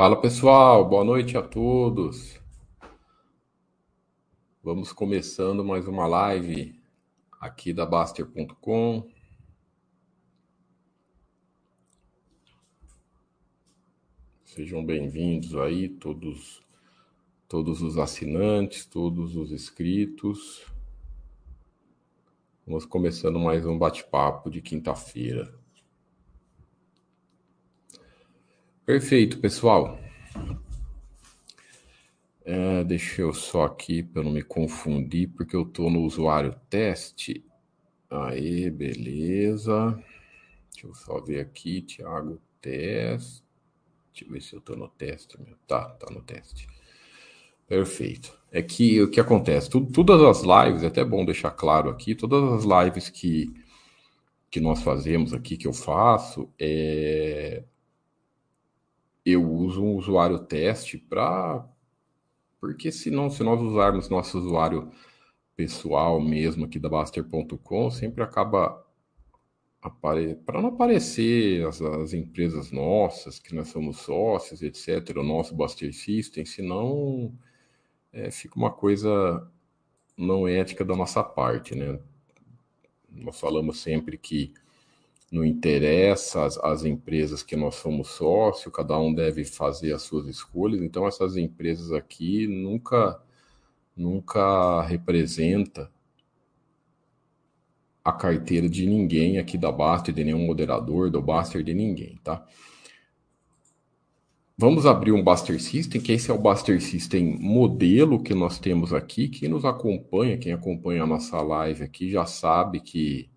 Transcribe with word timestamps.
Fala 0.00 0.18
pessoal, 0.18 0.88
boa 0.88 1.04
noite 1.04 1.36
a 1.36 1.42
todos. 1.42 2.40
Vamos 4.64 4.94
começando 4.94 5.62
mais 5.62 5.86
uma 5.86 6.06
live 6.06 6.80
aqui 7.38 7.70
da 7.70 7.84
Baster.com. 7.84 9.06
Sejam 14.42 14.82
bem-vindos 14.82 15.54
aí, 15.54 15.90
todos, 15.90 16.62
todos 17.46 17.82
os 17.82 17.98
assinantes, 17.98 18.86
todos 18.86 19.36
os 19.36 19.52
inscritos. 19.52 20.64
Vamos 22.66 22.86
começando 22.86 23.38
mais 23.38 23.66
um 23.66 23.76
bate-papo 23.78 24.48
de 24.48 24.62
quinta-feira. 24.62 25.59
Perfeito, 28.90 29.38
pessoal. 29.38 30.00
É, 32.44 32.82
deixa 32.82 33.22
eu 33.22 33.32
só 33.32 33.62
aqui 33.62 34.02
para 34.02 34.24
não 34.24 34.32
me 34.32 34.42
confundir, 34.42 35.28
porque 35.28 35.54
eu 35.54 35.62
estou 35.62 35.88
no 35.88 36.00
usuário 36.00 36.56
teste. 36.68 37.44
Aí, 38.10 38.68
beleza. 38.68 39.96
Deixa 40.72 40.88
eu 40.88 40.94
só 40.94 41.20
ver 41.20 41.38
aqui, 41.38 41.82
Thiago, 41.82 42.40
teste. 42.60 43.44
Deixa 44.12 44.24
eu 44.24 44.32
ver 44.32 44.42
se 44.42 44.54
eu 44.54 44.58
estou 44.58 44.76
no 44.76 44.88
teste. 44.88 45.38
Tá, 45.68 45.90
tá 45.90 46.12
no 46.12 46.20
teste. 46.20 46.66
Perfeito. 47.68 48.36
É 48.50 48.60
que 48.60 49.00
o 49.00 49.08
que 49.08 49.20
acontece? 49.20 49.70
Todas 49.70 50.20
as 50.20 50.42
lives, 50.42 50.82
é 50.82 50.88
até 50.88 51.04
bom 51.04 51.24
deixar 51.24 51.52
claro 51.52 51.90
aqui, 51.90 52.16
todas 52.16 52.42
as 52.54 52.64
lives 52.64 53.08
que, 53.08 53.54
que 54.50 54.58
nós 54.58 54.82
fazemos 54.82 55.32
aqui, 55.32 55.56
que 55.56 55.68
eu 55.68 55.72
faço, 55.72 56.52
é, 56.58 57.62
eu 59.24 59.48
uso 59.50 59.82
um 59.82 59.96
usuário 59.96 60.38
teste 60.40 60.98
para. 60.98 61.66
Porque 62.60 62.92
senão, 62.92 63.30
se 63.30 63.42
nós 63.42 63.60
usarmos 63.60 64.08
nosso 64.08 64.38
usuário 64.38 64.90
pessoal 65.56 66.20
mesmo 66.20 66.64
aqui 66.64 66.78
da 66.78 66.88
Baster.com, 66.88 67.90
sempre 67.90 68.22
acaba 68.22 68.84
apare... 69.80 70.36
para 70.36 70.60
não 70.60 70.70
aparecer 70.70 71.66
as, 71.66 71.80
as, 71.80 72.12
empresas 72.12 72.70
nossas, 72.70 73.38
que 73.38 73.54
nós 73.54 73.68
somos 73.68 73.98
sócios, 73.98 74.62
etc., 74.62 75.16
o 75.16 75.22
nosso 75.22 75.54
Baster 75.54 75.92
System, 75.92 76.44
senão 76.44 77.32
é, 78.12 78.30
fica 78.30 78.56
uma 78.56 78.70
coisa 78.70 79.50
não 80.16 80.46
ética 80.46 80.84
da 80.84 80.94
nossa 80.94 81.22
parte, 81.22 81.74
né? 81.74 81.98
Nós 83.10 83.40
falamos 83.40 83.80
sempre 83.80 84.16
que 84.18 84.52
não 85.30 85.44
interessa 85.44 86.44
as, 86.44 86.58
as, 86.58 86.84
empresas 86.84 87.42
que 87.42 87.54
nós 87.54 87.76
somos 87.76 88.08
sócio, 88.08 88.70
cada 88.70 88.98
um 88.98 89.14
deve 89.14 89.44
fazer 89.44 89.92
as 89.92 90.02
suas 90.02 90.26
escolhas. 90.26 90.82
Então 90.82 91.06
essas 91.06 91.36
empresas 91.36 91.92
aqui 91.92 92.46
nunca 92.46 93.20
nunca 93.96 94.82
representa 94.82 95.90
a 98.04 98.12
carteira 98.12 98.68
de 98.68 98.86
ninguém 98.86 99.38
aqui 99.38 99.58
da 99.58 99.70
Baster, 99.70 100.14
de 100.14 100.24
nenhum 100.24 100.46
moderador, 100.46 101.10
do 101.10 101.20
Baster, 101.20 101.62
de 101.62 101.74
ninguém, 101.74 102.18
tá? 102.24 102.44
Vamos 104.56 104.84
abrir 104.84 105.12
um 105.12 105.22
Baster 105.22 105.60
System, 105.60 106.00
que 106.00 106.12
esse 106.12 106.30
é 106.30 106.34
o 106.34 106.38
Baster 106.38 106.82
System 106.82 107.38
modelo 107.38 108.22
que 108.22 108.34
nós 108.34 108.58
temos 108.58 108.92
aqui. 108.92 109.28
Quem 109.28 109.48
nos 109.48 109.64
acompanha, 109.64 110.36
quem 110.36 110.52
acompanha 110.52 111.02
a 111.02 111.06
nossa 111.06 111.40
live 111.40 111.82
aqui, 111.82 112.10
já 112.10 112.26
sabe 112.26 112.80
que 112.80 113.29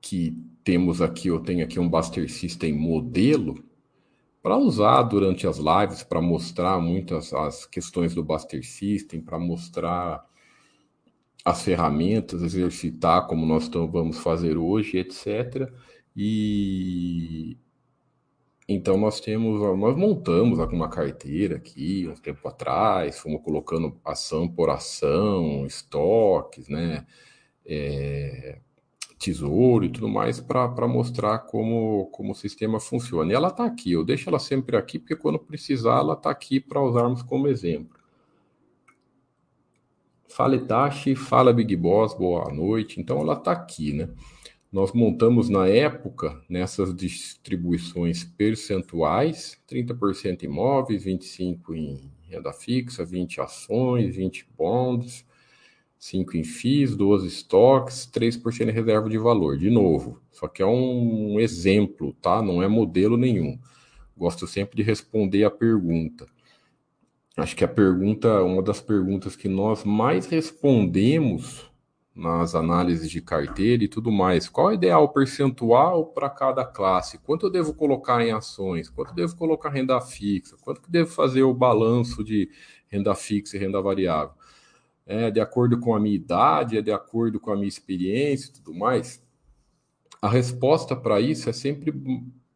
que 0.00 0.36
temos 0.64 1.02
aqui, 1.02 1.28
eu 1.28 1.40
tenho 1.40 1.64
aqui 1.64 1.78
um 1.78 1.88
Buster 1.88 2.30
System 2.30 2.72
modelo 2.72 3.62
para 4.42 4.56
usar 4.56 5.02
durante 5.02 5.46
as 5.46 5.58
lives, 5.58 6.02
para 6.02 6.20
mostrar 6.20 6.80
muitas 6.80 7.32
as 7.34 7.66
questões 7.66 8.14
do 8.14 8.24
Buster 8.24 8.64
System, 8.66 9.20
para 9.20 9.38
mostrar 9.38 10.24
as 11.44 11.62
ferramentas, 11.62 12.42
exercitar 12.42 13.26
como 13.26 13.46
nós 13.46 13.68
vamos 13.68 14.18
fazer 14.18 14.56
hoje, 14.56 14.98
etc. 14.98 15.70
E 16.16 17.56
então 18.68 18.96
nós 18.96 19.20
temos, 19.20 19.60
nós 19.78 19.96
montamos 19.96 20.60
alguma 20.60 20.88
carteira 20.88 21.56
aqui 21.56 22.06
um 22.08 22.14
tempo 22.14 22.46
atrás, 22.48 23.18
fomos 23.18 23.42
colocando 23.42 24.00
ação 24.04 24.48
por 24.48 24.70
ação, 24.70 25.66
estoques, 25.66 26.68
né? 26.68 27.04
É, 27.66 28.60
tesouro 29.20 29.84
e 29.84 29.90
tudo 29.90 30.08
mais 30.08 30.40
para 30.40 30.88
mostrar 30.88 31.40
como, 31.40 32.06
como 32.06 32.32
o 32.32 32.34
sistema 32.34 32.80
funciona. 32.80 33.30
E 33.30 33.34
ela 33.34 33.48
está 33.48 33.66
aqui, 33.66 33.92
eu 33.92 34.02
deixo 34.02 34.30
ela 34.30 34.38
sempre 34.38 34.76
aqui, 34.78 34.98
porque 34.98 35.14
quando 35.14 35.38
precisar, 35.38 35.98
ela 35.98 36.14
está 36.14 36.30
aqui 36.30 36.58
para 36.58 36.82
usarmos 36.82 37.22
como 37.22 37.46
exemplo. 37.46 38.00
Fala 40.26 40.56
Itachi, 40.56 41.14
fala 41.14 41.52
Big 41.52 41.76
Boss, 41.76 42.14
boa 42.14 42.50
noite. 42.50 42.98
Então 42.98 43.20
ela 43.20 43.34
está 43.34 43.52
aqui, 43.52 43.92
né? 43.92 44.08
Nós 44.72 44.92
montamos 44.92 45.48
na 45.48 45.66
época 45.66 46.40
nessas 46.48 46.94
distribuições 46.94 48.24
percentuais, 48.24 49.60
30% 49.68 50.44
imóveis, 50.44 51.04
25 51.04 51.74
em 51.74 52.10
renda 52.22 52.52
fixa, 52.52 53.04
20 53.04 53.40
ações, 53.40 54.14
20 54.14 54.48
bonds, 54.56 55.26
5 56.00 56.38
em 56.38 56.42
FIIs, 56.42 56.96
12 56.96 57.28
estoques, 57.28 58.10
3% 58.10 58.70
em 58.70 58.72
reserva 58.72 59.06
de 59.10 59.18
valor. 59.18 59.58
De 59.58 59.68
novo, 59.68 60.18
só 60.32 60.48
que 60.48 60.62
é 60.62 60.66
um 60.66 61.38
exemplo, 61.38 62.14
tá? 62.22 62.40
Não 62.40 62.62
é 62.62 62.66
modelo 62.66 63.18
nenhum. 63.18 63.58
Gosto 64.16 64.46
sempre 64.46 64.76
de 64.76 64.82
responder 64.82 65.44
a 65.44 65.50
pergunta. 65.50 66.26
Acho 67.36 67.54
que 67.54 67.62
a 67.62 67.68
pergunta, 67.68 68.42
uma 68.42 68.62
das 68.62 68.80
perguntas 68.80 69.36
que 69.36 69.46
nós 69.46 69.84
mais 69.84 70.24
respondemos 70.24 71.70
nas 72.14 72.54
análises 72.54 73.10
de 73.10 73.20
carteira 73.20 73.84
e 73.84 73.88
tudo 73.88 74.10
mais, 74.10 74.48
qual 74.48 74.70
é 74.70 74.72
o 74.72 74.74
ideal 74.76 75.06
percentual 75.10 76.06
para 76.06 76.30
cada 76.30 76.64
classe? 76.64 77.18
Quanto 77.18 77.46
eu 77.46 77.50
devo 77.50 77.74
colocar 77.74 78.24
em 78.24 78.32
ações? 78.32 78.88
Quanto 78.88 79.10
eu 79.10 79.16
devo 79.16 79.36
colocar 79.36 79.68
renda 79.68 80.00
fixa? 80.00 80.56
Quanto 80.62 80.80
que 80.80 80.90
devo 80.90 81.10
fazer 81.10 81.42
o 81.42 81.52
balanço 81.52 82.24
de 82.24 82.50
renda 82.88 83.14
fixa 83.14 83.56
e 83.56 83.60
renda 83.60 83.80
variável? 83.82 84.34
É 85.10 85.28
de 85.28 85.40
acordo 85.40 85.80
com 85.80 85.92
a 85.92 85.98
minha 85.98 86.14
idade, 86.14 86.78
é 86.78 86.82
de 86.82 86.92
acordo 86.92 87.40
com 87.40 87.50
a 87.50 87.56
minha 87.56 87.66
experiência 87.66 88.48
e 88.48 88.52
tudo 88.52 88.72
mais, 88.72 89.20
a 90.22 90.28
resposta 90.28 90.94
para 90.94 91.20
isso 91.20 91.50
é 91.50 91.52
sempre 91.52 91.92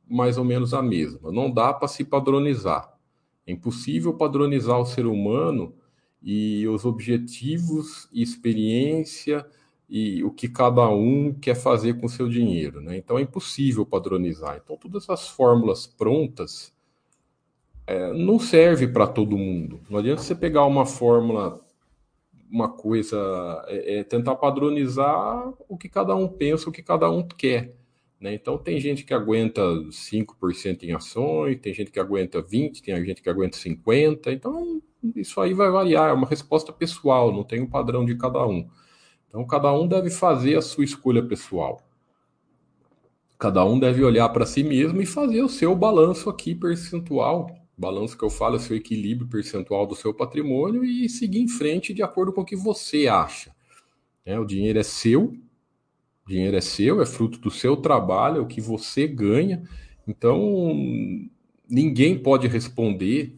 mais 0.09 0.39
ou 0.39 0.45
menos 0.45 0.73
a 0.73 0.81
mesma. 0.81 1.33
Não 1.33 1.51
dá 1.51 1.75
para 1.75 1.89
se 1.89 2.05
padronizar. 2.05 2.97
É 3.45 3.51
impossível 3.51 4.15
padronizar 4.15 4.79
o 4.79 4.87
ser 4.87 5.05
humano 5.05 5.75
e 6.23 6.67
os 6.69 6.85
objetivos 6.85 8.09
e 8.13 8.23
experiência 8.23 9.45
e 9.89 10.23
o 10.23 10.31
que 10.31 10.49
cada 10.49 10.89
um 10.89 11.35
quer 11.35 11.57
fazer 11.57 11.95
com 11.95 12.07
o 12.07 12.11
seu 12.11 12.29
dinheiro. 12.29 12.81
Né? 12.81 12.97
Então 12.99 13.19
é 13.19 13.23
impossível 13.23 13.85
padronizar. 13.85 14.61
Então, 14.63 14.77
todas 14.77 15.03
essas 15.03 15.27
fórmulas 15.27 15.89
prontas 15.89 16.73
é, 17.85 18.13
não 18.13 18.39
serve 18.39 18.87
para 18.87 19.09
todo 19.09 19.37
mundo. 19.37 19.81
Não 19.91 19.99
adianta 19.99 20.23
você 20.23 20.37
pegar 20.37 20.65
uma 20.67 20.87
fórmula 20.87 21.64
uma 22.55 22.69
coisa, 22.69 23.19
é, 23.67 23.99
é, 23.99 24.05
tentar 24.05 24.37
padronizar 24.37 25.53
o 25.69 25.77
que 25.77 25.89
cada 25.89 26.15
um 26.15 26.29
pensa, 26.29 26.71
o 26.71 26.73
que 26.73 26.85
cada 26.85 27.11
um 27.11 27.27
quer. 27.27 27.75
Né? 28.21 28.33
Então, 28.35 28.57
tem 28.57 28.79
gente 28.79 29.05
que 29.05 29.13
aguenta 29.13 29.61
5% 29.61 30.85
em 30.85 30.93
ações, 30.93 31.59
tem 31.61 31.75
gente 31.75 31.91
que 31.91 31.99
aguenta 31.99 32.41
20%, 32.41 32.81
tem 32.81 33.05
gente 33.05 33.21
que 33.21 33.29
aguenta 33.29 33.59
50%. 33.59 34.29
Então, 34.29 34.81
isso 35.17 35.41
aí 35.41 35.53
vai 35.53 35.69
variar, 35.69 36.11
é 36.11 36.13
uma 36.13 36.29
resposta 36.29 36.73
pessoal, 36.73 37.33
não 37.33 37.43
tem 37.43 37.61
um 37.61 37.69
padrão 37.69 38.05
de 38.05 38.15
cada 38.15 38.47
um. 38.47 38.69
Então, 39.29 39.45
cada 39.45 39.73
um 39.73 39.89
deve 39.89 40.09
fazer 40.09 40.57
a 40.57 40.63
sua 40.63 40.85
escolha 40.85 41.25
pessoal. 41.27 41.83
Cada 43.37 43.65
um 43.65 43.81
deve 43.81 44.05
olhar 44.05 44.29
para 44.29 44.47
si 44.47 44.63
mesmo 44.63 45.03
e 45.03 45.07
fazer 45.07 45.43
o 45.43 45.49
seu 45.49 45.75
balanço 45.75 46.31
aqui 46.31 46.55
percentual 46.55 47.64
balanço 47.77 48.17
que 48.17 48.25
eu 48.25 48.31
falo 48.31 48.57
é 48.57 48.59
seu 48.59 48.77
equilíbrio 48.77 49.29
percentual 49.29 49.87
do 49.87 49.95
seu 49.95 50.15
patrimônio 50.15 50.85
e 50.85 51.09
seguir 51.09 51.41
em 51.41 51.49
frente 51.49 51.93
de 51.93 52.03
acordo 52.03 52.33
com 52.33 52.43
o 52.43 52.45
que 52.45 52.57
você 52.57 53.07
acha. 53.09 53.55
É, 54.25 54.39
o 54.39 54.45
dinheiro 54.45 54.79
é 54.79 54.83
seu, 54.83 55.35
o 56.25 56.29
dinheiro 56.29 56.57
é 56.57 56.61
seu, 56.61 57.03
é 57.03 57.07
fruto 57.07 57.39
do 57.39 57.51
seu 57.51 57.77
trabalho, 57.77 58.39
é 58.39 58.41
o 58.41 58.47
que 58.47 58.61
você 58.61 59.07
ganha. 59.07 59.63
Então, 60.07 60.75
ninguém 61.69 62.19
pode 62.19 62.47
responder, 62.47 63.37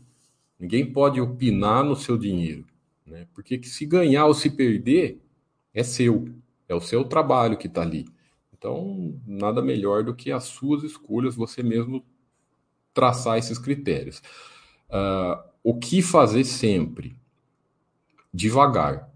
ninguém 0.58 0.84
pode 0.84 1.20
opinar 1.20 1.84
no 1.84 1.96
seu 1.96 2.16
dinheiro. 2.16 2.64
Né? 3.04 3.26
Porque 3.34 3.60
se 3.64 3.86
ganhar 3.86 4.26
ou 4.26 4.34
se 4.34 4.50
perder, 4.50 5.20
é 5.72 5.82
seu, 5.82 6.28
é 6.68 6.74
o 6.74 6.80
seu 6.80 7.04
trabalho 7.04 7.56
que 7.56 7.66
está 7.66 7.82
ali. 7.82 8.06
Então, 8.56 9.20
nada 9.26 9.62
melhor 9.62 10.02
do 10.02 10.14
que 10.14 10.32
as 10.32 10.44
suas 10.44 10.82
escolhas, 10.82 11.34
você 11.34 11.62
mesmo 11.62 12.04
traçar 12.96 13.36
esses 13.36 13.58
critérios. 13.58 14.22
Uh, 14.88 15.38
o 15.62 15.78
que 15.78 16.00
fazer 16.00 16.44
sempre? 16.44 17.14
Devagar. 18.32 19.10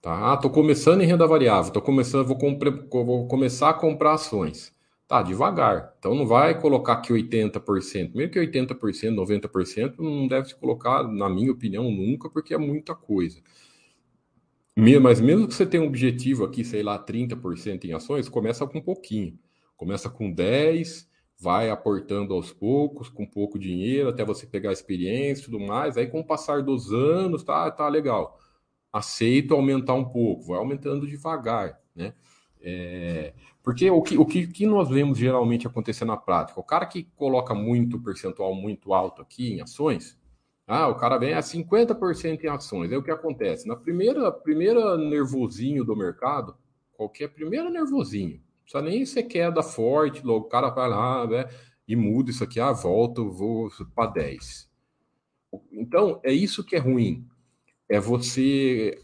Tá? 0.00 0.32
Ah, 0.32 0.34
estou 0.34 0.50
começando 0.50 1.02
em 1.02 1.06
renda 1.06 1.26
variável, 1.26 1.70
tô 1.72 1.82
começando, 1.82 2.26
vou, 2.26 2.38
compre, 2.38 2.70
vou 2.70 3.28
começar 3.28 3.68
a 3.68 3.74
comprar 3.74 4.14
ações. 4.14 4.72
Tá, 5.06 5.22
devagar. 5.22 5.94
Então 5.98 6.14
não 6.14 6.26
vai 6.26 6.58
colocar 6.58 6.96
que 6.96 7.12
80%, 7.12 8.14
mesmo 8.14 8.32
que 8.32 8.38
80%, 8.38 9.14
90%, 9.14 9.94
não 9.98 10.26
deve 10.28 10.48
se 10.48 10.54
colocar, 10.54 11.02
na 11.02 11.28
minha 11.28 11.52
opinião, 11.52 11.90
nunca, 11.90 12.30
porque 12.30 12.54
é 12.54 12.58
muita 12.58 12.94
coisa. 12.94 13.40
Mas 14.76 15.20
mesmo 15.20 15.48
que 15.48 15.54
você 15.54 15.66
tenha 15.66 15.82
um 15.82 15.86
objetivo 15.86 16.44
aqui, 16.44 16.64
sei 16.64 16.82
lá, 16.82 16.98
30% 16.98 17.84
em 17.84 17.92
ações, 17.92 18.28
começa 18.28 18.66
com 18.66 18.78
um 18.78 18.82
pouquinho. 18.82 19.36
Começa 19.76 20.08
com 20.08 20.30
10, 20.30 21.07
vai 21.40 21.70
aportando 21.70 22.34
aos 22.34 22.52
poucos, 22.52 23.08
com 23.08 23.24
pouco 23.24 23.58
dinheiro, 23.58 24.08
até 24.08 24.24
você 24.24 24.46
pegar 24.46 24.72
experiência 24.72 25.42
e 25.42 25.44
tudo 25.44 25.60
mais. 25.60 25.96
Aí, 25.96 26.06
com 26.06 26.20
o 26.20 26.26
passar 26.26 26.62
dos 26.62 26.92
anos, 26.92 27.44
tá, 27.44 27.70
tá 27.70 27.88
legal. 27.88 28.38
Aceito 28.92 29.54
aumentar 29.54 29.94
um 29.94 30.04
pouco, 30.04 30.44
vai 30.48 30.58
aumentando 30.58 31.06
devagar, 31.06 31.80
né? 31.94 32.14
É, 32.60 33.34
porque 33.62 33.88
o, 33.90 34.02
que, 34.02 34.18
o 34.18 34.26
que, 34.26 34.46
que, 34.48 34.66
nós 34.66 34.88
vemos 34.88 35.18
geralmente 35.18 35.66
acontecer 35.66 36.04
na 36.04 36.16
prática? 36.16 36.58
O 36.58 36.64
cara 36.64 36.86
que 36.86 37.04
coloca 37.14 37.54
muito 37.54 38.00
percentual 38.00 38.54
muito 38.54 38.92
alto 38.92 39.22
aqui 39.22 39.52
em 39.52 39.60
ações, 39.60 40.18
ah, 40.66 40.88
o 40.88 40.96
cara 40.96 41.18
vem 41.18 41.34
a 41.34 41.40
50% 41.40 42.44
em 42.44 42.48
ações. 42.48 42.90
Aí 42.90 42.98
o 42.98 43.02
que 43.02 43.10
acontece? 43.10 43.68
Na 43.68 43.76
primeira, 43.76 44.32
primeira 44.32 44.96
nervosinho 44.96 45.84
do 45.84 45.96
mercado, 45.96 46.56
qualquer 46.92 47.28
primeiro 47.28 47.70
nervosinho, 47.70 48.42
precisa 48.68 48.82
nem 48.82 49.06
ser 49.06 49.22
queda 49.22 49.62
forte, 49.62 50.24
logo 50.24 50.46
o 50.46 50.48
cara 50.48 50.68
vai 50.68 50.90
lá 50.90 51.26
né, 51.26 51.48
e 51.86 51.96
muda 51.96 52.30
isso 52.30 52.44
aqui, 52.44 52.60
ah, 52.60 52.72
volta, 52.72 53.22
vou 53.22 53.70
para 53.94 54.10
10. 54.10 54.68
Então, 55.72 56.20
é 56.22 56.32
isso 56.32 56.62
que 56.62 56.76
é 56.76 56.78
ruim. 56.78 57.26
É 57.88 57.98
você 57.98 59.02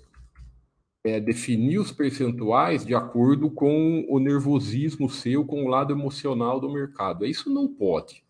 é, 1.03 1.19
definir 1.19 1.79
os 1.79 1.91
percentuais 1.91 2.85
de 2.85 2.95
acordo 2.95 3.51
com 3.51 4.05
o 4.07 4.19
nervosismo 4.19 5.09
seu, 5.09 5.47
com 5.47 5.65
o 5.65 5.69
lado 5.69 5.95
emocional 5.95 6.61
do 6.61 6.71
mercado. 6.71 7.25
Isso 7.25 7.49
não 7.49 7.67
pode. 7.67 8.23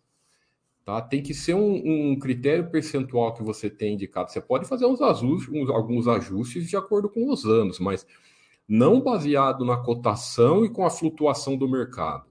Tá? 0.85 1.01
Tem 1.01 1.21
que 1.21 1.33
ser 1.33 1.55
um, 1.55 2.11
um 2.11 2.17
critério 2.17 2.69
percentual 2.69 3.33
que 3.33 3.43
você 3.43 3.69
tem 3.69 3.95
indicado. 3.95 4.31
Você 4.31 4.39
pode 4.39 4.65
fazer 4.65 4.85
uns 4.85 5.01
ajustes, 5.01 5.53
uns, 5.53 5.69
alguns 5.69 6.07
ajustes 6.07 6.69
de 6.69 6.77
acordo 6.77 7.09
com 7.09 7.29
os 7.29 7.43
anos, 7.43 7.77
mas 7.79 8.07
não 8.67 9.01
baseado 9.01 9.63
na 9.63 9.77
cotação 9.77 10.65
e 10.65 10.69
com 10.69 10.85
a 10.85 10.89
flutuação 10.89 11.55
do 11.57 11.67
mercado. 11.67 12.25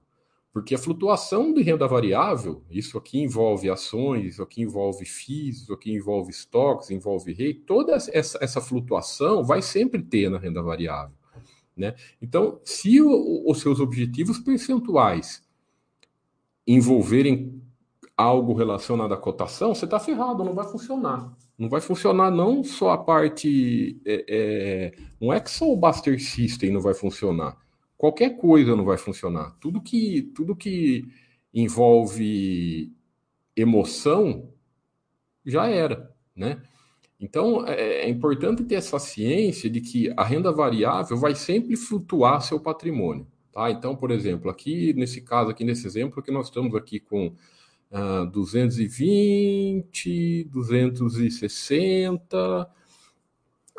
Porque 0.51 0.73
a 0.73 0.77
flutuação 0.77 1.53
de 1.53 1.61
renda 1.61 1.85
variável, 1.85 2.63
isso 2.71 2.97
aqui 2.97 3.19
envolve 3.19 3.69
ações, 3.69 4.35
isso 4.35 4.41
aqui 4.41 4.61
envolve 4.61 5.03
FIIs, 5.03 5.63
isso 5.63 5.73
aqui 5.73 5.91
envolve 5.91 6.31
estoques, 6.31 6.89
envolve 6.89 7.33
rei, 7.33 7.53
toda 7.53 7.93
essa, 7.93 8.37
essa 8.41 8.61
flutuação 8.61 9.43
vai 9.43 9.61
sempre 9.61 10.01
ter 10.01 10.29
na 10.29 10.37
renda 10.37 10.61
variável. 10.61 11.15
Né? 11.75 11.93
Então, 12.21 12.61
se 12.63 13.01
o, 13.01 13.43
os 13.45 13.59
seus 13.59 13.81
objetivos 13.81 14.39
percentuais 14.39 15.43
envolverem 16.65 17.54
algo 18.17 18.53
relacionado 18.53 19.13
à 19.13 19.17
cotação, 19.17 19.75
você 19.75 19.85
está 19.85 19.99
ferrado, 19.99 20.43
não 20.43 20.53
vai 20.53 20.65
funcionar. 20.65 21.33
Não 21.57 21.69
vai 21.69 21.81
funcionar 21.81 22.31
não 22.31 22.63
só 22.63 22.91
a 22.91 22.97
parte. 22.97 23.99
É, 24.05 24.25
é, 24.27 24.91
não 25.19 25.31
é 25.33 25.39
que 25.39 25.49
só 25.49 25.71
o 25.71 25.77
Buster 25.77 26.21
System 26.21 26.71
não 26.71 26.81
vai 26.81 26.93
funcionar 26.93 27.57
qualquer 27.97 28.37
coisa 28.37 28.75
não 28.75 28.85
vai 28.85 28.97
funcionar. 28.97 29.55
Tudo 29.59 29.81
que, 29.81 30.31
tudo 30.35 30.55
que 30.55 31.05
envolve 31.53 32.91
emoção 33.55 34.49
já 35.45 35.67
era, 35.67 36.13
né? 36.35 36.61
Então 37.19 37.65
é, 37.65 38.01
é 38.01 38.09
importante 38.09 38.63
ter 38.63 38.75
essa 38.75 38.99
ciência 38.99 39.69
de 39.69 39.79
que 39.79 40.13
a 40.17 40.23
renda 40.23 40.51
variável 40.51 41.17
vai 41.17 41.33
sempre 41.33 41.75
flutuar 41.75 42.41
seu 42.41 42.59
patrimônio, 42.59 43.25
tá? 43.51 43.71
Então, 43.71 43.95
por 43.95 44.11
exemplo, 44.11 44.51
aqui 44.51 44.93
nesse 44.93 45.21
caso, 45.21 45.49
aqui 45.49 45.63
nesse 45.63 45.87
exemplo 45.87 46.21
que 46.21 46.31
nós 46.31 46.47
estamos 46.47 46.75
aqui 46.75 46.99
com 46.99 47.33
uh, 47.95 48.25
220, 48.31 50.49
260 50.51 52.69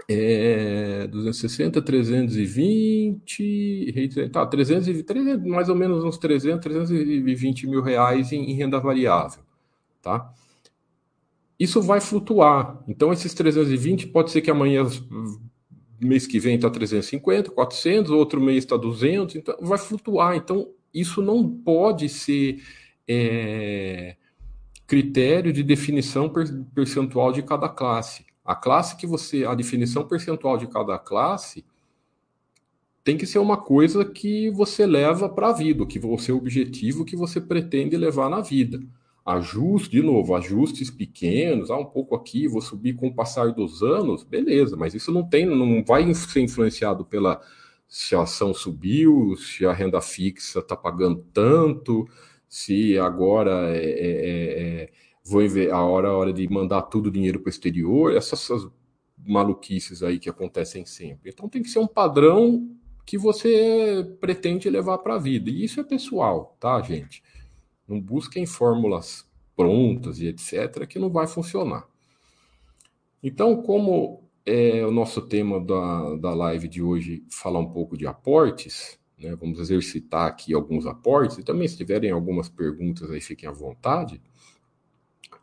é, 0.09 1.09
260, 1.09 1.83
320, 1.83 4.31
tá, 4.31 4.47
300, 4.47 5.03
300, 5.03 5.45
mais 5.45 5.69
ou 5.69 5.75
menos 5.75 6.05
uns 6.05 6.17
300, 6.17 6.63
320 6.63 7.67
mil 7.67 7.83
reais 7.83 8.31
em, 8.33 8.51
em 8.51 8.55
renda 8.55 8.79
variável, 8.79 9.43
tá? 10.01 10.33
Isso 11.59 11.83
vai 11.83 12.01
flutuar. 12.01 12.85
Então, 12.87 13.13
esses 13.13 13.35
320 13.35 14.07
pode 14.09 14.31
ser 14.31 14.43
que 14.43 14.51
amanhã, 14.51 14.87
mês 16.01 16.25
que 16.27 16.39
vem, 16.39 16.55
está 16.57 16.71
350, 16.71 17.51
400, 17.51 18.13
outro 18.13 18.41
mês 18.41 18.59
está 18.59 18.77
200, 18.77 19.35
então 19.37 19.57
vai 19.61 19.79
flutuar. 19.79 20.37
Então, 20.37 20.71
isso 20.93 21.23
não 21.23 21.49
pode 21.49 22.11
ser 22.11 22.63
é, 23.09 24.17
critério 24.87 25.53
de 25.53 25.63
definição 25.63 26.33
percentual 26.75 27.33
de 27.33 27.43
cada 27.43 27.69
classe. 27.69 28.25
A 28.45 28.55
classe 28.55 28.97
que 28.97 29.07
você, 29.07 29.45
a 29.45 29.55
definição 29.55 30.07
percentual 30.07 30.57
de 30.57 30.67
cada 30.67 30.99
classe 30.99 31.65
tem 33.03 33.17
que 33.17 33.27
ser 33.27 33.39
uma 33.39 33.57
coisa 33.57 34.05
que 34.05 34.51
você 34.51 34.85
leva 34.85 35.29
para 35.29 35.51
a 35.51 35.53
vida, 35.53 35.87
que 35.87 35.99
o 35.99 36.19
seu 36.19 36.37
objetivo 36.37 37.05
que 37.05 37.15
você 37.17 37.41
pretende 37.41 37.97
levar 37.97 38.29
na 38.29 38.41
vida. 38.41 38.81
Ajuste, 39.25 39.91
de 39.91 40.03
novo, 40.03 40.35
ajustes 40.35 40.91
pequenos, 40.91 41.71
ah, 41.71 41.77
um 41.77 41.85
pouco 41.85 42.15
aqui, 42.15 42.47
vou 42.47 42.61
subir 42.61 42.95
com 42.95 43.09
o 43.09 43.15
passar 43.15 43.53
dos 43.53 43.83
anos, 43.83 44.23
beleza, 44.23 44.77
mas 44.77 44.95
isso 44.95 45.13
não 45.13 45.23
tem, 45.29 45.47
não 45.47 45.85
vai 45.85 46.13
ser 46.15 46.41
influenciado 46.41 47.05
pela 47.05 47.41
se 47.89 48.15
a 48.15 48.23
ação 48.23 48.53
subiu, 48.53 49.37
se 49.37 49.65
a 49.65 49.73
renda 49.73 50.01
fixa 50.01 50.59
está 50.59 50.77
pagando 50.77 51.25
tanto, 51.33 52.09
se 52.49 52.99
agora 52.99 53.77
é, 53.77 53.85
é, 53.85 54.83
é 54.85 54.91
vou 55.25 55.47
ver 55.49 55.73
a 55.73 55.83
hora, 55.83 56.09
a 56.09 56.17
hora 56.17 56.33
de 56.33 56.49
mandar 56.49 56.83
tudo 56.83 57.11
dinheiro 57.11 57.41
para 57.41 57.49
o 57.49 57.51
exterior, 57.51 58.17
essas, 58.17 58.43
essas 58.45 58.71
maluquices 59.19 60.03
aí 60.03 60.19
que 60.19 60.31
acontecem 60.31 60.87
sempre. 60.87 61.31
Então 61.31 61.49
tem 61.49 61.63
que 61.63 61.69
ser 61.69 61.81
um 61.81 61.87
padrão 61.87 62.71
que 63.05 63.19
você 63.19 64.17
pretende 64.21 64.71
levar 64.71 64.99
para 64.99 65.15
a 65.15 65.19
vida. 65.19 65.51
E 65.51 65.65
isso 65.65 65.81
é 65.81 65.85
pessoal, 65.85 66.57
tá, 66.61 66.81
gente? 66.81 67.23
Não 67.87 68.01
busquem 68.01 68.47
fórmulas 68.47 69.27
prontas 69.55 70.21
e 70.21 70.27
etc., 70.27 70.87
que 70.87 70.99
não 70.99 71.11
vai 71.11 71.27
funcionar. 71.27 71.87
Então, 73.23 73.63
como 73.63 74.29
é 74.45 74.85
o 74.85 74.91
nosso 74.91 75.23
tema 75.23 75.61
da, 75.61 76.17
da 76.17 76.35
live 76.35 76.69
de 76.69 76.83
hoje 76.83 77.25
falar 77.31 77.59
um 77.59 77.71
pouco 77.71 77.97
de 77.97 78.07
aportes, 78.07 78.99
né? 79.19 79.35
Vamos 79.37 79.59
exercitar 79.59 80.27
aqui 80.27 80.55
alguns 80.55 80.87
aportes, 80.87 81.39
e 81.39 81.45
também 81.45 81.67
se 81.69 81.77
tiverem 81.77 82.11
algumas 82.11 82.49
perguntas 82.49 83.11
aí, 83.11 83.21
fiquem 83.21 83.49
à 83.49 83.53
vontade 83.53 84.21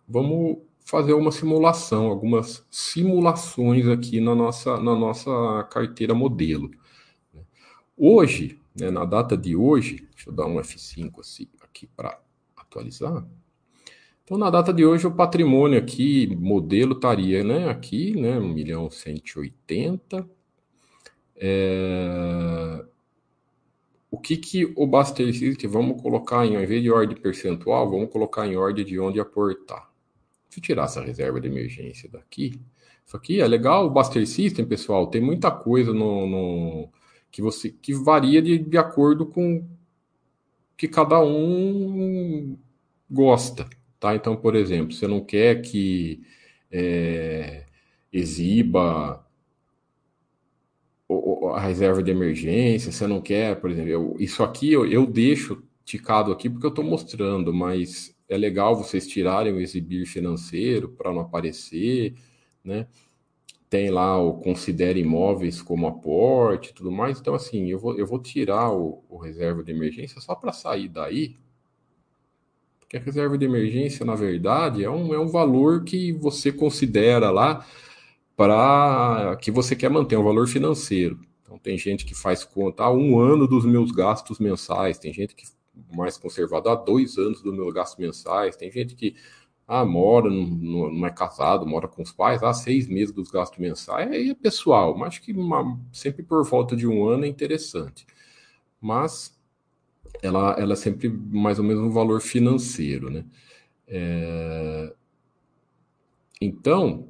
vamos 0.07 0.57
fazer 0.85 1.13
uma 1.13 1.31
simulação, 1.31 2.07
algumas 2.07 2.65
simulações 2.69 3.87
aqui 3.87 4.19
na 4.19 4.35
nossa, 4.35 4.77
na 4.77 4.95
nossa 4.95 5.67
carteira 5.71 6.13
modelo. 6.13 6.69
Hoje, 7.97 8.59
né, 8.79 8.89
na 8.91 9.05
data 9.05 9.37
de 9.37 9.55
hoje, 9.55 10.07
deixa 10.11 10.29
eu 10.29 10.33
dar 10.33 10.45
um 10.45 10.55
F5 10.55 11.19
assim, 11.19 11.47
aqui 11.61 11.87
para 11.87 12.19
atualizar. 12.55 13.25
Então, 14.23 14.37
na 14.37 14.49
data 14.49 14.73
de 14.73 14.85
hoje, 14.85 15.05
o 15.05 15.11
patrimônio 15.11 15.77
aqui, 15.77 16.35
modelo, 16.35 16.93
estaria 16.93 17.43
né, 17.43 17.69
aqui, 17.69 18.19
né, 18.19 18.39
1 18.39 18.53
milhão 18.53 18.89
180. 18.89 20.27
É... 21.35 22.85
O 24.13 24.19
que, 24.19 24.37
que 24.37 24.71
o 24.75 24.85
Buster 24.85 25.33
System, 25.33 25.67
vamos 25.67 25.99
colocar 25.99 26.45
em, 26.45 26.55
ao 26.55 26.61
invés 26.61 26.83
de 26.83 26.91
ordem 26.91 27.17
percentual, 27.17 27.89
vamos 27.89 28.11
colocar 28.11 28.45
em 28.45 28.55
ordem 28.55 28.85
de 28.85 28.99
onde 28.99 29.19
aportar. 29.19 29.91
Deixa 30.47 30.59
eu 30.59 30.61
tirar 30.61 30.83
essa 30.83 31.01
reserva 31.01 31.41
de 31.41 31.47
emergência 31.47 32.07
daqui. 32.07 32.61
Isso 33.03 33.17
aqui 33.17 33.41
é 33.41 33.47
legal. 33.47 33.87
O 33.87 33.89
Buster 33.89 34.23
System, 34.27 34.67
pessoal, 34.67 35.07
tem 35.07 35.19
muita 35.19 35.49
coisa 35.49 35.91
no, 35.91 36.27
no 36.27 36.89
que 37.31 37.41
você 37.41 37.71
que 37.71 37.91
varia 37.91 38.39
de, 38.39 38.59
de 38.59 38.77
acordo 38.77 39.25
com 39.25 39.67
que 40.77 40.87
cada 40.87 41.19
um 41.19 42.55
gosta, 43.09 43.67
tá? 43.99 44.13
Então, 44.13 44.35
por 44.35 44.55
exemplo, 44.55 44.93
você 44.93 45.07
não 45.07 45.21
quer 45.21 45.59
que 45.63 46.21
é, 46.71 47.65
exiba 48.11 49.25
a 51.53 51.59
reserva 51.59 52.01
de 52.01 52.11
emergência, 52.11 52.91
você 52.91 53.07
não 53.07 53.21
quer, 53.21 53.59
por 53.59 53.69
exemplo, 53.69 53.89
eu, 53.91 54.15
isso 54.19 54.43
aqui 54.43 54.71
eu, 54.71 54.85
eu 54.85 55.05
deixo 55.05 55.63
ticado 55.85 56.31
aqui 56.31 56.49
porque 56.49 56.65
eu 56.65 56.69
estou 56.69 56.83
mostrando, 56.83 57.53
mas 57.53 58.15
é 58.27 58.37
legal 58.37 58.75
vocês 58.75 59.07
tirarem 59.07 59.53
o 59.53 59.59
exibir 59.59 60.05
financeiro 60.05 60.89
para 60.89 61.13
não 61.13 61.21
aparecer, 61.21 62.15
né? 62.63 62.87
Tem 63.69 63.89
lá 63.89 64.17
o 64.19 64.33
considere 64.33 64.99
imóveis 64.99 65.61
como 65.61 65.87
aporte 65.87 66.69
e 66.71 66.73
tudo 66.73 66.91
mais. 66.91 67.19
Então, 67.19 67.33
assim, 67.33 67.69
eu 67.69 67.79
vou, 67.79 67.97
eu 67.97 68.05
vou 68.05 68.19
tirar 68.19 68.71
o, 68.71 69.03
o 69.09 69.17
reserva 69.17 69.63
de 69.63 69.71
emergência 69.71 70.21
só 70.21 70.35
para 70.35 70.53
sair 70.53 70.87
daí. 70.87 71.35
Porque 72.79 72.97
a 72.97 72.99
reserva 72.99 73.37
de 73.37 73.45
emergência, 73.45 74.05
na 74.05 74.15
verdade, 74.15 74.83
é 74.83 74.89
um, 74.89 75.13
é 75.13 75.19
um 75.19 75.27
valor 75.27 75.83
que 75.83 76.11
você 76.11 76.51
considera 76.51 77.31
lá 77.31 77.65
para 78.35 79.35
que 79.37 79.51
você 79.51 79.75
quer 79.75 79.89
manter, 79.89 80.15
é 80.15 80.19
um 80.19 80.23
valor 80.23 80.47
financeiro. 80.47 81.19
Então, 81.53 81.59
tem 81.59 81.77
gente 81.77 82.05
que 82.05 82.15
faz 82.15 82.43
conta, 82.43 82.83
ah, 82.83 82.91
um 82.91 83.19
ano 83.19 83.47
dos 83.47 83.63
meus 83.63 83.91
gastos 83.91 84.39
mensais, 84.39 84.97
tem 84.97 85.13
gente 85.13 85.35
que 85.35 85.45
mais 85.95 86.17
conservado, 86.17 86.69
há 86.69 86.75
dois 86.75 87.17
anos 87.17 87.41
do 87.41 87.53
meu 87.53 87.71
gasto 87.71 87.99
mensais. 87.99 88.55
Tem 88.55 88.71
gente 88.71 88.95
que 88.95 89.15
ah, 89.67 89.85
mora, 89.85 90.29
não, 90.29 90.91
não 90.91 91.07
é 91.07 91.11
casado, 91.11 91.65
mora 91.65 91.87
com 91.87 92.01
os 92.01 92.11
pais, 92.11 92.43
há 92.43 92.53
seis 92.53 92.87
meses 92.87 93.13
dos 93.13 93.29
gastos 93.31 93.59
mensais. 93.59 94.11
Aí 94.11 94.29
é 94.29 94.35
pessoal, 94.35 94.97
mas 94.97 95.09
acho 95.09 95.21
que 95.21 95.31
uma, 95.33 95.79
sempre 95.91 96.23
por 96.23 96.43
volta 96.45 96.75
de 96.75 96.87
um 96.87 97.07
ano 97.07 97.25
é 97.25 97.27
interessante. 97.27 98.05
Mas 98.81 99.37
ela, 100.21 100.53
ela 100.59 100.73
é 100.73 100.75
sempre 100.75 101.09
mais 101.09 101.59
ou 101.59 101.65
menos 101.65 101.83
um 101.83 101.91
valor 101.91 102.21
financeiro, 102.21 103.09
né? 103.09 103.25
É... 103.87 104.93
Então, 106.41 107.09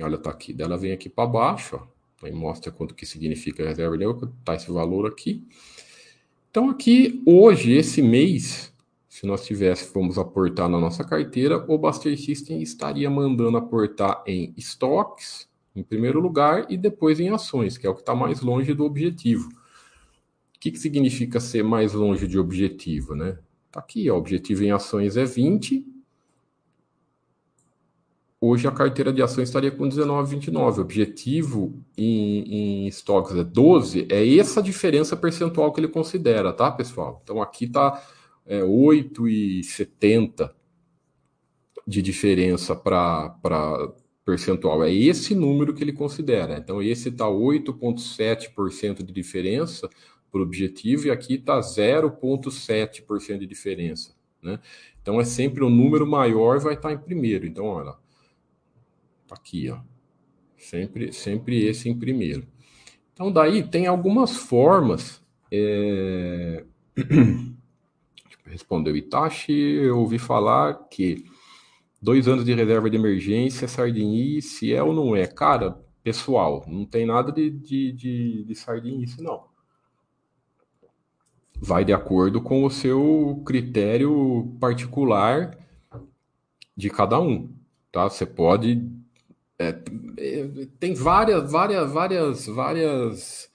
olha, 0.00 0.18
tá 0.18 0.30
aqui, 0.30 0.52
dela 0.52 0.76
vem 0.78 0.92
aqui 0.92 1.08
para 1.08 1.26
baixo, 1.28 1.76
ó, 1.76 1.97
aí 2.22 2.32
mostra 2.32 2.72
quanto 2.72 2.94
que 2.94 3.06
significa 3.06 3.62
a 3.62 3.68
reserva 3.68 3.96
de 3.96 4.04
tá 4.44 4.54
esse 4.54 4.70
valor 4.70 5.06
aqui. 5.06 5.46
Então, 6.50 6.70
aqui, 6.70 7.22
hoje, 7.26 7.72
esse 7.72 8.02
mês, 8.02 8.72
se 9.08 9.26
nós 9.26 9.44
tivéssemos 9.44 10.18
aportar 10.18 10.68
na 10.68 10.78
nossa 10.78 11.04
carteira, 11.04 11.64
o 11.68 11.78
Buster 11.78 12.16
System 12.18 12.62
estaria 12.62 13.08
mandando 13.10 13.56
aportar 13.56 14.22
em 14.26 14.52
estoques, 14.56 15.48
em 15.76 15.82
primeiro 15.82 16.20
lugar, 16.20 16.66
e 16.68 16.76
depois 16.76 17.20
em 17.20 17.28
ações, 17.30 17.76
que 17.78 17.86
é 17.86 17.90
o 17.90 17.94
que 17.94 18.00
está 18.00 18.14
mais 18.14 18.40
longe 18.40 18.74
do 18.74 18.84
objetivo. 18.84 19.48
O 20.56 20.58
que, 20.58 20.72
que 20.72 20.78
significa 20.78 21.38
ser 21.38 21.62
mais 21.62 21.92
longe 21.92 22.26
de 22.26 22.38
objetivo, 22.38 23.14
né? 23.14 23.38
Tá 23.70 23.80
aqui, 23.80 24.10
ó, 24.10 24.14
o 24.14 24.18
objetivo 24.18 24.64
em 24.64 24.72
ações 24.72 25.16
é 25.16 25.24
20. 25.24 25.86
Hoje 28.40 28.68
a 28.68 28.72
carteira 28.72 29.12
de 29.12 29.20
ações 29.20 29.48
estaria 29.48 29.70
com 29.70 29.88
19,29. 29.88 30.78
O 30.78 30.80
objetivo 30.80 31.84
em, 31.96 32.84
em 32.84 32.86
estoques 32.86 33.36
é 33.36 33.42
12. 33.42 34.06
É 34.10 34.36
essa 34.36 34.62
diferença 34.62 35.16
percentual 35.16 35.72
que 35.72 35.80
ele 35.80 35.88
considera, 35.88 36.52
tá, 36.52 36.70
pessoal? 36.70 37.20
Então 37.24 37.42
aqui 37.42 37.66
tá 37.66 38.00
é, 38.46 38.60
8,70 38.62 40.50
de 41.86 42.02
diferença 42.02 42.76
para 42.76 43.34
percentual. 44.28 44.84
É 44.84 44.92
esse 44.92 45.34
número 45.34 45.72
que 45.72 45.82
ele 45.82 45.92
considera. 45.92 46.58
Então, 46.58 46.82
esse 46.82 47.08
está 47.08 47.24
8,7% 47.24 49.02
de 49.02 49.10
diferença 49.10 49.88
para 50.30 50.40
o 50.40 50.42
objetivo 50.42 51.06
e 51.06 51.10
aqui 51.10 51.34
está 51.34 51.58
0,7% 51.58 53.38
de 53.38 53.46
diferença. 53.46 54.14
Né? 54.42 54.60
Então 55.00 55.18
é 55.18 55.24
sempre 55.24 55.64
o 55.64 55.70
número 55.70 56.06
maior 56.06 56.60
vai 56.60 56.74
estar 56.74 56.90
tá 56.90 56.94
em 56.94 56.98
primeiro. 56.98 57.46
Então, 57.46 57.64
olha, 57.64 57.94
aqui, 59.34 59.70
ó. 59.70 59.80
Sempre, 60.56 61.12
sempre 61.12 61.64
esse 61.66 61.88
em 61.88 61.98
primeiro. 61.98 62.46
Então, 63.12 63.32
daí 63.32 63.62
tem 63.62 63.86
algumas 63.86 64.36
formas. 64.36 65.22
É... 65.50 66.64
Respondeu 68.44 68.96
Itachi, 68.96 69.52
eu 69.52 69.98
ouvi 69.98 70.18
falar 70.18 70.88
que 70.88 71.24
dois 72.00 72.26
anos 72.26 72.44
de 72.44 72.54
reserva 72.54 72.88
de 72.88 72.96
emergência, 72.96 73.68
sardinice 73.68 74.72
é 74.72 74.82
ou 74.82 74.94
não 74.94 75.14
é? 75.14 75.26
Cara, 75.26 75.78
pessoal, 76.02 76.64
não 76.66 76.86
tem 76.86 77.04
nada 77.04 77.30
de, 77.30 77.50
de, 77.50 77.92
de, 77.92 78.44
de 78.44 78.54
sardinice, 78.54 79.22
não 79.22 79.48
vai 81.60 81.84
de 81.84 81.92
acordo 81.92 82.40
com 82.40 82.64
o 82.64 82.70
seu 82.70 83.42
critério 83.44 84.56
particular 84.60 85.56
de 86.76 86.88
cada 86.88 87.20
um, 87.20 87.52
tá? 87.90 88.08
Você 88.08 88.24
pode 88.24 88.88
é, 89.58 89.72
tem 90.78 90.94
várias, 90.94 91.50
várias, 91.50 91.92
várias, 91.92 92.46
várias, 92.46 93.50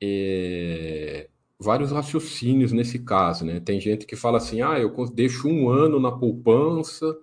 é, 0.00 1.28
vários 1.58 1.90
raciocínios 1.90 2.72
nesse 2.72 2.98
caso, 2.98 3.44
né? 3.44 3.58
Tem 3.60 3.80
gente 3.80 4.06
que 4.06 4.16
fala 4.16 4.38
assim, 4.38 4.60
ah, 4.60 4.78
eu 4.78 4.92
deixo 5.08 5.48
um 5.48 5.70
ano 5.70 5.98
na 5.98 6.12
poupança 6.12 7.16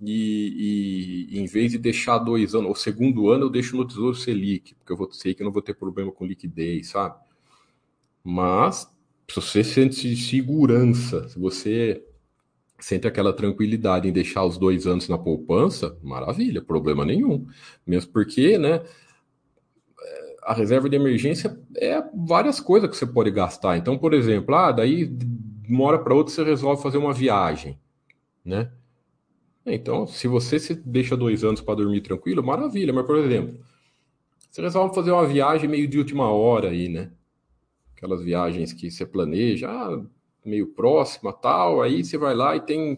e, 0.00 1.28
e, 1.30 1.38
em 1.38 1.46
vez 1.46 1.72
de 1.72 1.78
deixar 1.78 2.18
dois 2.18 2.54
anos, 2.54 2.70
o 2.70 2.74
segundo 2.74 3.30
ano 3.30 3.44
eu 3.44 3.50
deixo 3.50 3.76
no 3.76 3.86
Tesouro 3.86 4.16
Selic, 4.16 4.74
porque 4.74 4.92
eu 4.92 4.96
vou, 4.96 5.10
sei 5.12 5.34
que 5.34 5.42
eu 5.42 5.44
não 5.44 5.52
vou 5.52 5.62
ter 5.62 5.74
problema 5.74 6.10
com 6.10 6.26
liquidez, 6.26 6.88
sabe? 6.88 7.16
Mas 8.22 8.88
se 9.28 9.36
você 9.36 9.62
sente 9.64 10.16
segurança, 10.16 11.28
se 11.28 11.38
você 11.38 12.04
sente 12.78 13.06
aquela 13.06 13.32
tranquilidade 13.32 14.08
em 14.08 14.12
deixar 14.12 14.44
os 14.44 14.58
dois 14.58 14.86
anos 14.86 15.08
na 15.08 15.18
poupança, 15.18 15.96
maravilha, 16.02 16.62
problema 16.62 17.04
nenhum. 17.04 17.46
Mesmo 17.86 18.12
porque, 18.12 18.58
né? 18.58 18.82
A 20.42 20.52
reserva 20.52 20.88
de 20.90 20.96
emergência 20.96 21.58
é 21.76 22.02
várias 22.14 22.60
coisas 22.60 22.90
que 22.90 22.96
você 22.96 23.06
pode 23.06 23.30
gastar. 23.30 23.78
Então, 23.78 23.96
por 23.96 24.12
exemplo, 24.12 24.54
ah, 24.54 24.72
daí 24.72 25.06
de 25.06 25.26
uma 25.68 25.84
hora 25.84 25.98
para 25.98 26.14
outra 26.14 26.34
você 26.34 26.44
resolve 26.44 26.82
fazer 26.82 26.98
uma 26.98 27.14
viagem, 27.14 27.78
né? 28.44 28.70
Então, 29.64 30.06
se 30.06 30.28
você 30.28 30.58
se 30.58 30.74
deixa 30.74 31.16
dois 31.16 31.42
anos 31.42 31.62
para 31.62 31.76
dormir 31.76 32.02
tranquilo, 32.02 32.42
maravilha. 32.44 32.92
Mas, 32.92 33.06
por 33.06 33.16
exemplo, 33.16 33.58
você 34.50 34.60
resolve 34.60 34.94
fazer 34.94 35.12
uma 35.12 35.26
viagem 35.26 35.68
meio 35.68 35.88
de 35.88 35.98
última 35.98 36.30
hora 36.30 36.68
aí, 36.68 36.88
né? 36.88 37.10
aquelas 38.04 38.22
viagens 38.22 38.72
que 38.72 38.90
você 38.90 39.06
planeja, 39.06 39.70
ah, 39.70 40.04
meio 40.44 40.68
próxima, 40.68 41.32
tal, 41.32 41.82
aí 41.82 42.04
você 42.04 42.18
vai 42.18 42.34
lá 42.34 42.56
e 42.56 42.60
tem 42.60 42.96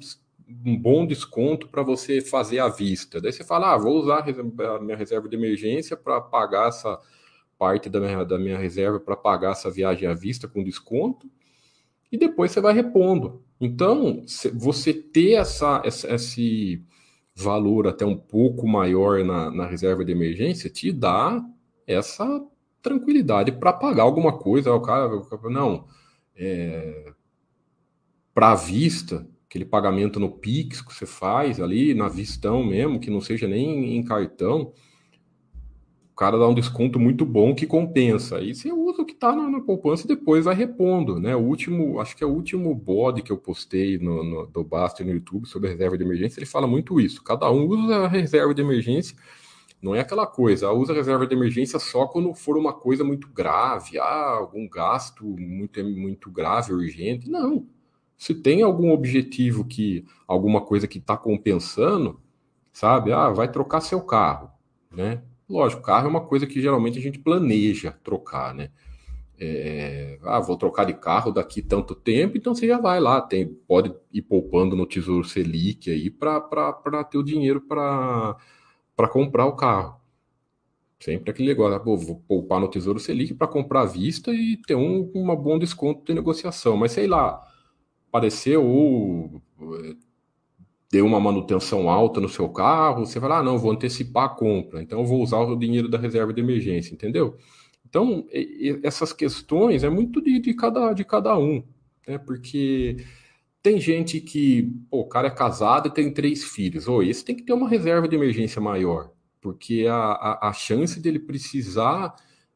um 0.65 0.77
bom 0.77 1.07
desconto 1.07 1.69
para 1.69 1.83
você 1.83 2.21
fazer 2.21 2.59
à 2.59 2.69
vista. 2.69 3.21
Daí 3.21 3.33
você 3.33 3.45
fala, 3.45 3.75
ah, 3.75 3.79
vou 3.79 3.97
usar 3.97 4.25
a 4.29 4.79
minha 4.81 4.97
reserva 4.97 5.29
de 5.29 5.37
emergência 5.37 5.97
para 5.97 6.21
pagar 6.21 6.69
essa 6.69 6.99
parte 7.59 7.89
da 7.89 8.01
minha, 8.01 8.25
da 8.25 8.39
minha 8.39 8.59
reserva 8.59 9.01
para 9.01 9.17
pagar 9.17 9.53
essa 9.53 9.71
viagem 9.71 10.09
à 10.09 10.15
vista 10.15 10.47
com 10.47 10.63
desconto, 10.63 11.29
e 12.11 12.17
depois 12.17 12.53
você 12.53 12.61
vai 12.61 12.73
repondo. 12.73 13.43
Então, 13.61 14.23
você 14.55 14.93
ter 14.93 15.33
essa, 15.33 15.83
essa 15.85 16.15
esse 16.15 16.85
valor 17.35 17.87
até 17.87 18.05
um 18.07 18.17
pouco 18.17 18.67
maior 18.67 19.23
na, 19.25 19.51
na 19.51 19.67
reserva 19.67 20.05
de 20.05 20.13
emergência 20.13 20.71
te 20.71 20.93
dá 20.93 21.45
essa 21.87 22.43
tranquilidade 22.81 23.53
para 23.53 23.73
pagar 23.73 24.05
alguma 24.05 24.39
coisa. 24.39 24.73
O 24.73 24.81
cara, 24.81 25.09
não, 25.51 25.87
é, 26.35 27.13
para 28.37 28.55
vista, 28.55 29.27
aquele 29.49 29.65
pagamento 29.65 30.21
no 30.21 30.31
Pix 30.31 30.83
que 30.83 30.95
você 30.95 31.07
faz 31.07 31.59
ali, 31.59 31.95
na 31.95 32.07
vistão 32.07 32.63
mesmo, 32.63 33.01
que 33.01 33.09
não 33.09 33.19
seja 33.19 33.49
nem 33.49 33.97
em 33.97 34.03
cartão, 34.03 34.75
o 36.13 36.15
cara 36.15 36.37
dá 36.39 36.47
um 36.47 36.53
desconto 36.53 37.01
muito 37.01 37.25
bom 37.25 37.55
que 37.55 37.67
compensa. 37.67 38.37
Aí 38.37 38.55
você 38.55 38.71
usa 38.71 39.01
o 39.01 39.07
que 39.07 39.15
está 39.15 39.35
na, 39.35 39.49
na, 39.49 39.63
poupança 39.63 40.05
e 40.05 40.09
depois 40.09 40.45
vai 40.45 40.55
repondo, 40.55 41.19
né? 41.19 41.35
O 41.35 41.41
último, 41.41 41.99
acho 41.99 42.15
que 42.15 42.23
é 42.23 42.27
o 42.27 42.31
último 42.31 42.75
bode 42.75 43.23
que 43.23 43.33
eu 43.33 43.39
postei 43.39 43.97
no, 43.97 44.23
no, 44.23 44.47
do 44.47 44.63
Basta 44.63 45.03
no 45.03 45.13
YouTube 45.13 45.47
sobre 45.47 45.71
reserva 45.71 45.97
de 45.97 46.05
emergência, 46.05 46.39
ele 46.39 46.45
fala 46.45 46.67
muito 46.67 47.01
isso. 47.01 47.25
Cada 47.25 47.51
um 47.51 47.67
usa 47.67 48.05
a 48.05 48.09
reserva 48.09 48.53
de 48.53 48.61
emergência 48.61 49.17
não 49.81 49.95
é 49.95 50.01
aquela 50.01 50.27
coisa, 50.27 50.71
usa 50.73 50.93
a 50.93 50.97
reserva 50.97 51.27
de 51.27 51.35
emergência 51.35 51.79
só 51.79 52.07
quando 52.07 52.35
for 52.35 52.59
uma 52.59 52.75
coisa 52.75 53.03
muito 53.03 53.29
grave, 53.29 53.99
ah, 53.99 54.37
algum 54.39 54.69
gasto 54.69 55.25
muito, 55.25 55.83
muito 55.83 56.31
grave, 56.31 56.75
urgente. 56.75 57.31
Não. 57.31 57.67
Se 58.17 58.35
tem 58.35 58.63
algum 58.63 58.93
objetivo 58.93 59.65
que, 59.65 60.05
alguma 60.27 60.61
coisa 60.61 60.89
que 60.89 60.99
está 60.99 61.17
compensando, 61.17 62.21
sabe? 62.73 63.13
Ah, 63.13 63.31
vai 63.31 63.51
trocar 63.51 63.81
seu 63.81 64.01
carro, 64.01 64.51
né? 64.91 65.23
Lógico, 65.49 65.83
carro 65.83 66.07
é 66.07 66.11
uma 66.11 66.27
coisa 66.27 66.47
que 66.47 66.61
geralmente 66.61 66.99
a 66.99 67.03
gente 67.03 67.19
planeja 67.19 67.93
trocar, 68.03 68.55
né? 68.55 68.71
É, 69.39 70.19
ah, 70.23 70.41
vou 70.41 70.57
trocar 70.57 70.85
de 70.85 70.95
carro 70.95 71.31
daqui 71.31 71.61
tanto 71.61 71.95
tempo, 71.95 72.39
então 72.39 72.55
você 72.55 72.67
já 72.67 72.79
vai 72.81 72.99
lá, 72.99 73.21
tem, 73.21 73.47
pode 73.47 73.95
ir 74.13 74.23
poupando 74.23 74.75
no 74.75 74.87
Tesouro 74.87 75.29
Selic 75.29 75.91
aí 75.91 76.11
para 76.11 77.05
ter 77.05 77.19
o 77.19 77.23
dinheiro 77.23 77.61
para 77.61 78.39
comprar 79.11 79.45
o 79.47 79.55
carro. 79.55 80.01
Sempre 80.99 81.31
aquele 81.31 81.49
negócio, 81.49 81.79
pô, 81.81 81.97
vou 81.97 82.21
poupar 82.27 82.59
no 82.59 82.69
Tesouro 82.69 82.99
Selic 82.99 83.35
para 83.35 83.47
comprar 83.47 83.83
à 83.83 83.85
vista 83.85 84.33
e 84.33 84.57
ter 84.67 84.75
um, 84.75 85.11
um 85.15 85.37
bom 85.37 85.59
desconto 85.59 86.05
de 86.07 86.15
negociação. 86.15 86.77
Mas 86.77 86.93
sei 86.93 87.07
lá, 87.07 87.46
apareceu 88.17 88.65
ou 88.65 89.43
eh, 89.61 89.95
deu 90.91 91.05
uma 91.05 91.21
manutenção 91.21 91.91
alta 91.91 92.21
no 92.21 92.29
seu 92.29 92.49
carro, 92.49 93.05
você 93.05 93.19
vai 93.19 93.29
lá, 93.29 93.39
ah, 93.39 93.43
não, 93.43 93.59
vou 93.59 93.73
antecipar 93.73 94.25
a 94.25 94.29
compra, 94.29 94.83
então 94.83 95.05
vou 95.05 95.23
usar 95.23 95.39
o 95.39 95.57
dinheiro 95.57 95.89
da 95.89 95.99
reserva 95.99 96.33
de 96.33 96.41
emergência, 96.41 96.95
entendeu? 96.95 97.37
Então, 97.89 98.27
essas 98.83 99.13
questões 99.13 99.85
é 99.85 99.91
muito 99.91 100.21
de, 100.23 100.41
de, 100.41 100.55
cada, 100.55 100.93
de 100.93 101.05
cada 101.05 101.39
um, 101.39 101.63
né? 102.07 102.19
Porque 102.19 102.97
tem 103.63 103.81
gente 103.81 104.21
que, 104.21 104.73
pô, 104.91 105.01
o 105.01 105.09
cara 105.09 105.29
é 105.29 105.31
casado 105.31 105.89
e 105.89 105.93
tem 105.93 106.13
três 106.13 106.45
filhos. 106.45 106.89
Ou 106.89 107.03
esse 107.03 107.25
tem 107.25 107.35
que 107.35 107.43
ter 107.43 107.53
uma 107.53 107.69
reserva 107.69 108.09
de 108.09 108.17
emergência 108.17 108.61
maior, 108.61 109.11
porque 109.41 109.87
a, 109.89 109.95
a, 109.97 110.49
a 110.49 110.53
chance 110.53 111.01
dele 111.01 111.19
precisar 111.19 112.15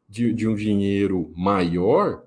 de, 0.09 0.33
de 0.33 0.49
um 0.49 0.55
dinheiro 0.55 1.33
maior, 1.37 2.25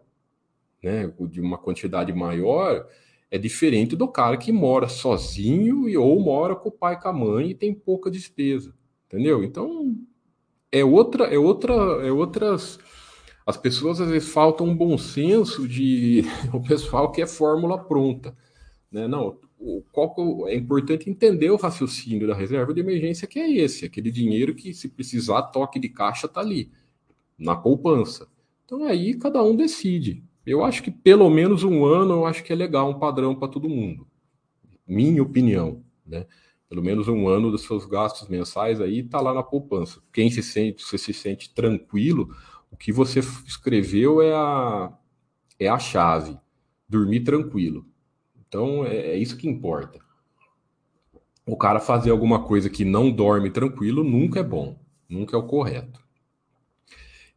né, 0.81 1.11
de 1.29 1.41
uma 1.41 1.57
quantidade 1.57 2.11
maior, 2.13 2.85
é 3.33 3.37
diferente 3.39 3.95
do 3.95 4.07
cara 4.07 4.37
que 4.37 4.51
mora 4.51 4.87
sozinho 4.87 5.89
e 5.89 5.97
ou 5.97 6.19
mora 6.19 6.55
com 6.55 6.69
o 6.69 6.71
pai 6.71 6.93
e 6.93 6.97
com 7.01 7.07
a 7.07 7.13
mãe 7.13 7.49
e 7.49 7.55
tem 7.55 7.73
pouca 7.73 8.11
despesa, 8.11 8.75
entendeu? 9.07 9.43
Então 9.43 9.97
é 10.71 10.85
outra, 10.85 11.25
é 11.25 11.37
outra, 11.39 11.73
é 12.05 12.11
outras 12.11 12.77
As 13.43 13.57
pessoas 13.57 13.99
às 13.99 14.07
vezes 14.07 14.29
faltam 14.29 14.67
um 14.67 14.77
bom 14.77 14.99
senso 14.99 15.67
de 15.67 16.23
o 16.53 16.61
pessoal 16.61 17.11
que 17.11 17.23
é 17.23 17.25
fórmula 17.25 17.83
pronta, 17.83 18.37
né? 18.91 19.07
Não, 19.07 19.39
qual, 19.91 20.47
é 20.47 20.55
importante 20.55 21.09
entender 21.09 21.49
o 21.49 21.57
raciocínio 21.57 22.27
da 22.27 22.35
reserva 22.35 22.71
de 22.71 22.81
emergência, 22.81 23.27
que 23.27 23.39
é 23.39 23.51
esse, 23.51 23.83
aquele 23.83 24.11
dinheiro 24.11 24.53
que, 24.53 24.75
se 24.75 24.89
precisar, 24.89 25.41
toque 25.43 25.79
de 25.79 25.89
caixa 25.89 26.27
está 26.27 26.39
ali, 26.39 26.71
na 27.35 27.55
poupança. 27.55 28.27
Então 28.63 28.83
aí 28.83 29.15
cada 29.15 29.43
um 29.43 29.55
decide. 29.55 30.23
Eu 30.45 30.63
acho 30.63 30.83
que 30.83 30.91
pelo 30.91 31.29
menos 31.29 31.63
um 31.63 31.85
ano 31.85 32.13
eu 32.15 32.25
acho 32.25 32.43
que 32.43 32.51
é 32.51 32.55
legal, 32.55 32.89
um 32.89 32.99
padrão 32.99 33.35
para 33.35 33.47
todo 33.47 33.69
mundo. 33.69 34.07
Minha 34.85 35.23
opinião, 35.23 35.83
né? 36.05 36.25
Pelo 36.67 36.83
menos 36.83 37.07
um 37.07 37.27
ano 37.27 37.51
dos 37.51 37.61
seus 37.61 37.85
gastos 37.85 38.27
mensais 38.27 38.81
aí 38.81 38.99
está 38.99 39.21
lá 39.21 39.33
na 39.33 39.43
poupança. 39.43 40.01
Quem 40.11 40.29
se 40.29 40.41
sente, 40.41 40.83
se 40.83 40.97
se 40.97 41.13
sente 41.13 41.53
tranquilo, 41.53 42.35
o 42.71 42.75
que 42.75 42.91
você 42.91 43.19
escreveu 43.19 44.21
é 44.21 44.33
a, 44.33 44.91
é 45.59 45.67
a 45.69 45.77
chave. 45.77 46.37
Dormir 46.89 47.21
tranquilo. 47.21 47.85
Então 48.47 48.85
é, 48.85 48.95
é 48.95 49.17
isso 49.17 49.37
que 49.37 49.47
importa. 49.47 49.99
O 51.45 51.55
cara 51.55 51.79
fazer 51.79 52.09
alguma 52.09 52.43
coisa 52.43 52.69
que 52.69 52.83
não 52.83 53.11
dorme 53.11 53.51
tranquilo 53.51 54.03
nunca 54.03 54.39
é 54.39 54.43
bom, 54.43 54.79
nunca 55.07 55.35
é 55.35 55.39
o 55.39 55.47
correto. 55.47 56.01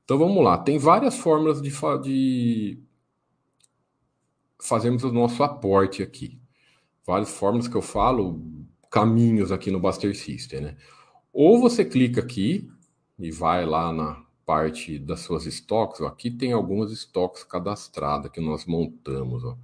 Então 0.04 0.16
vamos 0.16 0.42
lá, 0.42 0.56
tem 0.56 0.78
várias 0.78 1.18
formas 1.18 1.60
de, 1.60 1.70
de 2.02 2.85
fazermos 4.60 5.04
o 5.04 5.12
nosso 5.12 5.42
aporte 5.42 6.02
aqui. 6.02 6.40
Várias 7.06 7.30
formas 7.30 7.68
que 7.68 7.76
eu 7.76 7.82
falo, 7.82 8.42
caminhos 8.90 9.52
aqui 9.52 9.70
no 9.70 9.80
Buster 9.80 10.16
System, 10.16 10.60
né? 10.60 10.76
Ou 11.32 11.60
você 11.60 11.84
clica 11.84 12.20
aqui 12.20 12.70
e 13.18 13.30
vai 13.30 13.64
lá 13.66 13.92
na 13.92 14.24
parte 14.44 14.98
das 14.98 15.20
suas 15.20 15.44
estoques, 15.44 16.00
aqui 16.02 16.30
tem 16.30 16.52
algumas 16.52 16.92
estoques 16.92 17.44
cadastradas 17.44 18.30
que 18.30 18.40
nós 18.40 18.64
montamos, 18.64 19.44
ó 19.44 19.56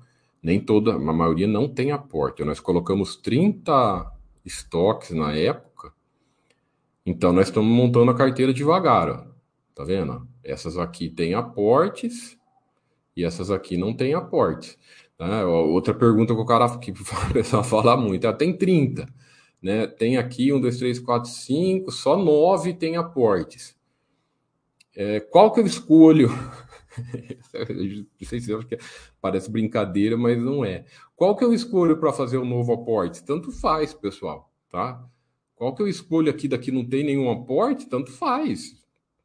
nem 0.42 0.58
toda, 0.58 0.94
a 0.94 0.98
maioria 0.98 1.46
não 1.46 1.68
tem 1.68 1.92
aporte. 1.92 2.42
Nós 2.44 2.58
colocamos 2.58 3.14
30 3.16 4.12
estoques 4.44 5.10
na 5.10 5.32
época, 5.32 5.92
então 7.06 7.32
nós 7.32 7.46
estamos 7.46 7.70
montando 7.70 8.10
a 8.10 8.16
carteira 8.16 8.52
devagar, 8.52 9.08
ó. 9.08 9.24
tá 9.74 9.84
vendo? 9.84 10.26
Essas 10.42 10.76
aqui 10.76 11.08
têm 11.08 11.34
aportes 11.34 12.36
e 13.16 13.24
essas 13.24 13.50
aqui 13.50 13.76
não 13.76 13.94
têm 13.94 14.14
aportes. 14.14 14.78
Né? 15.18 15.44
Outra 15.44 15.94
pergunta 15.94 16.34
que 16.34 16.40
o 16.40 16.46
cara 16.46 16.78
que 16.78 16.90
o 16.92 17.32
pessoal 17.32 17.64
fala 17.64 17.96
muito, 17.96 18.26
ah, 18.26 18.32
tem 18.32 18.56
30, 18.56 19.06
né? 19.62 19.86
Tem 19.86 20.16
aqui 20.16 20.52
um, 20.52 20.60
dois, 20.60 20.78
três, 20.78 20.98
quatro, 20.98 21.30
cinco, 21.30 21.92
só 21.92 22.16
nove 22.16 22.74
tem 22.74 22.96
aportes. 22.96 23.76
É, 24.94 25.20
qual 25.20 25.52
que 25.52 25.60
eu 25.60 25.66
escolho 25.66 26.28
parece 29.20 29.50
brincadeira, 29.50 30.16
mas 30.16 30.38
não 30.38 30.64
é. 30.64 30.84
Qual 31.16 31.36
que 31.36 31.44
eu 31.44 31.54
escolho 31.54 31.98
para 31.98 32.12
fazer 32.12 32.36
o 32.36 32.42
um 32.42 32.48
novo 32.48 32.72
aporte? 32.72 33.24
Tanto 33.24 33.52
faz, 33.52 33.94
pessoal, 33.94 34.50
tá? 34.68 35.02
Qual 35.54 35.74
que 35.74 35.82
eu 35.82 35.88
escolho 35.88 36.30
aqui 36.30 36.48
daqui 36.48 36.72
não 36.72 36.84
tem 36.84 37.04
nenhum 37.04 37.30
aporte? 37.30 37.86
Tanto 37.86 38.10
faz. 38.10 38.81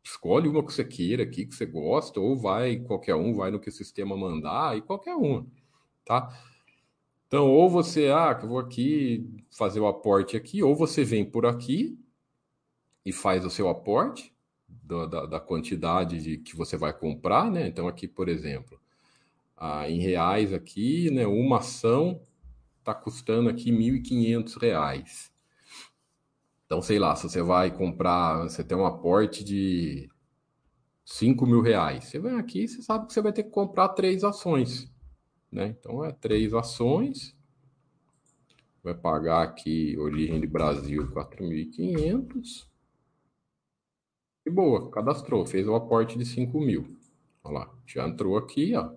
Escolhe 0.09 0.47
uma 0.47 0.65
que 0.65 0.71
você 0.71 0.85
queira 0.85 1.23
aqui, 1.23 1.45
que 1.45 1.53
você 1.53 1.65
gosta, 1.65 2.17
ou 2.17 2.37
vai, 2.37 2.77
qualquer 2.77 3.13
um, 3.15 3.35
vai 3.35 3.51
no 3.51 3.59
que 3.59 3.67
o 3.67 3.73
sistema 3.73 4.15
mandar, 4.15 4.77
e 4.77 4.81
qualquer 4.81 5.15
uma, 5.15 5.45
tá? 6.05 6.33
Então, 7.27 7.51
ou 7.51 7.69
você, 7.69 8.07
ah, 8.07 8.33
que 8.33 8.45
eu 8.45 8.49
vou 8.49 8.59
aqui 8.59 9.29
fazer 9.51 9.81
o 9.81 9.87
aporte 9.87 10.37
aqui, 10.37 10.63
ou 10.63 10.73
você 10.73 11.03
vem 11.03 11.25
por 11.25 11.45
aqui 11.45 11.99
e 13.05 13.11
faz 13.11 13.43
o 13.43 13.49
seu 13.49 13.67
aporte, 13.67 14.33
da, 14.69 15.25
da, 15.25 15.39
quantidade 15.41 16.21
de, 16.21 16.37
que 16.37 16.55
você 16.55 16.77
vai 16.77 16.93
comprar, 16.93 17.51
né? 17.51 17.67
Então, 17.67 17.85
aqui, 17.85 18.07
por 18.07 18.29
exemplo, 18.29 18.79
ah, 19.57 19.89
em 19.89 19.99
reais 19.99 20.53
aqui, 20.53 21.11
né? 21.11 21.27
Uma 21.27 21.57
ação 21.57 22.21
está 22.79 22.93
custando 22.93 23.49
aqui 23.49 23.71
R$ 23.71 23.99
1.500. 23.99 25.31
Então, 26.67 26.81
sei 26.81 26.99
lá, 26.99 27.15
se 27.15 27.29
você 27.29 27.41
vai 27.41 27.71
comprar, 27.71 28.43
você 28.43 28.61
tem 28.61 28.77
um 28.77 28.85
aporte 28.85 29.41
de 29.41 30.09
5 31.05 31.45
mil 31.45 31.61
reais. 31.61 32.03
Você 32.03 32.19
vem 32.19 32.37
aqui 32.37 32.67
você 32.67 32.81
sabe 32.81 33.07
que 33.07 33.13
você 33.13 33.21
vai 33.21 33.31
ter 33.31 33.43
que 33.43 33.49
comprar 33.49 33.89
três 33.89 34.21
ações. 34.21 34.91
Né? 35.49 35.67
Então, 35.79 36.03
é 36.03 36.11
três 36.11 36.53
ações. 36.53 37.33
Vai 38.83 38.93
pagar 38.93 39.43
aqui 39.43 39.97
Origem 39.97 40.41
de 40.41 40.47
Brasil 40.47 41.09
4.500. 41.13 42.67
E 44.45 44.49
boa, 44.49 44.91
cadastrou, 44.91 45.45
fez 45.45 45.67
o 45.69 45.75
aporte 45.75 46.17
de 46.17 46.25
5 46.25 46.59
mil. 46.59 46.97
Olha 47.45 47.59
lá, 47.59 47.75
já 47.85 48.05
entrou 48.05 48.37
aqui, 48.37 48.75
ó. 48.75 48.91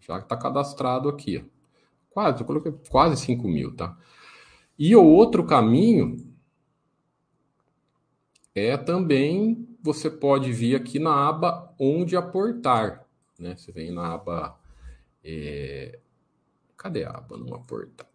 Já 0.00 0.18
está 0.18 0.36
cadastrado 0.36 1.08
aqui, 1.08 1.38
ó. 1.38 1.56
Quase, 2.10 2.40
eu 2.40 2.46
coloquei 2.46 2.72
quase 2.90 3.16
5 3.24 3.46
mil, 3.46 3.76
tá? 3.76 3.96
E 4.76 4.96
o 4.96 5.04
outro 5.04 5.46
caminho 5.46 6.16
é 8.60 8.76
também 8.76 9.68
você 9.82 10.10
pode 10.10 10.52
vir 10.52 10.74
aqui 10.74 10.98
na 10.98 11.28
aba 11.28 11.74
onde 11.78 12.16
aportar, 12.16 13.06
né? 13.38 13.54
Você 13.56 13.70
vem 13.70 13.90
na 13.90 14.14
aba. 14.14 14.58
É... 15.22 15.98
Cadê 16.76 17.04
a 17.04 17.10
aba 17.10 17.36
não 17.36 17.54
aportar? 17.54 18.08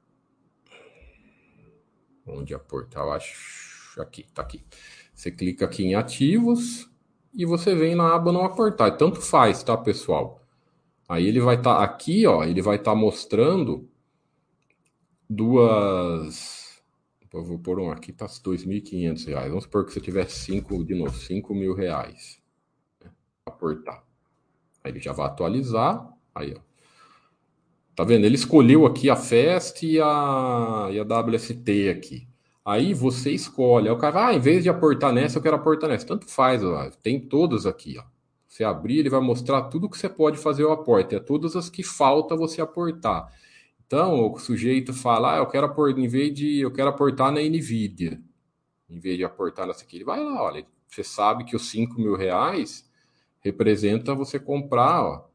Onde 2.25 2.53
aportar? 2.53 3.03
Eu 3.03 3.11
acho 3.11 4.01
aqui, 4.01 4.25
tá 4.33 4.41
aqui. 4.41 4.63
Você 5.13 5.31
clica 5.31 5.65
aqui 5.65 5.83
em 5.83 5.95
ativos 5.95 6.89
e 7.33 7.45
você 7.45 7.75
vem 7.75 7.95
na 7.95 8.13
aba 8.15 8.31
não 8.31 8.43
aportar. 8.43 8.97
Tanto 8.97 9.21
faz, 9.21 9.63
tá, 9.63 9.77
pessoal? 9.77 10.41
Aí 11.07 11.27
ele 11.27 11.39
vai 11.39 11.55
estar 11.55 11.77
tá 11.77 11.83
aqui, 11.83 12.25
ó, 12.25 12.43
ele 12.43 12.61
vai 12.61 12.77
estar 12.77 12.91
tá 12.91 12.97
mostrando 12.97 13.89
duas. 15.29 16.60
Eu 17.33 17.43
vou 17.43 17.57
pôr 17.57 17.79
um 17.79 17.89
aqui, 17.89 18.11
tá 18.11 18.25
R$ 18.25 18.31
2.500. 18.31 19.47
Vamos 19.47 19.63
supor 19.63 19.85
que 19.85 19.93
você 19.93 20.01
tiver 20.01 20.29
cinco 20.29 20.83
de 20.83 20.93
novo, 20.93 21.15
5 21.17 21.55
mil 21.55 21.73
reais. 21.73 22.41
Né? 23.01 23.09
Aportar. 23.45 24.03
Aí 24.83 24.91
ele 24.91 24.99
já 24.99 25.13
vai 25.13 25.27
atualizar. 25.27 26.11
Aí, 26.35 26.53
ó. 26.57 26.59
Tá 27.95 28.03
vendo? 28.03 28.25
Ele 28.25 28.35
escolheu 28.35 28.85
aqui 28.85 29.09
a 29.09 29.15
FEST 29.15 29.83
e 29.83 30.01
a, 30.01 30.89
e 30.91 30.99
a 30.99 31.03
WST 31.03 31.89
aqui. 31.89 32.27
Aí 32.65 32.93
você 32.93 33.31
escolhe. 33.31 33.87
Aí 33.87 33.93
o 33.93 33.97
cara 33.97 34.13
vai, 34.13 34.33
ah, 34.33 34.37
em 34.37 34.39
vez 34.39 34.63
de 34.63 34.69
aportar 34.69 35.13
nessa, 35.13 35.37
eu 35.37 35.41
quero 35.41 35.55
aportar 35.55 35.89
nessa. 35.89 36.05
Tanto 36.05 36.27
faz, 36.27 36.63
ó, 36.63 36.89
tem 37.01 37.19
todas 37.19 37.65
aqui. 37.65 37.97
Ó. 37.97 38.03
Você 38.47 38.63
abrir, 38.63 38.99
ele 38.99 39.09
vai 39.09 39.21
mostrar 39.21 39.63
tudo 39.63 39.89
que 39.89 39.97
você 39.97 40.09
pode 40.09 40.37
fazer 40.37 40.63
o 40.63 40.71
aporte. 40.71 41.15
É 41.15 41.19
todas 41.19 41.55
as 41.55 41.69
que 41.69 41.83
falta 41.83 42.35
você 42.35 42.61
aportar. 42.61 43.31
Então, 43.91 44.31
o 44.31 44.39
sujeito 44.39 44.93
fala, 44.93 45.35
ah, 45.35 45.37
eu 45.39 45.47
quero 45.47 45.65
aportar, 45.65 45.99
em 46.01 46.07
vez 46.07 46.33
de 46.33 46.61
eu 46.61 46.71
quero 46.71 46.87
aportar 46.87 47.29
na 47.29 47.41
Nvidia, 47.41 48.21
em 48.89 48.97
vez 48.97 49.17
de 49.17 49.25
aportar 49.25 49.67
nessa 49.67 49.83
aqui, 49.83 49.97
ele 49.97 50.05
vai 50.05 50.23
lá, 50.23 50.41
olha, 50.41 50.65
você 50.87 51.03
sabe 51.03 51.43
que 51.43 51.57
os 51.57 51.69
5 51.69 51.99
mil 51.99 52.15
reais 52.15 52.89
representa 53.41 54.15
você 54.15 54.39
comprar 54.39 55.03
ó, 55.03 55.29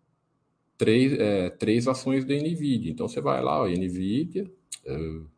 três, 0.79 1.13
é, 1.19 1.51
três 1.51 1.87
ações 1.87 2.25
da 2.25 2.35
Nvidia. 2.35 2.91
Então 2.91 3.07
você 3.07 3.21
vai 3.21 3.43
lá, 3.43 3.61
ó, 3.61 3.67
Nvidia. 3.67 4.51
Uh, 4.87 5.29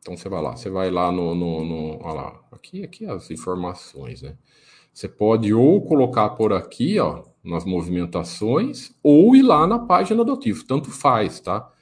Então 0.00 0.16
você 0.16 0.28
vai 0.28 0.42
lá, 0.42 0.56
você 0.56 0.70
vai 0.70 0.90
lá 0.90 1.12
no, 1.12 1.34
no, 1.36 1.64
no 1.64 2.14
lá, 2.14 2.42
aqui, 2.50 2.82
aqui 2.82 3.06
as 3.06 3.30
informações, 3.30 4.22
né? 4.22 4.36
Você 4.92 5.08
pode 5.08 5.52
ou 5.54 5.86
colocar 5.86 6.30
por 6.30 6.52
aqui, 6.52 6.98
ó, 6.98 7.29
nas 7.42 7.64
movimentações, 7.64 8.94
ou 9.02 9.34
ir 9.34 9.42
lá 9.42 9.66
na 9.66 9.78
página 9.78 10.24
do 10.24 10.32
ativo, 10.32 10.64
tanto 10.64 10.90
faz, 10.90 11.40
tá? 11.40 11.72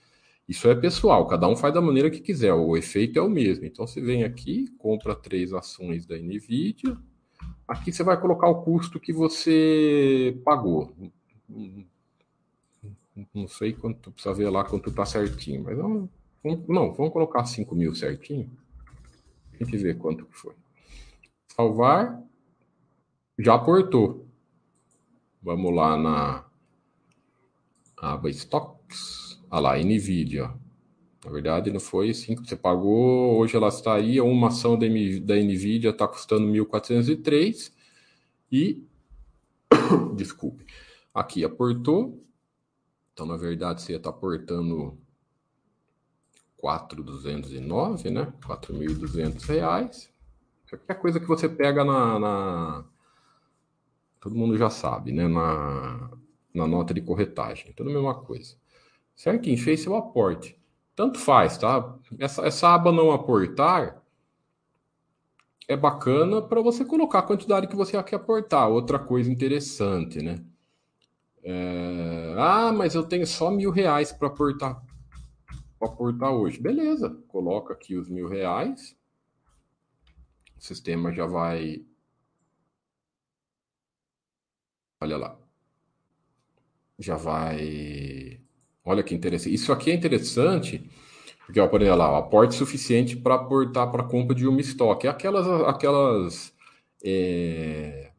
Isso 0.48 0.68
é 0.68 0.74
pessoal, 0.74 1.26
cada 1.26 1.46
um 1.46 1.56
faz 1.56 1.74
da 1.74 1.80
maneira 1.80 2.10
que 2.10 2.20
quiser, 2.20 2.54
o 2.54 2.76
efeito 2.76 3.18
é 3.18 3.22
o 3.22 3.28
mesmo. 3.28 3.66
Então 3.66 3.86
você 3.86 4.00
vem 4.00 4.24
aqui, 4.24 4.66
compra 4.78 5.14
três 5.14 5.52
ações 5.52 6.06
da 6.06 6.16
Nvidia, 6.16 6.96
aqui 7.66 7.92
você 7.92 8.02
vai 8.02 8.18
colocar 8.20 8.48
o 8.48 8.62
custo 8.62 8.98
que 8.98 9.12
você 9.12 10.40
pagou. 10.44 10.94
Não 13.34 13.48
sei 13.48 13.72
quanto, 13.72 14.12
precisa 14.12 14.34
ver 14.34 14.48
lá 14.48 14.64
quanto 14.64 14.92
tá 14.92 15.04
certinho, 15.04 15.64
mas 15.64 15.76
não, 15.76 16.08
não, 16.66 16.94
vamos 16.94 17.12
colocar 17.12 17.44
5 17.44 17.74
mil 17.74 17.94
certinho. 17.94 18.50
A 19.52 19.64
gente 19.64 19.76
vê 19.76 19.92
quanto 19.94 20.24
que 20.24 20.36
foi. 20.36 20.54
Salvar. 21.48 22.22
Já 23.38 23.54
aportou. 23.54 24.27
Vamos 25.48 25.74
lá 25.74 25.96
na 25.96 26.44
aba 27.96 28.28
Stocks. 28.28 29.42
Olha 29.50 29.60
lá, 29.60 29.78
NVIDIA. 29.78 30.52
Na 31.24 31.30
verdade, 31.30 31.70
não 31.70 31.80
foi 31.80 32.12
5 32.12 32.44
você 32.44 32.54
pagou. 32.54 33.38
Hoje 33.38 33.56
ela 33.56 33.68
estaria. 33.68 34.22
Uma 34.22 34.48
ação 34.48 34.78
da, 34.78 34.86
NVIDIA 34.86 35.88
está 35.88 36.06
custando 36.06 36.46
1.403. 36.48 37.72
E. 38.52 38.86
Desculpe. 40.16 40.66
Aqui 41.14 41.42
aportou. 41.42 42.22
Então, 43.14 43.24
na 43.24 43.38
verdade, 43.38 43.80
você 43.80 43.92
ia 43.92 43.96
estar 43.96 44.12
tá 44.12 44.18
aportando 44.18 44.98
4.209, 46.62 48.10
né? 48.10 48.34
4.200 48.46 49.46
reais. 49.46 50.12
Qualquer 50.68 51.00
coisa 51.00 51.18
que 51.18 51.26
você 51.26 51.48
pega 51.48 51.82
na, 51.86 52.18
na, 52.18 52.84
todo 54.20 54.34
mundo 54.34 54.56
já 54.56 54.70
sabe, 54.70 55.12
né? 55.12 55.26
Na, 55.28 56.10
na 56.54 56.66
nota 56.66 56.92
de 56.94 57.00
corretagem, 57.00 57.72
tudo 57.72 57.90
a 57.90 57.92
mesma 57.92 58.14
coisa. 58.14 58.56
Certinho, 59.14 59.58
fez 59.58 59.80
seu 59.80 59.94
aporte. 59.96 60.58
Tanto 60.94 61.18
faz, 61.18 61.58
tá? 61.58 61.96
Essa, 62.18 62.46
essa 62.46 62.74
aba 62.74 62.90
não 62.90 63.12
aportar 63.12 64.02
é 65.68 65.76
bacana 65.76 66.40
para 66.40 66.62
você 66.62 66.84
colocar 66.84 67.20
a 67.20 67.22
quantidade 67.22 67.68
que 67.68 67.76
você 67.76 68.02
quer 68.02 68.16
aportar. 68.16 68.68
Outra 68.68 68.98
coisa 68.98 69.30
interessante, 69.30 70.22
né? 70.22 70.42
É... 71.42 72.34
Ah, 72.38 72.72
mas 72.72 72.94
eu 72.94 73.04
tenho 73.04 73.26
só 73.26 73.50
mil 73.50 73.70
reais 73.70 74.10
para 74.10 74.28
aportar, 74.28 74.82
pra 75.78 75.88
aportar 75.88 76.32
hoje. 76.32 76.60
Beleza, 76.60 77.10
coloca 77.28 77.74
aqui 77.74 77.96
os 77.96 78.08
mil 78.08 78.28
reais. 78.28 78.96
O 80.56 80.60
sistema 80.60 81.12
já 81.12 81.26
vai. 81.26 81.84
Olha 85.00 85.16
lá. 85.16 85.38
Já 86.98 87.16
vai. 87.16 88.40
Olha 88.84 89.02
que 89.02 89.14
interessante. 89.14 89.54
Isso 89.54 89.72
aqui 89.72 89.90
é 89.90 89.94
interessante 89.94 90.88
porque, 91.48 91.60
ó, 91.60 91.66
por 91.66 91.80
exemplo, 91.80 91.98
lá, 91.98 92.12
o 92.12 92.16
aporte 92.16 92.54
suficiente 92.54 93.16
para 93.16 93.36
aportar 93.36 93.90
para 93.90 94.04
compra 94.04 94.36
de 94.36 94.46
uma 94.46 94.60
estoque. 94.60 95.06
É 95.06 95.10
aquelas, 95.10 95.46
aquelas 95.66 96.52
é, 97.02 98.10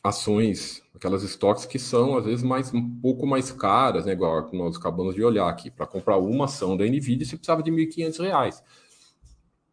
ações, 0.00 0.80
aquelas 0.94 1.24
estoques 1.24 1.66
que 1.66 1.76
são, 1.76 2.16
às 2.16 2.24
vezes, 2.24 2.44
mais, 2.44 2.72
um 2.72 3.00
pouco 3.00 3.26
mais 3.26 3.50
caras, 3.50 4.06
né? 4.06 4.12
Igual 4.12 4.48
nós 4.52 4.76
acabamos 4.76 5.16
de 5.16 5.24
olhar 5.24 5.48
aqui. 5.48 5.72
Para 5.72 5.88
comprar 5.88 6.16
uma 6.16 6.44
ação 6.44 6.76
da 6.76 6.84
NVIDIA, 6.84 7.26
você 7.26 7.36
precisava 7.36 7.64
de 7.64 7.72
R$ 7.72 7.78
1.500. 7.78 8.62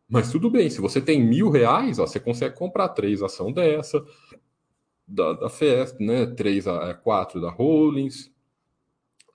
Mas 0.09 0.31
tudo 0.31 0.49
bem, 0.49 0.67
se 0.67 0.81
você 0.81 0.99
tem 0.99 1.23
mil 1.23 1.51
reais, 1.51 1.99
ó, 1.99 2.07
você 2.07 2.19
consegue 2.19 2.55
comprar 2.55 2.89
três 2.89 3.21
ações 3.21 3.53
dessa, 3.53 4.03
da, 5.11 5.33
da 5.33 5.47
né? 5.99 6.25
Três, 6.25 6.65
é, 6.65 6.93
quatro 6.93 7.41
da 7.41 7.49
Holdings, 7.49 8.31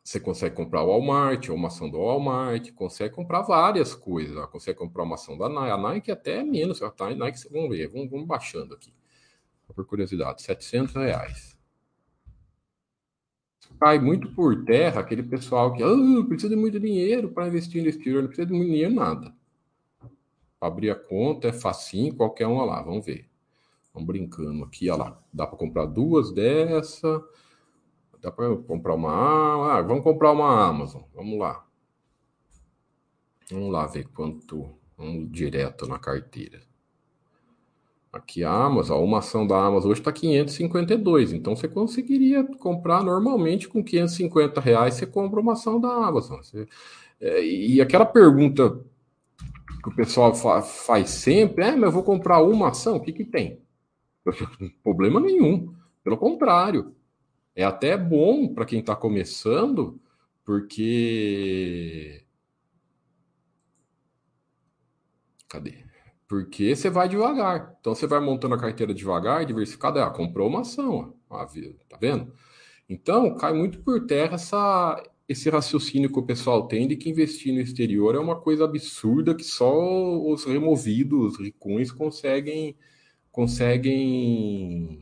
você 0.03 0.21
consegue 0.21 0.55
comprar 0.55 0.83
o 0.83 0.89
Walmart, 0.89 1.49
ou 1.49 1.57
uma 1.57 1.69
ação 1.69 1.91
do 1.91 1.99
Walmart, 1.99 2.73
consegue 2.73 3.15
comprar 3.15 3.43
várias 3.43 3.95
coisas. 3.95 4.37
Né? 4.37 4.47
Consegue 4.51 4.79
comprar 4.79 5.03
uma 5.03 5.17
ação 5.17 5.37
da 5.37 5.49
Nike. 5.49 5.71
A 5.71 5.77
Nike 5.77 6.11
até 6.12 6.39
é 6.39 6.45
menos. 6.45 6.81
A 6.81 6.93
Nike, 7.15 7.49
vamos 7.51 7.71
ver, 7.71 7.89
vamos, 7.89 8.11
vamos 8.11 8.27
baixando 8.27 8.75
aqui. 8.75 8.95
Por 9.75 9.85
curiosidade, 9.85 10.43
700 10.43 10.95
reais. 10.95 11.59
Cai 13.81 13.99
muito 13.99 14.33
por 14.33 14.65
terra 14.65 15.01
aquele 15.01 15.25
pessoal 15.25 15.75
que 15.75 15.83
ah, 15.83 16.25
precisa 16.29 16.49
de 16.49 16.57
muito 16.57 16.79
dinheiro 16.79 17.31
para 17.33 17.49
investir 17.49 17.83
no 17.83 17.89
exterior, 17.89 18.23
não 18.23 18.29
precisa 18.29 18.47
de 18.47 18.53
muito 18.55 18.71
dinheiro 18.71 18.95
nada. 18.95 19.35
Abrir 20.61 20.91
a 20.91 20.95
conta 20.95 21.49
é 21.49 21.53
facinho, 21.53 22.15
qualquer 22.15 22.47
uma 22.47 22.65
lá, 22.65 22.81
vamos 22.81 23.05
ver. 23.05 23.29
Vamos 23.96 24.06
brincando 24.06 24.62
aqui, 24.62 24.90
olha 24.90 25.04
lá. 25.04 25.22
Dá 25.32 25.46
para 25.46 25.56
comprar 25.56 25.87
duas 25.87 26.30
dessa 26.30 27.24
Dá 28.26 28.32
para 28.32 28.56
comprar 28.56 28.94
uma. 28.94 29.72
Ah, 29.72 29.82
vamos 29.82 30.02
comprar 30.02 30.32
uma 30.32 30.66
Amazon. 30.68 31.02
Vamos 31.14 31.38
lá. 31.38 31.64
Vamos 33.48 33.72
lá 33.72 33.87
ver 33.87 34.09
quanto. 34.09 34.68
Vamos 34.98 35.30
direto 35.30 35.87
na 35.87 35.96
carteira. 35.96 36.61
Aqui 38.12 38.42
a 38.42 38.50
Amazon, 38.50 39.04
uma 39.04 39.18
ação 39.18 39.46
da 39.46 39.56
Amazon 39.56 39.92
hoje 39.92 40.00
está 40.00 40.11
552. 40.11 41.35
Então 41.35 41.54
você 41.54 41.68
conseguiria 41.68 42.42
comprar 42.59 43.04
normalmente 43.04 43.68
com 43.68 43.85
550 43.85 44.61
reais. 44.61 44.94
Você 44.94 45.06
compra 45.06 45.38
uma 45.38 45.52
ação 45.52 45.80
da 45.80 45.92
Amazon. 45.92 46.38
Você, 46.38 46.66
é, 47.20 47.44
e 47.44 47.80
aquela 47.80 48.06
pergunta 48.06 48.80
que 49.85 49.88
o 49.88 49.94
pessoal 49.94 50.35
fa 50.35 50.62
faz 50.62 51.11
sempre: 51.11 51.64
é, 51.64 51.76
mas 51.76 51.85
eu 51.85 51.92
vou 51.92 52.02
comprar 52.02 52.42
uma 52.42 52.70
ação, 52.70 52.96
o 52.96 53.00
que, 53.00 53.12
que 53.12 53.24
tem? 53.24 53.64
Problema 54.83 55.21
nenhum. 55.21 55.75
Pelo 56.03 56.17
contrário, 56.17 56.95
é 57.55 57.65
até 57.65 57.97
bom 57.97 58.53
para 58.53 58.65
quem 58.65 58.81
está 58.81 58.95
começando, 58.95 60.01
porque. 60.45 62.25
Cadê? 65.49 65.85
Porque 66.29 66.75
você 66.75 66.91
vai 66.91 67.09
devagar. 67.09 67.77
Então 67.81 67.95
você 67.95 68.07
vai 68.07 68.21
montando 68.21 68.55
a 68.55 68.61
carteira 68.61 68.93
devagar, 68.93 69.45
diversificada. 69.45 70.05
Ah, 70.05 70.11
comprou 70.11 70.49
uma 70.49 70.61
ação, 70.61 71.15
ó. 71.29 71.45
tá 71.89 71.97
vendo? 72.01 72.33
Então 72.89 73.37
cai 73.37 73.53
muito 73.53 73.81
por 73.81 74.07
terra 74.07 74.35
essa, 74.35 75.03
esse 75.29 75.51
raciocínio 75.51 76.12
que 76.12 76.19
o 76.19 76.27
pessoal 76.27 76.69
tem 76.69 76.87
de 76.87 76.97
que 76.97 77.11
investir 77.11 77.53
no 77.53 77.61
exterior 77.61 78.15
é 78.15 78.19
uma 78.19 78.41
coisa 78.41 78.65
absurda 78.65 79.35
que 79.35 79.45
só 79.45 79.73
os 80.25 80.45
removidos, 80.45 81.35
os 81.35 81.39
ricões 81.39 81.91
conseguem 81.91 82.77
conseguem 83.37 84.99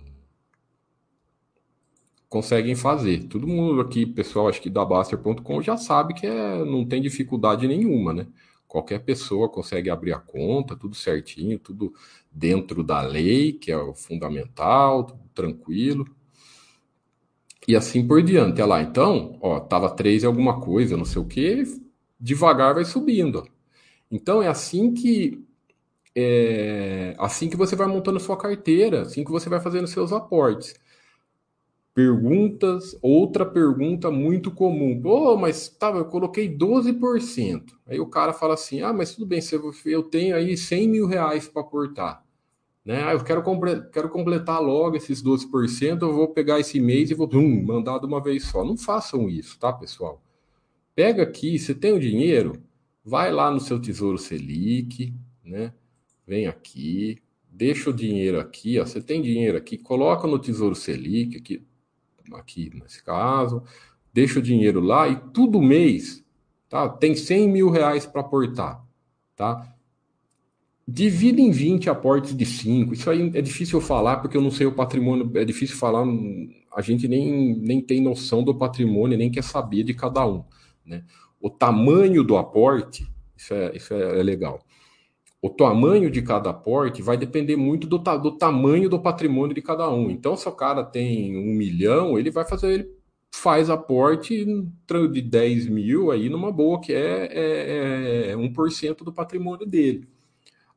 conseguem 2.28 2.74
fazer. 2.74 3.28
Todo 3.28 3.46
mundo 3.46 3.80
aqui, 3.80 4.04
pessoal, 4.04 4.48
acho 4.48 4.60
que 4.60 4.68
da 4.68 4.84
Baster.com 4.84 5.62
já 5.62 5.76
sabe 5.76 6.14
que 6.14 6.26
é, 6.26 6.64
não 6.64 6.84
tem 6.84 7.00
dificuldade 7.00 7.68
nenhuma, 7.68 8.12
né? 8.12 8.26
Qualquer 8.66 9.04
pessoa 9.04 9.48
consegue 9.48 9.88
abrir 9.88 10.12
a 10.12 10.18
conta, 10.18 10.74
tudo 10.74 10.96
certinho, 10.96 11.60
tudo 11.60 11.94
dentro 12.28 12.82
da 12.82 13.00
lei, 13.02 13.52
que 13.52 13.70
é 13.70 13.78
o 13.78 13.94
fundamental, 13.94 15.04
tudo 15.04 15.22
tranquilo. 15.32 16.04
E 17.68 17.76
assim 17.76 18.04
por 18.04 18.20
diante. 18.20 18.60
Olha 18.60 18.66
lá, 18.66 18.82
então, 18.82 19.38
ó, 19.40 19.60
tava 19.60 19.88
3 19.94 20.24
e 20.24 20.26
alguma 20.26 20.60
coisa, 20.60 20.96
não 20.96 21.04
sei 21.04 21.22
o 21.22 21.24
que, 21.24 21.62
devagar 22.18 22.74
vai 22.74 22.84
subindo. 22.84 23.46
Então 24.10 24.42
é 24.42 24.48
assim 24.48 24.92
que 24.92 25.46
é 26.16 27.14
assim 27.18 27.48
que 27.48 27.56
você 27.56 27.74
vai 27.74 27.86
montando 27.86 28.20
sua 28.20 28.36
carteira, 28.36 29.02
assim 29.02 29.24
que 29.24 29.30
você 29.30 29.48
vai 29.48 29.60
fazendo 29.60 29.86
seus 29.86 30.12
aportes. 30.12 30.74
Perguntas, 31.94 32.96
outra 33.00 33.46
pergunta 33.46 34.10
muito 34.10 34.50
comum. 34.50 35.00
Oh, 35.04 35.36
mas 35.36 35.68
tá, 35.68 35.90
eu 35.90 36.04
coloquei 36.06 36.48
12%. 36.48 37.72
Aí 37.86 38.00
o 38.00 38.06
cara 38.06 38.32
fala 38.32 38.54
assim: 38.54 38.82
ah, 38.82 38.92
mas 38.92 39.14
tudo 39.14 39.26
bem, 39.26 39.40
eu 39.86 40.02
tenho 40.02 40.34
aí 40.34 40.56
100 40.56 40.88
mil 40.88 41.06
reais 41.06 41.46
para 41.48 41.62
aportar. 41.62 42.24
Né? 42.84 43.02
Ah, 43.02 43.12
eu 43.12 43.24
quero, 43.24 43.42
quero 43.92 44.10
completar 44.10 44.60
logo 44.60 44.96
esses 44.96 45.22
12%, 45.22 46.02
eu 46.02 46.12
vou 46.12 46.28
pegar 46.28 46.60
esse 46.60 46.78
mês 46.80 47.10
e 47.10 47.14
vou 47.14 47.28
mandar 47.32 47.98
de 47.98 48.06
uma 48.06 48.20
vez 48.20 48.44
só. 48.44 48.64
Não 48.64 48.76
façam 48.76 49.28
isso, 49.28 49.58
tá, 49.58 49.72
pessoal? 49.72 50.20
Pega 50.94 51.22
aqui, 51.22 51.58
você 51.58 51.74
tem 51.74 51.92
o 51.92 51.98
dinheiro, 51.98 52.62
vai 53.04 53.32
lá 53.32 53.50
no 53.50 53.58
seu 53.58 53.80
Tesouro 53.80 54.18
Selic, 54.18 55.14
né? 55.44 55.72
Vem 56.26 56.46
aqui, 56.46 57.18
deixa 57.50 57.90
o 57.90 57.92
dinheiro 57.92 58.40
aqui, 58.40 58.78
ó. 58.80 58.86
Você 58.86 59.00
tem 59.00 59.22
dinheiro 59.22 59.56
aqui, 59.56 59.76
coloca 59.76 60.26
no 60.26 60.38
Tesouro 60.38 60.74
Selic, 60.74 61.36
aqui, 61.36 61.62
aqui 62.32 62.70
nesse 62.74 63.02
caso, 63.02 63.62
deixa 64.12 64.38
o 64.38 64.42
dinheiro 64.42 64.80
lá 64.80 65.08
e 65.08 65.16
todo 65.32 65.60
mês, 65.60 66.24
tá? 66.68 66.88
Tem 66.88 67.14
100 67.14 67.48
mil 67.48 67.70
reais 67.70 68.06
para 68.06 68.22
aportar, 68.22 68.84
tá? 69.36 69.70
Divida 70.86 71.40
em 71.40 71.50
20 71.50 71.88
aportes 71.88 72.36
de 72.36 72.44
5. 72.44 72.92
Isso 72.92 73.10
aí 73.10 73.30
é 73.34 73.40
difícil 73.40 73.80
falar 73.80 74.18
porque 74.18 74.36
eu 74.36 74.42
não 74.42 74.50
sei 74.50 74.66
o 74.66 74.74
patrimônio, 74.74 75.30
é 75.34 75.44
difícil 75.44 75.76
falar, 75.76 76.04
a 76.74 76.82
gente 76.82 77.06
nem, 77.06 77.58
nem 77.58 77.80
tem 77.80 78.00
noção 78.00 78.42
do 78.42 78.54
patrimônio, 78.54 79.16
nem 79.16 79.30
quer 79.30 79.44
saber 79.44 79.84
de 79.84 79.94
cada 79.94 80.26
um, 80.26 80.42
né? 80.84 81.04
O 81.38 81.50
tamanho 81.50 82.24
do 82.24 82.38
aporte, 82.38 83.06
isso 83.36 83.52
é, 83.52 83.76
isso 83.76 83.92
é, 83.92 84.20
é 84.20 84.22
legal 84.22 84.64
o 85.44 85.50
tamanho 85.50 86.10
de 86.10 86.22
cada 86.22 86.48
aporte 86.48 87.02
vai 87.02 87.18
depender 87.18 87.54
muito 87.54 87.86
do, 87.86 87.98
do 87.98 88.30
tamanho 88.30 88.88
do 88.88 88.98
patrimônio 88.98 89.54
de 89.54 89.60
cada 89.60 89.90
um. 89.90 90.10
Então, 90.10 90.34
se 90.38 90.48
o 90.48 90.52
cara 90.52 90.82
tem 90.82 91.36
um 91.36 91.54
milhão, 91.54 92.18
ele 92.18 92.30
vai 92.30 92.46
fazer, 92.46 92.72
ele 92.72 92.90
faz 93.30 93.68
aporte 93.68 94.46
de 95.12 95.20
10 95.20 95.66
mil 95.66 96.10
aí 96.10 96.30
numa 96.30 96.50
boa, 96.50 96.80
que 96.80 96.94
é, 96.94 97.26
é, 97.30 98.30
é 98.30 98.34
1% 98.34 99.04
do 99.04 99.12
patrimônio 99.12 99.66
dele. 99.66 100.08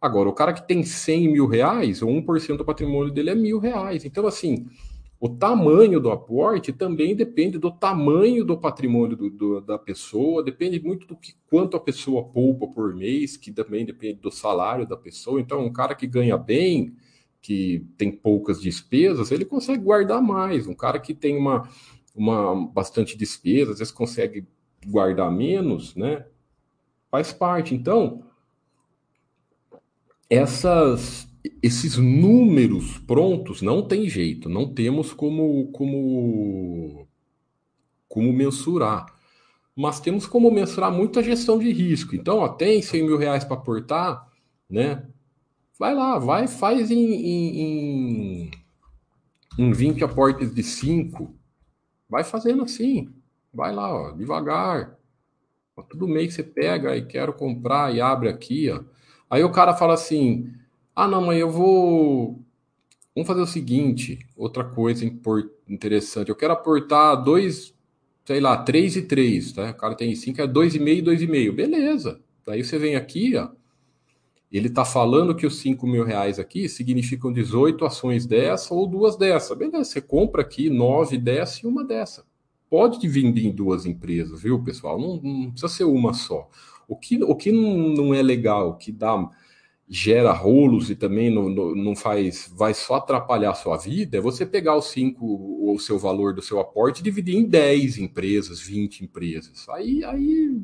Agora, 0.02 0.28
o 0.28 0.34
cara 0.34 0.52
que 0.52 0.68
tem 0.68 0.84
100 0.84 1.32
mil 1.32 1.48
reais, 1.48 2.02
o 2.02 2.08
1% 2.08 2.58
do 2.58 2.66
patrimônio 2.66 3.14
dele 3.14 3.30
é 3.30 3.36
mil 3.36 3.60
reais. 3.60 4.04
Então, 4.04 4.28
assim, 4.28 4.68
o 5.20 5.28
tamanho 5.28 6.00
do 6.00 6.12
aporte 6.12 6.72
também 6.72 7.16
depende 7.16 7.58
do 7.58 7.72
tamanho 7.72 8.46
do 8.46 8.56
patrimônio 8.56 9.18
do, 9.18 9.30
do, 9.30 9.62
da 9.62 9.78
pessoa, 9.78 10.44
depende 10.44 10.80
muito 10.80 11.08
do 11.08 11.16
que 11.16 11.34
quanto 11.50 11.76
a 11.76 11.80
pessoa 11.80 12.24
poupa 12.24 12.68
por 12.68 12.96
mês, 12.96 13.36
que 13.36 13.52
também 13.52 13.84
depende 13.84 14.20
do 14.20 14.32
salário 14.32 14.88
da 14.88 14.96
pessoa. 14.96 15.42
Então, 15.42 15.66
um 15.66 15.74
cara 15.74 15.96
que 15.96 16.06
ganha 16.06 16.38
bem, 16.38 16.96
que 17.42 17.84
tem 17.98 18.12
poucas 18.12 18.62
despesas, 18.62 19.32
ele 19.32 19.44
consegue 19.44 19.84
guardar 19.84 20.22
mais. 20.22 20.68
Um 20.68 20.76
cara 20.76 21.00
que 21.00 21.16
tem 21.16 21.36
uma, 21.36 21.68
uma 22.16 22.68
bastante 22.68 23.18
despesa, 23.18 23.72
às 23.72 23.80
vezes 23.80 23.94
consegue 23.94 24.46
guardar 24.86 25.32
menos, 25.32 25.96
né? 25.96 26.28
Faz 27.10 27.34
parte. 27.34 27.74
Então, 27.74 28.24
essas 30.30 31.27
esses 31.62 31.98
números 31.98 32.98
prontos 33.00 33.62
não 33.62 33.82
tem 33.82 34.10
jeito, 34.10 34.50
não 34.50 34.74
temos 34.74 35.14
como, 35.14 35.72
como, 35.72 37.08
como 38.08 38.34
mensurar. 38.34 39.06
Mas 39.76 40.00
temos 40.00 40.26
como 40.26 40.50
mensurar 40.50 40.92
muita 40.92 41.22
gestão 41.22 41.60
de 41.60 41.72
risco. 41.72 42.16
Então, 42.16 42.40
ó, 42.40 42.48
tem 42.50 42.82
100 42.82 43.04
mil 43.04 43.18
reais 43.18 43.44
para 43.44 43.56
aportar, 43.56 44.28
né? 44.70 45.06
Vai 45.80 45.94
lá, 45.94 46.18
vai, 46.18 46.48
faz 46.48 46.90
em, 46.90 47.14
em, 47.14 47.62
em, 47.62 48.52
em 49.60 49.72
20 49.72 50.04
aportes 50.04 50.54
de 50.54 50.64
5, 50.64 51.36
vai 52.10 52.24
fazendo 52.24 52.64
assim. 52.64 53.14
Vai 53.54 53.74
lá, 53.74 53.94
ó, 53.94 54.12
devagar. 54.12 54.98
Todo 55.90 56.08
mês 56.08 56.34
você 56.34 56.42
pega 56.42 56.96
e 56.98 57.06
quero 57.06 57.32
comprar 57.34 57.94
e 57.94 58.02
abre 58.02 58.30
aqui, 58.30 58.72
ó. 58.72 58.84
Aí 59.30 59.44
o 59.44 59.52
cara 59.52 59.76
fala 59.76 59.94
assim: 59.94 60.52
ah, 61.00 61.08
não, 61.08 61.22
mas 61.22 61.40
eu 61.40 61.52
vou. 61.52 62.44
Vamos 63.14 63.28
fazer 63.28 63.42
o 63.42 63.46
seguinte, 63.46 64.18
outra 64.36 64.64
coisa 64.64 65.06
interessante. 65.70 66.30
Eu 66.30 66.36
quero 66.36 66.54
aportar 66.54 67.24
dois, 67.24 67.72
sei 68.26 68.40
lá, 68.40 68.58
três 68.58 68.96
e 68.96 69.04
três, 69.04 69.52
tá? 69.52 69.70
O 69.70 69.76
cara 69.76 69.94
tem 69.94 70.16
cinco, 70.16 70.42
é 70.42 70.48
dois 70.48 70.74
e 70.74 70.80
meio, 70.80 71.04
dois 71.04 71.22
e 71.22 71.28
meio. 71.28 71.54
Beleza. 71.54 72.20
Daí 72.44 72.64
você 72.64 72.80
vem 72.80 72.96
aqui, 72.96 73.36
ó. 73.36 73.50
Ele 74.52 74.70
está 74.70 74.84
falando 74.84 75.36
que 75.36 75.46
os 75.46 75.58
5 75.60 75.86
mil 75.86 76.04
reais 76.04 76.40
aqui 76.40 76.68
significam 76.68 77.32
18 77.32 77.86
ações 77.86 78.26
dessa 78.26 78.74
ou 78.74 78.88
duas 78.88 79.16
dessa. 79.16 79.54
Beleza, 79.54 79.84
você 79.84 80.02
compra 80.02 80.42
aqui 80.42 80.68
nove 80.68 81.20
dessa 81.20 81.60
e 81.64 81.70
uma 81.70 81.86
dessa. 81.86 82.26
Pode 82.68 83.00
dividir 83.00 83.46
em 83.46 83.52
duas 83.52 83.86
empresas, 83.86 84.42
viu, 84.42 84.64
pessoal? 84.64 85.00
Não, 85.00 85.22
não 85.22 85.52
precisa 85.52 85.68
ser 85.72 85.84
uma 85.84 86.12
só. 86.14 86.50
O 86.88 86.96
que, 86.96 87.24
o 87.24 87.36
que 87.36 87.52
não 87.52 88.16
é 88.16 88.22
legal, 88.24 88.78
que 88.78 88.92
dá 88.92 89.30
gera 89.90 90.34
rolos 90.34 90.90
e 90.90 90.96
também 90.96 91.34
não, 91.34 91.50
não 91.50 91.96
faz, 91.96 92.52
vai 92.54 92.74
só 92.74 92.96
atrapalhar 92.96 93.52
a 93.52 93.56
sua 93.56 93.78
vida, 93.78 94.18
é 94.18 94.22
você 94.22 94.46
pegar 94.46 94.76
os 94.76 94.88
5, 94.88 95.26
o 95.26 95.80
seu 95.80 95.98
valor 95.98 96.34
do 96.34 96.42
seu 96.42 96.60
aporte 96.60 97.00
e 97.00 97.04
dividir 97.04 97.38
em 97.38 97.46
10 97.46 97.98
empresas, 97.98 98.60
20 98.60 99.06
empresas. 99.06 99.68
Aí, 99.70 100.04
aí 100.04 100.60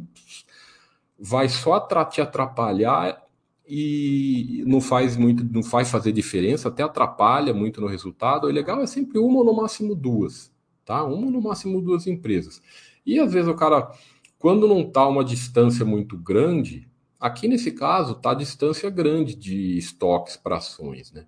vai 1.17 1.47
só 1.47 1.79
te 2.05 2.19
atrapalhar 2.19 3.23
e 3.65 4.61
não 4.67 4.81
faz 4.81 5.15
muito, 5.15 5.43
não 5.45 5.63
faz 5.63 5.89
fazer 5.89 6.11
diferença, 6.11 6.67
até 6.67 6.83
atrapalha 6.83 7.53
muito 7.53 7.79
no 7.79 7.87
resultado. 7.87 8.45
O 8.45 8.51
legal 8.51 8.81
é 8.81 8.85
sempre 8.85 9.19
uma 9.19 9.39
ou 9.39 9.45
no 9.45 9.55
máximo 9.55 9.95
duas, 9.95 10.51
tá? 10.83 11.01
Uma 11.03 11.27
ou 11.27 11.31
no 11.31 11.41
máximo 11.41 11.81
duas 11.81 12.07
empresas. 12.07 12.61
E 13.05 13.19
às 13.19 13.31
vezes 13.31 13.47
o 13.47 13.55
cara, 13.55 13.89
quando 14.37 14.67
não 14.67 14.81
está 14.81 15.07
uma 15.07 15.23
distância 15.23 15.85
muito 15.85 16.17
grande, 16.17 16.89
Aqui 17.23 17.47
nesse 17.47 17.71
caso 17.71 18.11
está 18.11 18.31
a 18.31 18.33
distância 18.33 18.89
grande 18.89 19.33
de 19.33 19.77
estoques 19.77 20.35
para 20.35 20.57
ações, 20.57 21.09
né? 21.13 21.25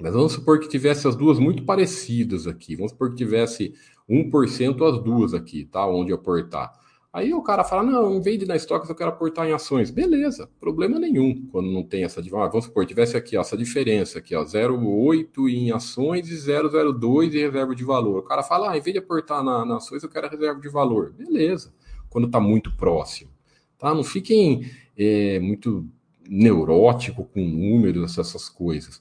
Mas 0.00 0.14
vamos 0.14 0.32
supor 0.32 0.58
que 0.60 0.66
tivesse 0.66 1.06
as 1.06 1.14
duas 1.14 1.38
muito 1.38 1.62
parecidas 1.62 2.46
aqui. 2.46 2.74
Vamos 2.74 2.92
supor 2.92 3.10
que 3.10 3.16
tivesse 3.16 3.74
1% 4.08 4.88
as 4.88 5.04
duas 5.04 5.34
aqui, 5.34 5.66
tá? 5.66 5.86
Onde 5.86 6.10
aportar. 6.10 6.72
Aí 7.12 7.34
o 7.34 7.42
cara 7.42 7.64
fala: 7.64 7.82
não, 7.82 8.14
em 8.14 8.22
vez 8.22 8.38
de 8.38 8.46
na 8.46 8.56
estoques, 8.56 8.88
eu 8.88 8.94
quero 8.94 9.10
aportar 9.10 9.46
em 9.46 9.52
ações. 9.52 9.90
Beleza, 9.90 10.48
problema 10.58 10.98
nenhum 10.98 11.46
quando 11.52 11.70
não 11.70 11.82
tem 11.82 12.04
essa 12.04 12.22
diferença. 12.22 12.48
Vamos 12.48 12.64
supor, 12.64 12.86
tivesse 12.86 13.14
aqui 13.14 13.36
ó, 13.36 13.42
essa 13.42 13.58
diferença 13.58 14.18
aqui, 14.20 14.34
ó, 14.34 14.42
0,8 14.42 15.50
em 15.50 15.70
ações 15.70 16.30
e 16.30 16.34
0,02 16.34 17.34
em 17.34 17.40
reserva 17.40 17.74
de 17.74 17.84
valor. 17.84 18.20
O 18.20 18.22
cara 18.22 18.42
fala: 18.42 18.70
ah, 18.70 18.78
em 18.78 18.80
vez 18.80 18.94
de 18.94 19.00
aportar 19.00 19.44
na, 19.44 19.66
na 19.66 19.76
ações, 19.76 20.02
eu 20.02 20.08
quero 20.08 20.30
reserva 20.30 20.58
de 20.58 20.68
valor. 20.70 21.12
Beleza, 21.12 21.74
quando 22.08 22.26
está 22.26 22.40
muito 22.40 22.74
próximo. 22.74 23.36
Tá? 23.78 23.94
Não 23.94 24.04
fiquem 24.04 24.70
é, 24.96 25.38
muito 25.38 25.86
neurótico 26.28 27.24
com 27.24 27.40
números, 27.40 28.18
essas 28.18 28.48
coisas. 28.48 29.00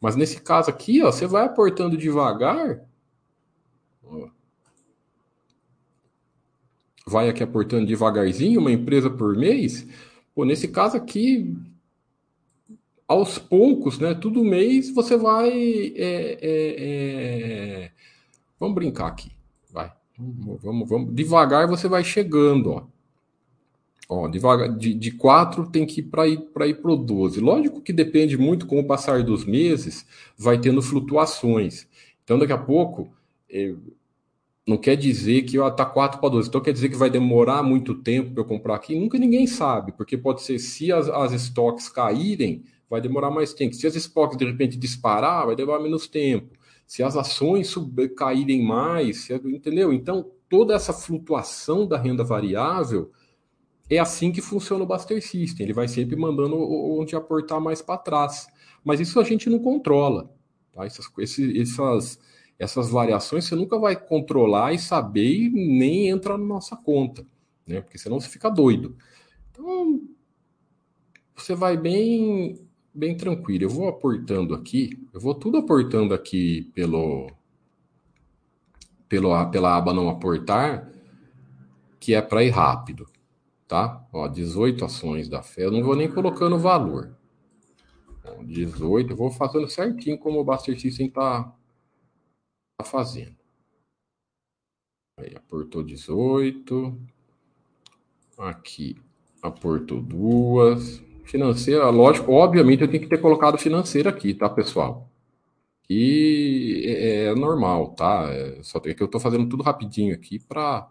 Mas 0.00 0.14
nesse 0.14 0.40
caso 0.40 0.70
aqui, 0.70 1.02
ó, 1.02 1.10
você 1.10 1.26
vai 1.26 1.44
aportando 1.44 1.96
devagar. 1.96 2.80
Ó, 4.04 4.28
vai 7.06 7.28
aqui 7.28 7.42
aportando 7.42 7.86
devagarzinho, 7.86 8.60
uma 8.60 8.70
empresa 8.70 9.10
por 9.10 9.36
mês. 9.36 9.86
Pô, 10.34 10.44
nesse 10.44 10.68
caso 10.68 10.96
aqui, 10.96 11.56
aos 13.08 13.38
poucos, 13.38 13.98
né? 13.98 14.14
Todo 14.14 14.44
mês 14.44 14.90
você 14.94 15.16
vai. 15.16 15.50
É, 15.96 16.38
é, 16.40 16.76
é... 17.82 17.90
Vamos 18.60 18.74
brincar 18.74 19.06
aqui, 19.08 19.32
vai. 19.72 19.92
Vamos, 20.18 20.88
vamos, 20.88 21.14
devagar 21.14 21.66
você 21.66 21.88
vai 21.88 22.04
chegando, 22.04 22.70
ó. 22.70 22.86
Ó, 24.08 24.26
de, 24.26 24.94
de 24.94 25.10
4 25.12 25.70
tem 25.70 25.84
que 25.84 26.00
ir 26.00 26.04
para 26.04 26.26
ir 26.26 26.40
para 26.40 26.66
ir 26.66 26.80
o 26.82 26.96
12. 26.96 27.40
Lógico 27.40 27.82
que 27.82 27.92
depende 27.92 28.38
muito 28.38 28.66
com 28.66 28.80
o 28.80 28.86
passar 28.86 29.22
dos 29.22 29.44
meses, 29.44 30.06
vai 30.36 30.58
tendo 30.58 30.80
flutuações. 30.80 31.86
Então, 32.24 32.38
daqui 32.38 32.52
a 32.52 32.58
pouco, 32.58 33.12
é, 33.50 33.74
não 34.66 34.78
quer 34.78 34.96
dizer 34.96 35.42
que 35.42 35.58
está 35.58 35.84
4 35.84 36.20
para 36.20 36.28
12. 36.30 36.48
Então, 36.48 36.60
quer 36.60 36.72
dizer 36.72 36.88
que 36.88 36.96
vai 36.96 37.10
demorar 37.10 37.62
muito 37.62 37.94
tempo 37.94 38.32
para 38.32 38.40
eu 38.42 38.46
comprar 38.46 38.76
aqui? 38.76 38.98
Nunca 38.98 39.18
ninguém 39.18 39.46
sabe, 39.46 39.92
porque 39.92 40.16
pode 40.16 40.40
ser, 40.40 40.58
se 40.58 40.90
as, 40.90 41.08
as 41.08 41.32
estoques 41.32 41.90
caírem, 41.90 42.64
vai 42.88 43.02
demorar 43.02 43.30
mais 43.30 43.52
tempo. 43.52 43.74
Se 43.74 43.86
as 43.86 43.94
estoques 43.94 44.38
de 44.38 44.44
repente 44.46 44.78
disparar, 44.78 45.44
vai 45.44 45.54
demorar 45.54 45.80
menos 45.80 46.08
tempo. 46.08 46.56
Se 46.86 47.02
as 47.02 47.14
ações 47.14 47.74
caírem 48.16 48.62
mais, 48.62 49.28
entendeu? 49.30 49.92
Então, 49.92 50.30
toda 50.48 50.74
essa 50.74 50.94
flutuação 50.94 51.86
da 51.86 51.98
renda 51.98 52.24
variável 52.24 53.10
é 53.90 53.98
assim 53.98 54.30
que 54.30 54.42
funciona 54.42 54.84
o 54.84 54.86
Buster 54.86 55.22
System. 55.22 55.64
Ele 55.64 55.72
vai 55.72 55.88
sempre 55.88 56.14
mandando 56.14 56.56
onde 56.56 57.16
aportar 57.16 57.60
mais 57.60 57.80
para 57.80 57.98
trás. 57.98 58.46
Mas 58.84 59.00
isso 59.00 59.18
a 59.18 59.24
gente 59.24 59.48
não 59.48 59.58
controla. 59.58 60.30
Tá? 60.72 60.84
Essas, 60.84 61.06
essas, 61.56 62.20
essas 62.58 62.90
variações 62.90 63.46
você 63.46 63.54
nunca 63.54 63.78
vai 63.78 63.96
controlar 63.96 64.74
e 64.74 64.78
saber 64.78 65.32
e 65.32 65.48
nem 65.48 66.08
entra 66.08 66.36
na 66.36 66.44
nossa 66.44 66.76
conta. 66.76 67.26
Né? 67.66 67.80
Porque 67.80 67.98
senão 67.98 68.20
você 68.20 68.28
fica 68.28 68.50
doido. 68.50 68.96
Então, 69.50 70.02
você 71.34 71.54
vai 71.54 71.76
bem 71.76 72.66
bem 72.94 73.16
tranquilo. 73.16 73.64
Eu 73.64 73.70
vou 73.70 73.88
aportando 73.88 74.54
aqui, 74.54 74.90
eu 75.14 75.20
vou 75.20 75.32
tudo 75.32 75.58
aportando 75.58 76.12
aqui 76.12 76.68
pelo, 76.74 77.30
pelo 79.08 79.46
pela 79.50 79.76
aba 79.76 79.94
não 79.94 80.08
aportar, 80.08 80.90
que 82.00 82.12
é 82.12 82.20
para 82.20 82.42
ir 82.42 82.50
rápido 82.50 83.06
tá? 83.68 84.02
Ó, 84.12 84.26
18 84.26 84.84
ações 84.84 85.28
da 85.28 85.42
fé, 85.42 85.66
eu 85.66 85.70
não 85.70 85.82
vou 85.82 85.94
nem 85.94 86.10
colocando 86.10 86.58
valor. 86.58 87.14
18, 88.42 89.12
eu 89.12 89.16
vou 89.16 89.30
fazendo 89.30 89.68
certinho 89.68 90.18
como 90.18 90.40
o 90.40 90.44
Buster 90.44 90.78
System 90.78 91.10
tá, 91.10 91.54
tá 92.78 92.84
fazendo. 92.84 93.36
Aí, 95.18 95.34
aportou 95.36 95.82
18. 95.82 96.98
Aqui, 98.38 98.96
aportou 99.42 100.00
duas. 100.00 101.02
Financeira, 101.24 101.90
lógico, 101.90 102.32
obviamente 102.32 102.82
eu 102.82 102.88
tenho 102.88 103.02
que 103.02 103.08
ter 103.08 103.20
colocado 103.20 103.58
financeira 103.58 104.08
aqui, 104.08 104.32
tá, 104.32 104.48
pessoal? 104.48 105.10
E 105.90 106.84
é, 106.86 107.24
é 107.26 107.34
normal, 107.34 107.90
tá? 107.94 108.28
É, 108.30 108.62
só 108.62 108.80
que 108.80 108.96
eu 108.98 109.08
tô 109.08 109.20
fazendo 109.20 109.48
tudo 109.48 109.62
rapidinho 109.62 110.14
aqui 110.14 110.38
para 110.38 110.88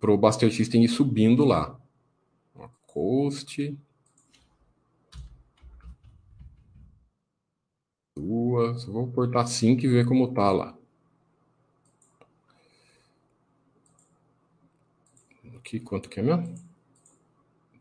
para 0.00 0.10
o 0.10 0.16
Buster 0.16 0.50
System 0.52 0.82
ir 0.82 0.88
subindo 0.88 1.44
lá. 1.44 1.78
Coast. 2.86 3.78
Duas. 8.16 8.84
Vou 8.84 9.06
portar 9.12 9.46
5 9.46 9.84
e 9.84 9.88
ver 9.88 10.06
como 10.06 10.32
tá 10.34 10.50
lá. 10.50 10.76
Aqui, 15.56 15.78
quanto 15.78 16.08
que 16.08 16.18
é 16.18 16.22
mesmo? 16.22 16.54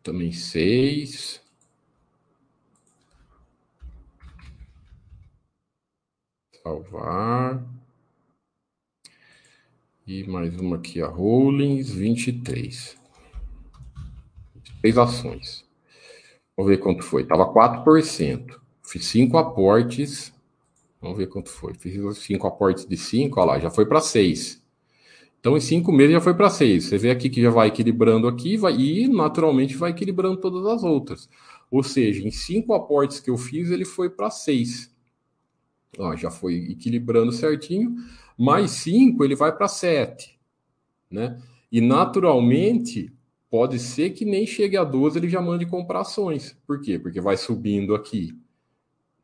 Também 0.03 0.32
6. 0.32 1.41
Salvar. 6.62 7.65
E 10.12 10.24
mais 10.24 10.60
uma 10.60 10.78
aqui, 10.78 11.00
a 11.04 11.08
Holdings 11.08 11.91
23. 11.91 12.98
23 14.56 14.98
ações. 14.98 15.63
Vamos 16.58 16.72
ver 16.72 16.80
quanto 16.80 17.04
foi. 17.04 17.28
Tava 17.28 17.54
4%. 17.54 18.60
Fiz 18.82 19.06
5 19.06 19.38
aportes. 19.38 20.34
Vamos 21.00 21.15
ver 21.15 21.28
quanto 21.28 21.52
foi. 21.52 21.76
Fiz 21.76 22.17
5 22.17 22.48
aportes 22.48 22.88
de 22.88 22.98
5, 22.98 23.39
olha 23.39 23.52
lá, 23.52 23.60
já 23.60 23.69
foi 23.69 23.86
para 23.86 24.02
6. 24.02 24.60
Então, 25.39 25.56
em 25.56 25.60
5 25.60 25.91
meses 25.91 26.13
já 26.13 26.22
foi 26.22 26.34
para 26.34 26.50
6. 26.50 26.86
Você 26.86 26.98
vê 26.98 27.12
aqui 27.12 27.30
que 27.30 27.39
já 27.39 27.52
vai 27.52 27.67
equilibrando 27.67 28.28
aqui 28.28 28.58
vai, 28.58 28.76
e 28.76 29.08
naturalmente 29.08 29.76
vai 29.76 29.91
equilibrando 29.91 30.38
todas 30.38 30.65
as 30.65 30.84
outras. 30.84 31.30
Ou 31.69 31.84
seja, 31.84 32.28
em 32.28 32.32
5 32.32 32.74
aportes 32.74 33.19
que 33.19 33.30
eu 33.30 33.38
fiz, 33.38 33.69
ele 33.69 33.86
foi 33.86 34.10
para 34.10 34.32
6. 34.32 34.91
Já 36.17 36.30
foi 36.32 36.56
equilibrando 36.56 37.32
certinho 37.32 37.95
mais 38.39 38.71
5 38.71 39.21
ele 39.25 39.36
vai 39.36 39.54
para 39.54 39.67
7, 39.67 40.39
né? 41.12 41.41
E 41.69 41.82
naturalmente 41.82 43.12
pode 43.49 43.78
ser 43.78 44.12
que 44.12 44.23
nem 44.23 44.47
chegue 44.47 44.78
a 44.78 44.84
12 44.86 45.19
ele 45.19 45.28
já 45.28 45.41
mande 45.41 45.65
comprar 45.65 46.02
ações. 46.02 46.58
Por 46.65 46.80
quê? 46.80 46.97
Porque 46.97 47.19
vai 47.19 47.36
subindo 47.36 47.93
aqui, 47.93 48.32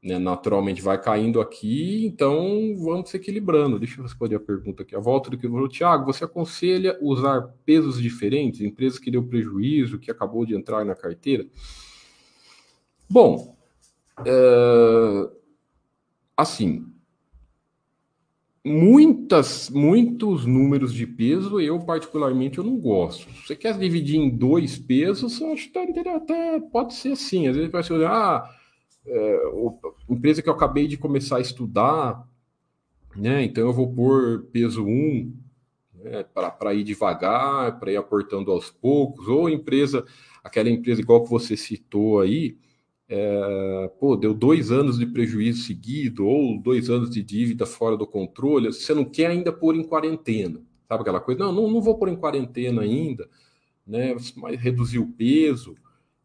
né? 0.03 0.19
Naturalmente 0.19 0.81
vai 0.81 1.01
caindo 1.01 1.39
aqui, 1.39 2.05
então 2.05 2.75
vamos 2.77 3.09
se 3.09 3.15
equilibrando. 3.15 3.79
Deixa 3.79 4.01
eu 4.01 4.03
responder 4.03 4.35
a 4.35 4.39
pergunta 4.39 4.83
aqui. 4.83 4.93
A 4.93 4.99
volta 4.99 5.29
do 5.29 5.37
que 5.37 5.47
falou, 5.47 5.69
Tiago, 5.69 6.11
você 6.11 6.25
aconselha 6.25 6.97
usar 7.01 7.53
pesos 7.65 8.01
diferentes, 8.01 8.59
empresas 8.59 8.99
que 8.99 9.09
deu 9.09 9.23
prejuízo, 9.23 9.97
que 9.97 10.11
acabou 10.11 10.45
de 10.45 10.53
entrar 10.53 10.83
na 10.83 10.93
carteira? 10.93 11.47
Bom, 13.09 13.55
é... 14.25 15.44
assim, 16.35 16.85
muitas, 18.65 19.69
muitos 19.69 20.45
números 20.45 20.91
de 20.91 21.05
peso, 21.05 21.59
eu 21.59 21.79
particularmente 21.79 22.57
eu 22.57 22.63
não 22.63 22.77
gosto. 22.77 23.31
Se 23.31 23.47
você 23.47 23.55
quer 23.55 23.77
dividir 23.77 24.17
em 24.17 24.29
dois 24.29 24.77
pesos, 24.77 25.39
eu 25.39 25.53
acho 25.53 25.67
que 25.67 25.73
tá 25.73 25.83
até 26.15 26.59
pode 26.59 26.95
ser 26.95 27.11
assim. 27.11 27.47
Às 27.47 27.55
vezes 27.55 27.71
vai 27.71 27.83
ser, 27.83 28.03
ah, 28.05 28.49
é, 29.05 29.41
empresa 30.09 30.41
que 30.41 30.49
eu 30.49 30.53
acabei 30.53 30.87
de 30.87 30.97
começar 30.97 31.37
a 31.37 31.41
estudar, 31.41 32.27
né? 33.15 33.43
Então 33.43 33.65
eu 33.65 33.73
vou 33.73 33.93
pôr 33.93 34.47
peso 34.51 34.83
1 34.83 35.31
né, 35.93 36.23
para 36.23 36.73
ir 36.73 36.83
devagar, 36.83 37.79
para 37.79 37.91
ir 37.91 37.97
aportando 37.97 38.51
aos 38.51 38.71
poucos, 38.71 39.27
ou 39.27 39.49
empresa, 39.49 40.05
aquela 40.43 40.69
empresa 40.69 41.01
igual 41.01 41.23
que 41.23 41.29
você 41.29 41.55
citou 41.55 42.19
aí, 42.19 42.57
é, 43.07 43.91
pô, 43.99 44.15
deu 44.15 44.33
dois 44.33 44.71
anos 44.71 44.97
de 44.97 45.05
prejuízo 45.05 45.63
seguido, 45.63 46.25
ou 46.25 46.59
dois 46.59 46.89
anos 46.89 47.09
de 47.09 47.21
dívida 47.21 47.65
fora 47.65 47.95
do 47.95 48.07
controle, 48.07 48.71
você 48.71 48.93
não 48.93 49.05
quer 49.05 49.27
ainda 49.27 49.51
pôr 49.51 49.75
em 49.75 49.83
quarentena, 49.83 50.61
sabe 50.87 51.01
aquela 51.01 51.19
coisa? 51.19 51.39
Não, 51.39 51.51
não, 51.51 51.69
não 51.69 51.81
vou 51.81 51.97
pôr 51.97 52.09
em 52.09 52.15
quarentena 52.15 52.81
ainda, 52.81 53.29
né? 53.85 54.15
Mas 54.35 54.59
reduzir 54.59 54.99
o 54.99 55.07
peso, 55.07 55.75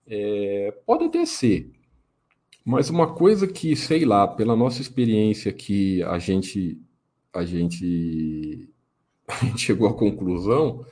é, 0.06 0.72
pode 0.86 1.04
até 1.04 1.24
ser. 1.26 1.70
Mas 2.64 2.90
uma 2.90 3.14
coisa 3.14 3.46
que, 3.46 3.74
sei 3.76 4.04
lá, 4.04 4.26
pela 4.26 4.56
nossa 4.56 4.80
experiência 4.80 5.52
que 5.52 6.02
a 6.04 6.18
gente, 6.18 6.80
a 7.32 7.44
gente, 7.44 8.68
a 9.28 9.44
gente 9.44 9.60
chegou 9.60 9.88
à 9.88 9.94
conclusão 9.94 10.84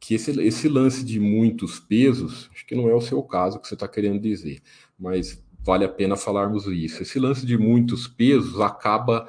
que 0.00 0.14
esse, 0.14 0.32
esse 0.42 0.68
lance 0.68 1.04
de 1.04 1.20
muitos 1.20 1.78
pesos, 1.78 2.50
acho 2.52 2.66
que 2.66 2.74
não 2.74 2.88
é 2.88 2.94
o 2.94 3.00
seu 3.00 3.22
caso 3.22 3.60
que 3.60 3.68
você 3.68 3.74
está 3.74 3.86
querendo 3.86 4.20
dizer, 4.20 4.60
mas 5.02 5.44
vale 5.64 5.84
a 5.84 5.88
pena 5.88 6.16
falarmos 6.16 6.66
isso. 6.66 7.02
Esse 7.02 7.18
lance 7.18 7.44
de 7.44 7.58
muitos 7.58 8.06
pesos 8.06 8.60
acaba 8.60 9.28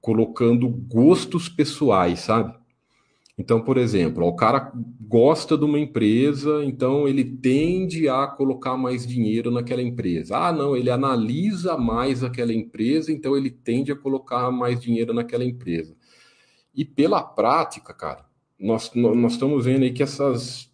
colocando 0.00 0.68
gostos 0.68 1.48
pessoais, 1.48 2.20
sabe? 2.20 2.54
Então, 3.36 3.62
por 3.62 3.78
exemplo, 3.78 4.26
o 4.26 4.34
cara 4.34 4.72
gosta 5.00 5.56
de 5.56 5.64
uma 5.64 5.78
empresa, 5.78 6.64
então 6.64 7.06
ele 7.06 7.24
tende 7.24 8.08
a 8.08 8.26
colocar 8.26 8.76
mais 8.76 9.06
dinheiro 9.06 9.50
naquela 9.50 9.80
empresa. 9.80 10.36
Ah, 10.36 10.52
não, 10.52 10.76
ele 10.76 10.90
analisa 10.90 11.76
mais 11.76 12.24
aquela 12.24 12.52
empresa, 12.52 13.12
então 13.12 13.36
ele 13.36 13.50
tende 13.50 13.92
a 13.92 13.96
colocar 13.96 14.50
mais 14.50 14.80
dinheiro 14.80 15.14
naquela 15.14 15.44
empresa. 15.44 15.96
E 16.74 16.84
pela 16.84 17.22
prática, 17.22 17.94
cara, 17.94 18.24
nós, 18.58 18.90
nós 18.94 19.32
estamos 19.32 19.64
vendo 19.64 19.84
aí 19.84 19.92
que 19.92 20.02
essas 20.02 20.68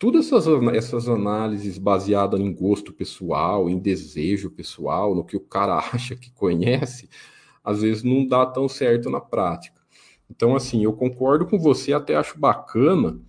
todas 0.00 0.32
essas, 0.32 0.46
essas 0.74 1.08
análises 1.10 1.76
baseadas 1.76 2.40
em 2.40 2.52
gosto 2.52 2.90
pessoal, 2.90 3.68
em 3.68 3.78
desejo 3.78 4.50
pessoal, 4.50 5.14
no 5.14 5.22
que 5.22 5.36
o 5.36 5.40
cara 5.40 5.76
acha 5.92 6.16
que 6.16 6.32
conhece, 6.32 7.08
às 7.62 7.82
vezes 7.82 8.02
não 8.02 8.26
dá 8.26 8.46
tão 8.46 8.66
certo 8.66 9.10
na 9.10 9.20
prática. 9.20 9.78
Então, 10.28 10.56
assim, 10.56 10.82
eu 10.82 10.94
concordo 10.94 11.46
com 11.46 11.58
você, 11.58 11.92
até 11.92 12.16
acho 12.16 12.38
bacana 12.38 13.20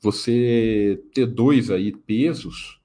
você 0.00 1.02
ter 1.12 1.26
dois 1.26 1.68
aí 1.68 1.90
pesos 1.90 2.80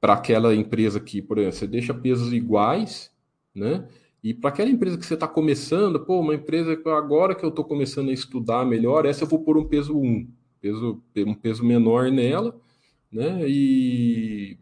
para 0.00 0.14
aquela 0.14 0.54
empresa 0.54 0.98
que, 0.98 1.20
por 1.20 1.36
exemplo, 1.36 1.58
você 1.58 1.66
deixa 1.66 1.92
pesos 1.92 2.32
iguais, 2.32 3.12
né? 3.54 3.86
E 4.22 4.32
para 4.32 4.50
aquela 4.50 4.70
empresa 4.70 4.96
que 4.96 5.04
você 5.04 5.14
está 5.14 5.28
começando, 5.28 6.00
pô, 6.00 6.20
uma 6.20 6.34
empresa 6.34 6.76
que 6.76 6.88
agora 6.88 7.34
que 7.34 7.44
eu 7.44 7.50
estou 7.50 7.64
começando 7.64 8.08
a 8.08 8.12
estudar 8.12 8.64
melhor, 8.64 9.04
essa 9.04 9.24
eu 9.24 9.28
vou 9.28 9.44
pôr 9.44 9.58
um 9.58 9.68
peso 9.68 9.96
1 9.96 10.37
peso, 10.60 11.02
um 11.16 11.34
peso 11.34 11.64
menor 11.64 12.10
nela, 12.10 12.58
né? 13.10 13.48
E, 13.48 14.58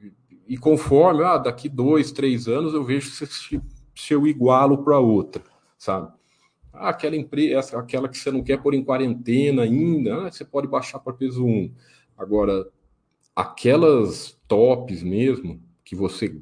e 0.46 0.56
conforme, 0.56 1.24
ah, 1.24 1.38
daqui 1.38 1.68
dois, 1.68 2.12
três 2.12 2.48
anos 2.48 2.74
eu 2.74 2.84
vejo 2.84 3.10
se, 3.10 3.60
se 3.94 4.14
eu 4.14 4.26
igualo 4.26 4.84
para 4.84 4.98
outra, 4.98 5.42
sabe? 5.76 6.12
Ah, 6.72 6.90
aquela 6.90 7.16
empresa, 7.16 7.78
aquela 7.78 8.08
que 8.08 8.18
você 8.18 8.30
não 8.30 8.42
quer 8.42 8.62
pôr 8.62 8.74
em 8.74 8.84
quarentena 8.84 9.62
ainda, 9.62 10.26
ah, 10.26 10.30
você 10.30 10.44
pode 10.44 10.68
baixar 10.68 10.98
para 10.98 11.12
peso 11.12 11.44
1. 11.44 11.72
Agora, 12.16 12.68
aquelas 13.34 14.38
tops 14.46 15.02
mesmo, 15.02 15.62
que 15.84 15.96
você 15.96 16.40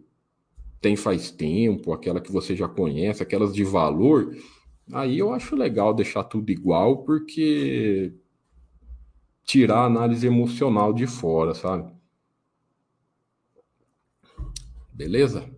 tem 0.80 0.96
faz 0.96 1.30
tempo, 1.30 1.92
aquela 1.92 2.20
que 2.20 2.30
você 2.30 2.54
já 2.54 2.68
conhece, 2.68 3.22
aquelas 3.22 3.54
de 3.54 3.64
valor, 3.64 4.36
aí 4.92 5.18
eu 5.18 5.32
acho 5.32 5.56
legal 5.56 5.94
deixar 5.94 6.24
tudo 6.24 6.50
igual, 6.50 6.98
porque 7.04 8.12
tirar 9.44 9.80
a 9.80 9.86
análise 9.86 10.26
emocional 10.26 10.92
de 10.92 11.06
fora, 11.06 11.54
sabe? 11.54 11.92
Beleza? 14.92 15.48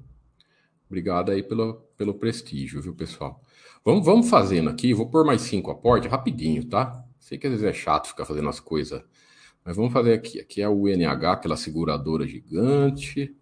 Obrigado 0.87 1.31
aí 1.31 1.43
pelo, 1.43 1.75
pelo 1.97 2.15
prestígio, 2.15 2.81
viu, 2.81 2.95
pessoal? 2.95 3.41
Vamos, 3.85 4.05
vamos 4.05 4.29
fazendo 4.29 4.71
aqui, 4.71 4.93
vou 4.93 5.09
pôr 5.09 5.25
mais 5.25 5.43
cinco 5.43 5.71
aportes 5.71 6.11
rapidinho, 6.11 6.65
tá? 6.65 7.05
Sei 7.19 7.39
que 7.39 7.47
às 7.47 7.53
vezes 7.53 7.67
é 7.67 7.73
chato 7.73 8.09
ficar 8.09 8.25
fazendo 8.25 8.49
as 8.49 8.61
coisas, 8.61 9.03
mas 9.65 9.77
vamos 9.77 9.93
fazer 9.93 10.15
aqui. 10.15 10.41
Aqui 10.41 10.63
é 10.63 10.69
o 10.69 10.85
UNH, 10.85 11.33
aquela 11.33 11.57
seguradora 11.57 12.27
gigante. 12.27 13.37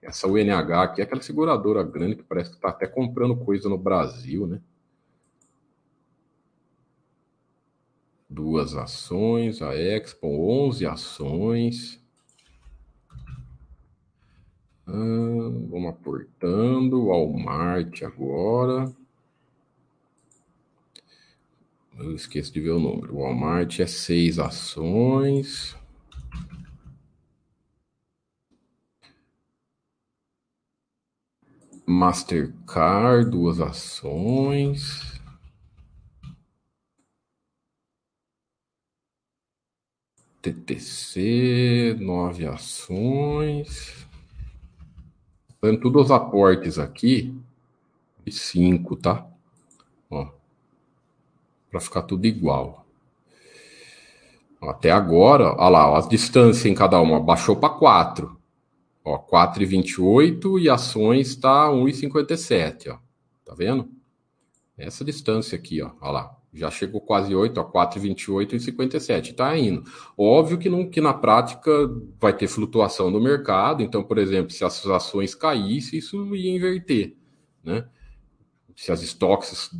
Essa 0.00 0.28
UNH 0.28 0.82
aqui 0.82 1.00
é 1.00 1.04
aquela 1.04 1.22
seguradora 1.22 1.82
grande 1.82 2.16
que 2.16 2.22
parece 2.22 2.50
que 2.50 2.56
está 2.56 2.68
até 2.68 2.86
comprando 2.86 3.36
coisa 3.36 3.68
no 3.68 3.76
Brasil, 3.76 4.46
né? 4.46 4.60
Duas 8.36 8.74
ações, 8.74 9.62
a 9.62 9.74
Expo 9.74 10.28
11 10.28 10.84
ações. 10.84 11.98
Ah, 14.86 14.92
vamos 15.70 15.88
aportando, 15.88 17.06
Walmart 17.06 18.02
agora. 18.02 18.94
Eu 21.98 22.14
esqueço 22.14 22.52
de 22.52 22.60
ver 22.60 22.72
o 22.72 22.78
número. 22.78 23.14
O 23.14 23.22
Walmart 23.22 23.80
é 23.80 23.86
seis 23.86 24.38
ações. 24.38 25.74
Mastercard, 31.86 33.30
duas 33.30 33.60
ações. 33.60 35.15
TTC, 40.52 41.96
nove 41.98 42.46
ações. 42.46 44.06
Dando 45.60 45.80
todos 45.80 46.06
os 46.06 46.10
aportes 46.12 46.78
aqui, 46.78 47.34
e 48.24 48.30
cinco, 48.30 48.94
tá? 48.94 49.26
Ó, 50.08 50.28
para 51.70 51.80
ficar 51.80 52.02
tudo 52.02 52.26
igual. 52.26 52.86
Até 54.62 54.90
agora, 54.90 55.54
olha 55.56 55.68
lá, 55.68 55.90
ó, 55.90 55.96
a 55.96 56.08
distância 56.08 56.68
em 56.68 56.74
cada 56.74 57.00
uma 57.00 57.20
baixou 57.20 57.56
para 57.56 57.74
4. 57.74 58.36
Ó, 59.04 59.18
4,28 59.18 60.60
e 60.60 60.68
ações 60.68 61.28
está 61.28 61.68
1,57, 61.68 62.92
ó. 62.92 62.98
Tá 63.44 63.54
vendo? 63.54 63.88
Essa 64.76 65.04
distância 65.04 65.56
aqui, 65.56 65.82
ó, 65.82 65.90
olha 66.00 66.10
lá 66.10 66.36
já 66.56 66.70
chegou 66.70 67.00
quase 67.00 67.34
8, 67.34 67.60
a 67.60 67.64
4,28 67.64 68.54
e 68.54 68.60
57, 68.60 69.30
está 69.32 69.56
indo. 69.56 69.84
Óbvio 70.16 70.58
que, 70.58 70.68
não, 70.68 70.88
que 70.88 71.00
na 71.00 71.12
prática 71.12 71.70
vai 72.18 72.36
ter 72.36 72.48
flutuação 72.48 73.10
no 73.10 73.20
mercado, 73.20 73.82
então, 73.82 74.02
por 74.02 74.18
exemplo, 74.18 74.50
se 74.50 74.64
as 74.64 74.86
ações 74.86 75.34
caíssem, 75.34 75.98
isso 75.98 76.34
ia 76.34 76.54
inverter, 76.54 77.14
né? 77.62 77.86
Se 78.74 78.92
as 78.92 79.02
estoques 79.02 79.70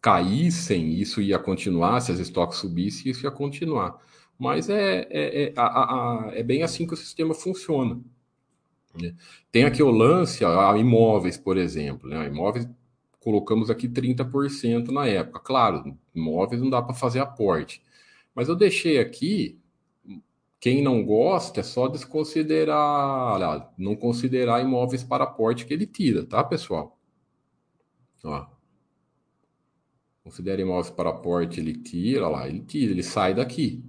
caíssem, 0.00 0.92
isso 0.94 1.20
ia 1.20 1.38
continuar, 1.38 2.00
se 2.00 2.12
as 2.12 2.18
estoques 2.18 2.58
subissem, 2.58 3.10
isso 3.10 3.24
ia 3.24 3.30
continuar. 3.30 3.98
Mas 4.38 4.70
é, 4.70 5.06
é, 5.10 5.44
é, 5.44 5.52
a, 5.56 5.64
a, 5.64 6.30
é 6.32 6.42
bem 6.42 6.62
assim 6.62 6.86
que 6.86 6.94
o 6.94 6.96
sistema 6.96 7.34
funciona. 7.34 8.00
Né? 8.94 9.14
Tem 9.50 9.64
aqui 9.64 9.82
o 9.82 9.90
lance, 9.90 10.44
a, 10.44 10.76
imóveis, 10.76 11.36
por 11.36 11.56
exemplo. 11.56 12.08
Né? 12.08 12.28
Imóveis 12.28 12.68
colocamos 13.20 13.70
aqui 13.70 13.88
30% 13.88 14.88
na 14.88 15.06
época. 15.06 15.40
Claro, 15.40 15.96
imóveis 16.14 16.60
não 16.60 16.70
dá 16.70 16.80
para 16.82 16.94
fazer 16.94 17.20
aporte. 17.20 17.82
Mas 18.34 18.48
eu 18.48 18.56
deixei 18.56 18.98
aqui, 18.98 19.58
quem 20.60 20.82
não 20.82 21.04
gosta 21.04 21.60
é 21.60 21.62
só 21.62 21.88
desconsiderar, 21.88 23.72
não 23.76 23.96
considerar 23.96 24.60
imóveis 24.60 25.02
para 25.02 25.24
aporte 25.24 25.66
que 25.66 25.74
ele 25.74 25.86
tira, 25.86 26.24
tá, 26.24 26.42
pessoal? 26.44 26.98
Ó. 28.24 28.46
Considera 30.22 30.60
imóveis 30.60 30.90
para 30.90 31.10
aporte, 31.10 31.60
ele 31.60 31.74
tira, 31.74 32.28
lá, 32.28 32.48
ele 32.48 32.60
tira, 32.60 32.92
ele 32.92 33.02
sai 33.02 33.34
daqui. 33.34 33.84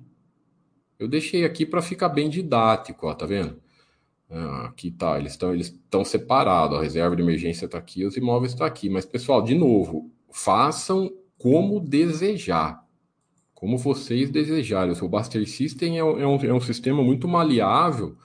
Eu 0.97 1.07
deixei 1.07 1.45
aqui 1.45 1.65
para 1.65 1.81
ficar 1.81 2.09
bem 2.09 2.29
didático, 2.29 3.07
ó, 3.07 3.13
tá 3.13 3.25
vendo? 3.25 3.61
Ah, 4.29 4.65
aqui 4.67 4.91
tá, 4.91 5.17
eles 5.17 5.31
estão 5.31 5.53
eles 5.53 5.67
estão 5.67 6.05
separados, 6.05 6.77
a 6.77 6.81
reserva 6.81 7.15
de 7.15 7.21
emergência 7.23 7.65
está 7.65 7.79
aqui, 7.79 8.05
os 8.05 8.15
imóveis 8.15 8.51
estão 8.51 8.67
tá 8.67 8.71
aqui. 8.71 8.89
Mas, 8.89 9.05
pessoal, 9.05 9.41
de 9.41 9.55
novo, 9.55 10.11
façam 10.31 11.11
como 11.37 11.79
desejar, 11.79 12.85
como 13.53 13.77
vocês 13.77 14.29
desejarem. 14.29 14.93
O 15.01 15.09
Buster 15.09 15.47
System 15.49 15.95
é, 15.97 15.99
é, 15.99 16.03
um, 16.03 16.35
é 16.35 16.53
um 16.53 16.59
sistema 16.61 17.01
muito 17.03 17.27
maleável 17.27 18.15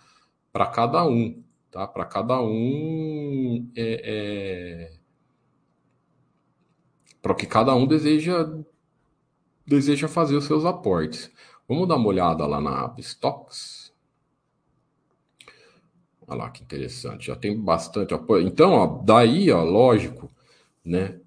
para 0.53 0.67
cada 0.67 1.07
um, 1.07 1.43
tá? 1.71 1.87
Para 1.87 2.05
cada 2.05 2.41
um 2.43 3.71
é, 3.77 4.93
é... 4.93 4.93
para 7.23 7.33
o 7.33 7.37
que 7.37 7.47
cada 7.47 7.75
um 7.75 7.87
deseja 7.87 8.47
deseja 9.67 10.09
fazer 10.09 10.37
os 10.37 10.45
seus 10.45 10.65
aportes. 10.65 11.31
Vamos 11.69 11.89
dar 11.89 11.97
uma 11.97 12.09
olhada 12.09 12.47
lá 12.47 12.61
na 12.61 12.85
aba 12.85 13.01
Stocks. 13.01 13.84
Olha 16.27 16.39
lá 16.39 16.51
que 16.51 16.63
interessante, 16.63 17.27
já 17.27 17.37
tem 17.37 17.59
bastante 17.59 18.15
apoio. 18.15 18.47
Então, 18.47 18.73
ó, 18.73 18.87
daí, 18.87 19.51
ó, 19.51 19.63
lógico, 19.63 20.31
né? 20.85 21.21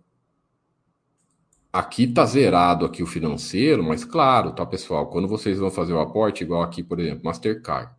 Aqui 1.72 2.08
tá 2.08 2.26
zerado 2.26 2.86
aqui 2.86 3.04
o 3.04 3.08
financeiro, 3.08 3.84
mas 3.84 4.04
claro, 4.04 4.52
tá, 4.54 4.66
pessoal? 4.66 5.08
Quando 5.10 5.28
vocês 5.28 5.60
vão 5.60 5.70
fazer 5.70 5.94
o 5.94 6.00
aporte, 6.00 6.44
igual 6.44 6.64
aqui, 6.64 6.82
por 6.82 7.00
exemplo, 7.00 7.26
Mastercard. 7.26 7.92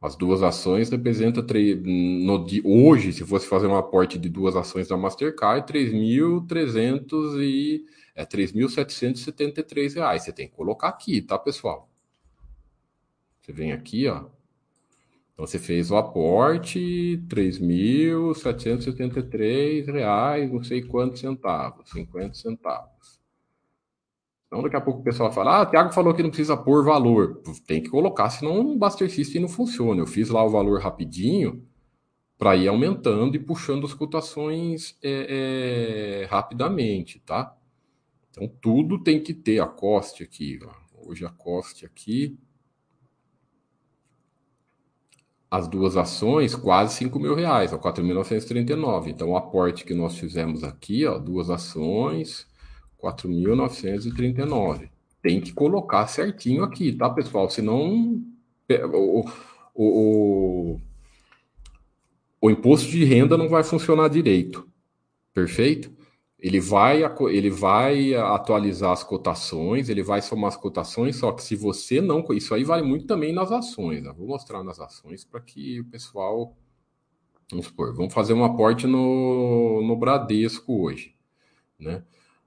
As 0.00 0.16
duas 0.16 0.42
ações 0.42 0.90
representam 0.90 1.44
no, 1.84 2.46
hoje, 2.64 3.12
se 3.12 3.24
fosse 3.24 3.46
fazer 3.46 3.66
um 3.66 3.76
aporte 3.76 4.18
de 4.18 4.28
duas 4.28 4.56
ações 4.56 4.88
da 4.88 4.96
Mastercard, 4.96 5.70
3.300 5.70 7.38
e 7.42 7.84
é 8.14 8.24
3.773 8.24 9.94
reais. 9.94 10.24
Você 10.24 10.32
tem 10.32 10.48
que 10.48 10.54
colocar 10.54 10.88
aqui, 10.88 11.20
tá, 11.22 11.38
pessoal? 11.38 11.88
Você 13.40 13.52
vem 13.52 13.72
aqui, 13.72 14.06
ó. 14.08 14.26
Então 15.40 15.46
você 15.46 15.58
fez 15.58 15.90
o 15.90 15.96
aporte, 15.96 17.18
3.773 17.26 19.90
reais, 19.90 20.52
não 20.52 20.62
sei 20.62 20.82
quantos 20.82 21.20
centavos, 21.20 21.88
50 21.88 22.34
centavos. 22.34 23.18
Então 24.46 24.62
daqui 24.62 24.76
a 24.76 24.80
pouco 24.82 25.00
o 25.00 25.02
pessoal 25.02 25.32
fala, 25.32 25.62
ah, 25.62 25.66
Thiago 25.66 25.94
falou 25.94 26.12
que 26.12 26.22
não 26.22 26.28
precisa 26.28 26.58
pôr 26.58 26.84
valor. 26.84 27.40
Tem 27.66 27.82
que 27.82 27.88
colocar, 27.88 28.28
senão 28.28 28.60
o 28.60 28.76
Buster 28.76 29.10
System 29.10 29.40
não 29.40 29.48
funciona. 29.48 30.02
Eu 30.02 30.06
fiz 30.06 30.28
lá 30.28 30.44
o 30.44 30.50
valor 30.50 30.78
rapidinho 30.78 31.66
para 32.36 32.54
ir 32.54 32.68
aumentando 32.68 33.34
e 33.34 33.38
puxando 33.38 33.86
as 33.86 33.94
cotações 33.94 34.98
é, 35.02 36.20
é, 36.20 36.26
rapidamente, 36.26 37.18
tá? 37.18 37.56
Então 38.28 38.46
tudo 38.60 39.02
tem 39.02 39.22
que 39.22 39.32
ter 39.32 39.58
a 39.58 39.66
coste 39.66 40.22
aqui. 40.22 40.58
Ó. 40.62 40.68
Hoje 41.08 41.24
a 41.24 41.30
coste 41.30 41.86
aqui 41.86 42.38
as 45.50 45.66
duas 45.66 45.96
ações, 45.96 46.54
quase 46.54 46.94
5 46.94 47.18
mil 47.18 47.34
reais, 47.34 47.72
ó, 47.72 47.78
4.939. 47.78 49.08
Então, 49.08 49.30
o 49.30 49.36
aporte 49.36 49.84
que 49.84 49.94
nós 49.94 50.16
fizemos 50.16 50.62
aqui, 50.62 51.04
ó, 51.06 51.18
duas 51.18 51.50
ações, 51.50 52.46
4.939. 53.02 54.88
Tem 55.22 55.40
que 55.40 55.52
colocar 55.52 56.06
certinho 56.06 56.62
aqui, 56.62 56.92
tá, 56.92 57.10
pessoal? 57.10 57.50
Senão 57.50 58.22
o, 58.92 59.24
o, 59.74 60.74
o, 60.74 60.80
o 62.40 62.50
imposto 62.50 62.88
de 62.88 63.04
renda 63.04 63.36
não 63.36 63.48
vai 63.48 63.64
funcionar 63.64 64.08
direito. 64.08 64.68
Perfeito? 65.34 65.90
Ele 66.40 66.58
vai, 66.58 67.02
ele 67.30 67.50
vai 67.50 68.14
atualizar 68.14 68.92
as 68.92 69.04
cotações, 69.04 69.90
ele 69.90 70.02
vai 70.02 70.22
somar 70.22 70.48
as 70.48 70.56
cotações, 70.56 71.16
só 71.16 71.32
que 71.32 71.42
se 71.42 71.54
você 71.54 72.00
não. 72.00 72.24
Isso 72.32 72.54
aí 72.54 72.64
vale 72.64 72.82
muito 72.82 73.06
também 73.06 73.32
nas 73.32 73.52
ações. 73.52 74.02
Né? 74.02 74.12
Vou 74.16 74.26
mostrar 74.26 74.64
nas 74.64 74.80
ações 74.80 75.24
para 75.24 75.40
que 75.40 75.80
o 75.80 75.84
pessoal. 75.84 76.56
Vamos 77.50 77.66
supor, 77.66 77.94
vamos 77.94 78.14
fazer 78.14 78.32
um 78.32 78.44
aporte 78.44 78.86
no, 78.86 79.82
no 79.82 79.96
Bradesco 79.96 80.82
hoje. 80.82 81.14
Né? 81.78 82.02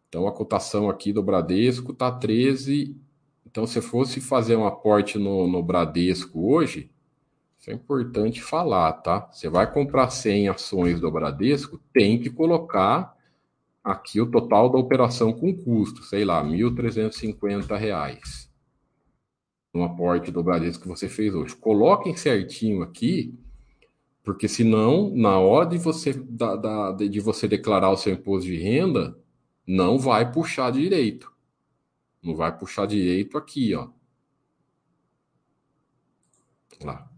Então 0.09 0.27
a 0.27 0.31
cotação 0.31 0.89
aqui 0.89 1.13
do 1.13 1.21
Bradesco 1.21 1.91
está 1.91 2.11
13. 2.11 2.95
Então, 3.45 3.67
se 3.67 3.81
fosse 3.81 4.19
fazer 4.19 4.55
um 4.55 4.65
aporte 4.65 5.19
no, 5.19 5.47
no 5.47 5.61
Bradesco 5.61 6.51
hoje, 6.51 6.89
isso 7.59 7.69
é 7.69 7.73
importante 7.73 8.41
falar, 8.41 8.91
tá? 8.93 9.29
Você 9.31 9.47
vai 9.47 9.71
comprar 9.71 10.09
100 10.09 10.49
ações 10.49 10.99
do 10.99 11.11
Bradesco, 11.11 11.79
tem 11.93 12.19
que 12.19 12.31
colocar 12.31 13.15
aqui 13.84 14.21
o 14.21 14.29
total 14.29 14.69
da 14.69 14.77
operação 14.77 15.34
com 15.34 15.53
custo, 15.53 16.03
sei 16.03 16.23
lá, 16.23 16.41
R$ 16.41 16.49
1.350. 16.49 18.49
No 19.73 19.84
aporte 19.84 20.31
do 20.31 20.43
Bradesco 20.43 20.84
que 20.84 20.89
você 20.89 21.09
fez 21.09 21.34
hoje. 21.34 21.55
Coloquem 21.55 22.15
certinho 22.15 22.84
aqui, 22.84 23.34
porque 24.23 24.47
senão, 24.47 25.11
na 25.15 25.39
hora 25.39 25.67
de 25.67 25.77
você, 25.77 26.13
da, 26.13 26.55
da, 26.55 26.91
de 26.91 27.19
você 27.19 27.47
declarar 27.47 27.89
o 27.89 27.97
seu 27.97 28.13
imposto 28.13 28.49
de 28.49 28.57
renda, 28.57 29.17
não 29.67 29.97
vai 29.97 30.31
puxar 30.31 30.71
direito. 30.71 31.31
Não 32.21 32.36
vai 32.36 32.57
puxar 32.57 32.86
direito 32.86 33.38
aqui, 33.38 33.73
ó. 33.75 33.89
Lá. 36.84 37.12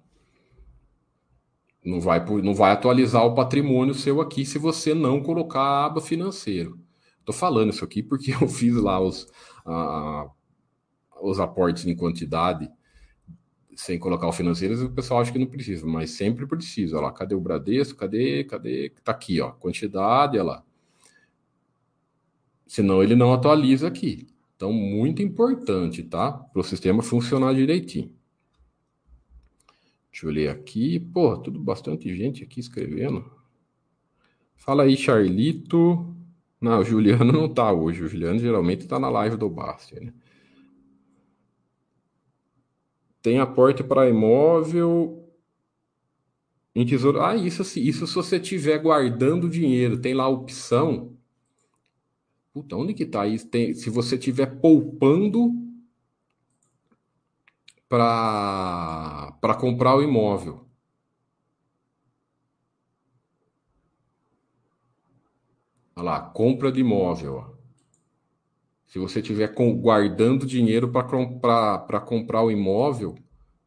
Não 1.85 2.01
vai, 2.01 2.23
não 2.41 2.55
vai 2.55 2.71
atualizar 2.71 3.23
o 3.25 3.35
patrimônio 3.35 3.93
seu 3.93 4.19
aqui 4.19 4.45
se 4.45 4.57
você 4.57 4.93
não 4.93 5.21
colocar 5.21 5.61
a 5.61 5.85
aba 5.85 6.01
financeiro. 6.01 6.79
Estou 7.19 7.33
falando 7.33 7.71
isso 7.71 7.85
aqui 7.85 8.01
porque 8.01 8.31
eu 8.39 8.47
fiz 8.47 8.75
lá 8.75 8.99
os, 8.99 9.27
a, 9.65 10.27
os 11.21 11.39
aportes 11.39 11.85
em 11.85 11.95
quantidade 11.95 12.69
sem 13.75 13.99
colocar 13.99 14.27
o 14.27 14.31
financeiro, 14.31 14.85
o 14.85 14.91
pessoal 14.91 15.19
acha 15.19 15.31
que 15.31 15.39
não 15.39 15.45
precisa, 15.47 15.85
mas 15.85 16.11
sempre 16.11 16.47
precisa. 16.47 16.95
Olha 16.95 17.07
lá, 17.07 17.11
cadê 17.11 17.35
o 17.35 17.41
Bradesco? 17.41 17.99
Cadê? 17.99 18.43
Cadê? 18.45 18.91
Tá 19.03 19.11
aqui, 19.11 19.41
ó, 19.41 19.51
quantidade, 19.51 20.37
olha 20.37 20.43
lá. 20.43 20.63
Senão 22.65 23.03
ele 23.03 23.15
não 23.15 23.33
atualiza 23.33 23.87
aqui. 23.87 24.27
Então, 24.55 24.71
muito 24.71 25.21
importante, 25.21 26.03
tá? 26.03 26.31
Para 26.31 26.61
o 26.61 26.63
sistema 26.63 27.03
funcionar 27.03 27.53
direitinho. 27.53 28.13
Deixa 30.15 30.27
eu 30.27 30.31
ler 30.31 30.47
aqui. 30.47 30.97
Pô, 30.97 31.37
tudo 31.37 31.59
bastante 31.59 32.15
gente 32.15 32.41
aqui 32.41 32.61
escrevendo. 32.61 33.29
Fala 34.55 34.83
aí, 34.83 34.95
Charlito. 34.95 36.15
Não, 36.61 36.79
o 36.79 36.85
Juliano 36.85 37.33
não 37.33 37.53
tá 37.53 37.69
hoje. 37.73 38.01
O 38.01 38.07
Juliano 38.07 38.39
geralmente 38.39 38.87
tá 38.87 38.97
na 38.97 39.09
live 39.09 39.35
do 39.35 39.49
Basti, 39.49 39.99
né? 39.99 40.13
Tem 43.21 43.39
aporte 43.39 43.83
para 43.83 44.07
imóvel 44.07 45.29
em 46.73 46.85
tesouro. 46.85 47.19
Ah, 47.21 47.35
isso, 47.35 47.61
isso 47.77 48.07
se 48.07 48.15
você 48.15 48.37
estiver 48.37 48.77
guardando 48.77 49.49
dinheiro, 49.49 49.99
tem 49.99 50.13
lá 50.13 50.23
a 50.23 50.29
opção. 50.29 51.13
Puta, 52.53 52.77
onde 52.77 52.93
que 52.93 53.05
tá 53.05 53.27
isso? 53.27 53.49
Tem, 53.49 53.73
se 53.73 53.89
você 53.89 54.15
estiver 54.15 54.61
poupando 54.61 55.51
para 57.89 59.24
comprar 59.53 59.95
o 59.95 60.01
imóvel. 60.01 60.65
Olha 65.95 66.05
lá, 66.05 66.19
compra 66.21 66.71
de 66.71 66.79
imóvel. 66.79 67.55
Se 68.87 68.97
você 68.97 69.19
estiver 69.19 69.53
guardando 69.53 70.45
dinheiro 70.45 70.89
para 70.89 71.99
comprar 71.99 72.43
o 72.43 72.49
imóvel, 72.49 73.15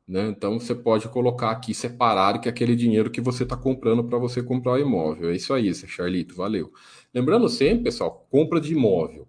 né, 0.07 0.29
então 0.29 0.59
você 0.59 0.75
pode 0.75 1.07
colocar 1.09 1.51
aqui 1.51 1.75
separado 1.75 2.41
que 2.41 2.49
é 2.49 2.51
aquele 2.51 2.75
dinheiro 2.75 3.11
que 3.11 3.21
você 3.21 3.43
está 3.43 3.57
comprando 3.57 4.03
para 4.05 4.19
você 4.19 4.43
comprar 4.43 4.73
o 4.73 4.79
imóvel. 4.79 5.31
É 5.31 5.37
isso 5.37 5.53
aí, 5.53 5.73
Charlito, 5.75 6.35
valeu. 6.35 6.73
Lembrando 7.15 7.49
sempre, 7.49 7.85
pessoal, 7.85 8.27
compra 8.31 8.61
de 8.61 8.73
imóvel. 8.73 9.29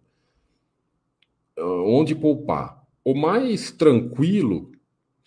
Onde 1.57 2.15
poupar? 2.15 2.81
O 3.03 3.13
mais 3.13 3.71
tranquilo 3.71 4.68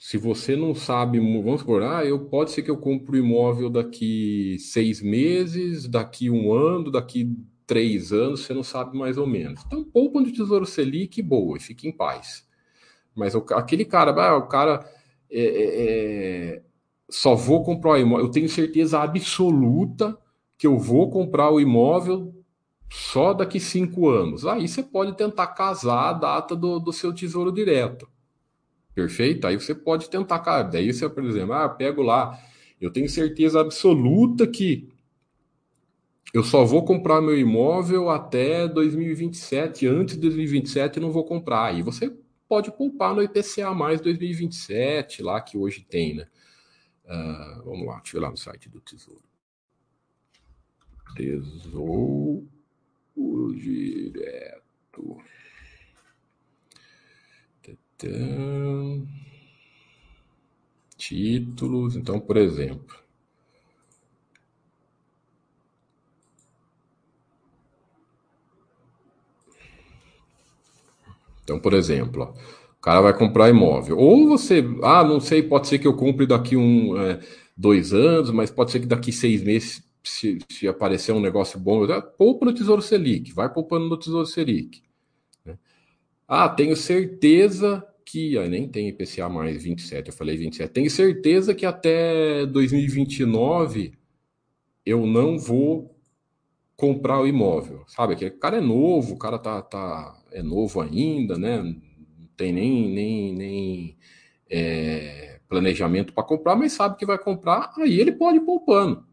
se 0.05 0.19
você 0.19 0.57
não 0.57 0.75
sabe, 0.75 1.21
vamos 1.21 1.61
supor, 1.61 1.81
ah, 1.85 2.05
eu, 2.05 2.19
pode 2.25 2.51
ser 2.51 2.63
que 2.65 2.71
eu 2.73 2.77
compre 2.77 3.21
o 3.21 3.25
imóvel 3.25 3.71
daqui 3.71 4.57
seis 4.59 5.01
meses, 5.01 5.87
daqui 5.87 6.29
um 6.29 6.53
ano, 6.53 6.91
daqui 6.91 7.39
três 7.65 8.13
anos, 8.13 8.41
você 8.41 8.53
não 8.53 8.65
sabe 8.65 8.99
mais 8.99 9.17
ou 9.17 9.29
menos. 9.29 9.63
Então, 9.65 9.85
poupa 9.85 10.21
de 10.25 10.33
Tesouro 10.33 10.67
Selic, 10.67 11.23
boa, 11.23 11.57
e 11.57 11.61
fique 11.61 11.87
em 11.87 11.93
paz. 11.93 12.45
Mas 13.15 13.37
o, 13.37 13.47
aquele 13.53 13.85
cara, 13.85 14.11
ah, 14.11 14.37
o 14.39 14.49
cara 14.49 14.85
é, 15.31 15.41
é, 15.41 16.57
é, 16.57 16.63
só 17.09 17.37
vou 17.37 17.63
comprar 17.63 17.93
o 17.93 17.97
imóvel, 17.97 18.27
eu 18.27 18.31
tenho 18.33 18.49
certeza 18.49 18.99
absoluta 18.99 20.19
que 20.59 20.67
eu 20.67 20.81
vou 20.81 21.11
comprar 21.11 21.49
o 21.49 21.61
imóvel 21.61 22.35
só 22.91 23.33
daqui 23.33 23.61
cinco 23.61 24.09
anos. 24.09 24.45
Aí 24.47 24.67
você 24.67 24.83
pode 24.83 25.17
tentar 25.17 25.47
casar 25.47 26.09
a 26.09 26.13
data 26.13 26.57
do, 26.57 26.81
do 26.81 26.93
seu 26.93 27.15
tesouro 27.15 27.53
direto. 27.53 28.11
Perfeito? 28.95 29.47
Aí 29.47 29.57
você 29.57 29.75
pode 29.75 30.11
tentar, 30.11 30.39
cara. 30.41 30.65
Daí 30.65 30.93
você, 30.93 31.09
por 31.09 31.25
exemplo, 31.25 31.55
ah, 31.55 31.69
pego 31.69 32.03
lá, 32.03 32.39
eu 32.81 32.93
tenho 32.93 33.09
certeza 33.09 33.61
absoluta 33.61 34.47
que 34.47 34.89
eu 36.33 36.43
só 36.43 36.65
vou 36.65 36.85
comprar 36.85 37.21
meu 37.21 37.39
imóvel 37.39 38.09
até 38.09 38.67
2027, 38.67 39.87
antes 39.87 40.15
de 40.15 40.23
2027 40.23 40.99
não 40.99 41.11
vou 41.11 41.25
comprar. 41.25 41.67
Aí 41.67 41.83
você 41.83 42.11
pode 42.49 42.71
poupar 42.73 43.15
no 43.15 43.23
IPCA 43.23 43.75
mais 43.75 44.01
2027, 44.01 45.23
lá 45.23 45.41
que 45.41 45.59
hoje 45.59 45.85
tem, 45.85 46.15
né? 46.15 46.27
Uh, 47.05 47.65
vamos 47.65 47.87
lá, 47.87 47.97
deixa 47.99 48.17
eu 48.17 48.21
ir 48.21 48.23
lá 48.23 48.31
no 48.31 48.37
site 48.37 48.69
do 48.69 48.81
Tesouro. 48.81 49.23
Tesouro 51.17 52.49
Direto. 53.55 55.19
Então, 58.05 59.07
títulos. 60.97 61.97
Então, 61.97 62.19
por 62.19 62.37
exemplo, 62.37 63.03
Então, 71.45 71.59
por 71.59 71.75
exemplo, 71.75 72.23
ó, 72.23 72.31
o 72.79 72.81
cara 72.81 73.01
vai 73.01 73.17
comprar 73.17 73.51
imóvel. 73.51 73.99
Ou 73.99 74.29
você, 74.29 74.65
ah, 74.83 75.03
não 75.05 75.21
sei, 75.21 75.43
pode 75.43 75.67
ser 75.67 75.79
que 75.79 75.87
eu 75.87 75.97
compre 75.97 76.25
daqui 76.25 76.57
um, 76.57 76.97
é, 76.97 77.21
dois 77.57 77.93
anos, 77.93 78.31
mas 78.31 78.51
pode 78.51 78.71
ser 78.71 78.79
que 78.81 78.87
daqui 78.87 79.13
seis 79.13 79.43
meses, 79.43 79.83
se, 80.05 80.39
se 80.49 80.69
aparecer 80.69 81.13
um 81.13 81.21
negócio 81.21 81.59
bom, 81.59 81.85
poupa 82.17 82.47
no 82.47 82.55
Tesouro 82.55 82.81
Selic, 82.81 83.33
vai 83.33 83.53
poupando 83.53 83.89
no 83.89 83.97
Tesouro 83.97 84.27
Selic. 84.27 84.83
Né? 85.45 85.59
Ah, 86.29 86.49
tenho 86.49 86.77
certeza 86.77 87.85
que. 88.05 88.39
Nem 88.49 88.69
tem 88.69 88.89
IPCA 88.89 89.29
mais 89.29 89.63
27, 89.63 90.09
eu 90.09 90.15
falei 90.15 90.37
27. 90.37 90.71
Tenho 90.71 90.91
certeza 90.91 91.55
que 91.55 91.67
até 91.67 92.47
2029 92.47 93.93
eu 94.85 95.07
não 95.07 95.39
vou 95.39 95.97
comprar 96.77 97.21
o 97.21 97.27
imóvel, 97.27 97.85
sabe? 97.87 98.17
Que 98.17 98.27
o 98.27 98.39
cara 98.39 98.59
é 98.59 98.61
novo, 98.61 99.15
o 99.15 99.19
cara 99.19 99.39
tá, 99.39 99.63
tá 99.63 100.21
é 100.33 100.43
novo 100.43 100.81
ainda, 100.81 101.39
né? 101.39 101.63
Não 101.63 101.77
tem 102.37 102.53
nem, 102.53 102.89
nem, 102.89 103.33
nem 103.35 103.97
é, 104.51 105.39
planejamento 105.49 106.13
para 106.13 106.25
comprar, 106.25 106.57
mas 106.57 106.73
sabe 106.73 106.97
que 106.97 107.07
vai 107.07 107.19
comprar, 107.19 107.73
aí 107.79 108.01
ele 108.01 108.13
pode 108.13 108.39
ir 108.39 108.41
poupando, 108.41 109.05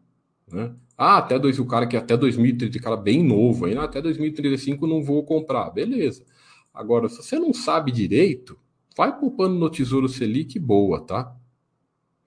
né? 0.50 0.74
Ah, 1.02 1.16
até 1.16 1.38
dois, 1.38 1.58
o 1.58 1.64
cara 1.64 1.86
que 1.86 1.96
até 1.96 2.14
2030, 2.14 2.78
cara 2.78 2.96
bem 2.96 3.22
novo, 3.22 3.64
aí, 3.64 3.74
até 3.76 4.02
2035 4.02 4.86
não 4.86 5.02
vou 5.02 5.24
comprar, 5.24 5.70
beleza. 5.70 6.26
Agora, 6.74 7.08
se 7.08 7.22
você 7.22 7.38
não 7.38 7.54
sabe 7.54 7.90
direito, 7.90 8.58
vai 8.96 9.18
poupando 9.18 9.54
no 9.54 9.70
Tesouro 9.70 10.08
Selic 10.08 10.58
boa, 10.58 11.00
tá? 11.00 11.36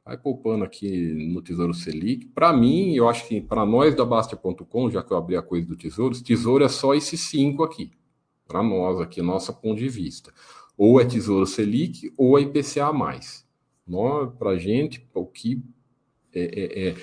Vai 0.06 0.18
poupando 0.18 0.66
aqui 0.66 1.14
no 1.32 1.42
Tesouro 1.42 1.74
Selic. 1.74 2.26
Para 2.28 2.52
mim, 2.52 2.94
eu 2.94 3.08
acho 3.08 3.28
que 3.28 3.40
para 3.40 3.66
nós 3.66 3.96
da 3.96 4.04
Baster.com, 4.04 4.90
já 4.90 5.02
que 5.02 5.12
eu 5.12 5.18
abri 5.18 5.38
a 5.38 5.42
coisa 5.42 5.66
do 5.66 5.78
Tesouro, 5.78 6.22
Tesouro 6.22 6.64
é 6.64 6.70
só 6.70 6.94
esses 6.94 7.22
cinco 7.22 7.64
aqui. 7.64 7.92
Para 8.46 8.62
nós 8.62 9.00
aqui, 9.00 9.22
nossa 9.22 9.54
ponto 9.54 9.80
de 9.80 9.88
vista. 9.88 10.34
Ou 10.78 11.00
é 11.00 11.06
Tesouro 11.06 11.46
Selic 11.46 12.14
ou 12.18 12.38
é 12.38 12.42
IPCA+. 12.42 12.92
Para 14.38 14.58
gente, 14.58 15.08
o 15.14 15.26
que 15.26 15.64
é, 16.34 16.42
é, 16.42 16.90
é, 16.90 16.96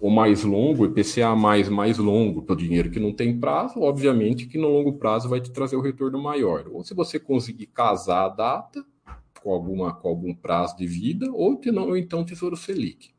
o 0.00 0.10
mais 0.10 0.44
longo, 0.44 0.84
IPCA 0.84 1.34
mais, 1.34 1.68
mais 1.68 1.98
longo, 1.98 2.42
para 2.42 2.52
o 2.52 2.56
dinheiro 2.56 2.90
que 2.90 3.00
não 3.00 3.12
tem 3.12 3.40
prazo, 3.40 3.80
obviamente 3.80 4.46
que 4.46 4.58
no 4.58 4.68
longo 4.68 4.92
prazo 4.92 5.28
vai 5.28 5.40
te 5.40 5.50
trazer 5.50 5.76
o 5.76 5.80
retorno 5.80 6.22
maior. 6.22 6.66
Ou 6.70 6.84
se 6.84 6.94
você 6.94 7.18
conseguir 7.18 7.66
casar 7.66 8.26
a 8.26 8.28
data, 8.28 8.84
com, 9.44 9.52
alguma, 9.52 9.92
com 9.92 10.08
algum 10.08 10.34
prazo 10.34 10.74
de 10.78 10.86
vida, 10.86 11.30
ou, 11.30 11.60
não, 11.66 11.88
ou 11.88 11.96
então 11.98 12.24
Tesouro 12.24 12.56
Selic. 12.56 13.10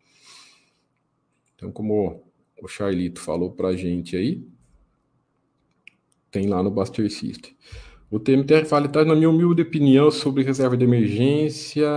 Então, 1.54 1.72
como 1.72 2.24
o 2.60 2.68
Charlito 2.68 3.22
falou 3.22 3.52
para 3.52 3.68
a 3.68 3.76
gente 3.78 4.18
aí, 4.18 4.44
tem 6.32 6.48
lá 6.48 6.64
no 6.64 6.72
Buster 6.72 7.10
System. 7.12 7.56
O 8.10 8.20
TMTR 8.20 8.66
fala, 8.66 8.88
tá, 8.88 9.06
na 9.06 9.16
minha 9.16 9.30
humilde 9.30 9.62
opinião 9.62 10.10
sobre 10.10 10.42
reserva 10.42 10.76
de 10.76 10.84
emergência, 10.84 11.88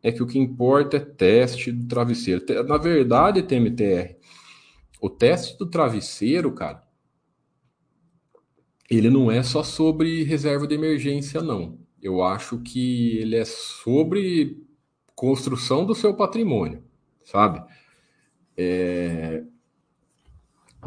é 0.00 0.12
que 0.12 0.22
o 0.22 0.26
que 0.26 0.38
importa 0.38 0.98
é 0.98 1.00
teste 1.00 1.72
do 1.72 1.88
travesseiro. 1.88 2.44
Na 2.68 2.78
verdade, 2.78 3.42
TMTR, 3.42 4.14
o 5.00 5.10
teste 5.10 5.58
do 5.58 5.66
travesseiro, 5.66 6.52
cara, 6.52 6.86
ele 8.88 9.10
não 9.10 9.28
é 9.28 9.42
só 9.42 9.64
sobre 9.64 10.22
reserva 10.22 10.68
de 10.68 10.76
emergência, 10.76 11.42
não. 11.42 11.87
Eu 12.02 12.22
acho 12.22 12.58
que 12.58 13.18
ele 13.18 13.36
é 13.36 13.44
sobre 13.44 14.64
construção 15.14 15.84
do 15.84 15.94
seu 15.94 16.14
patrimônio, 16.14 16.82
sabe? 17.24 17.62
É... 18.56 19.42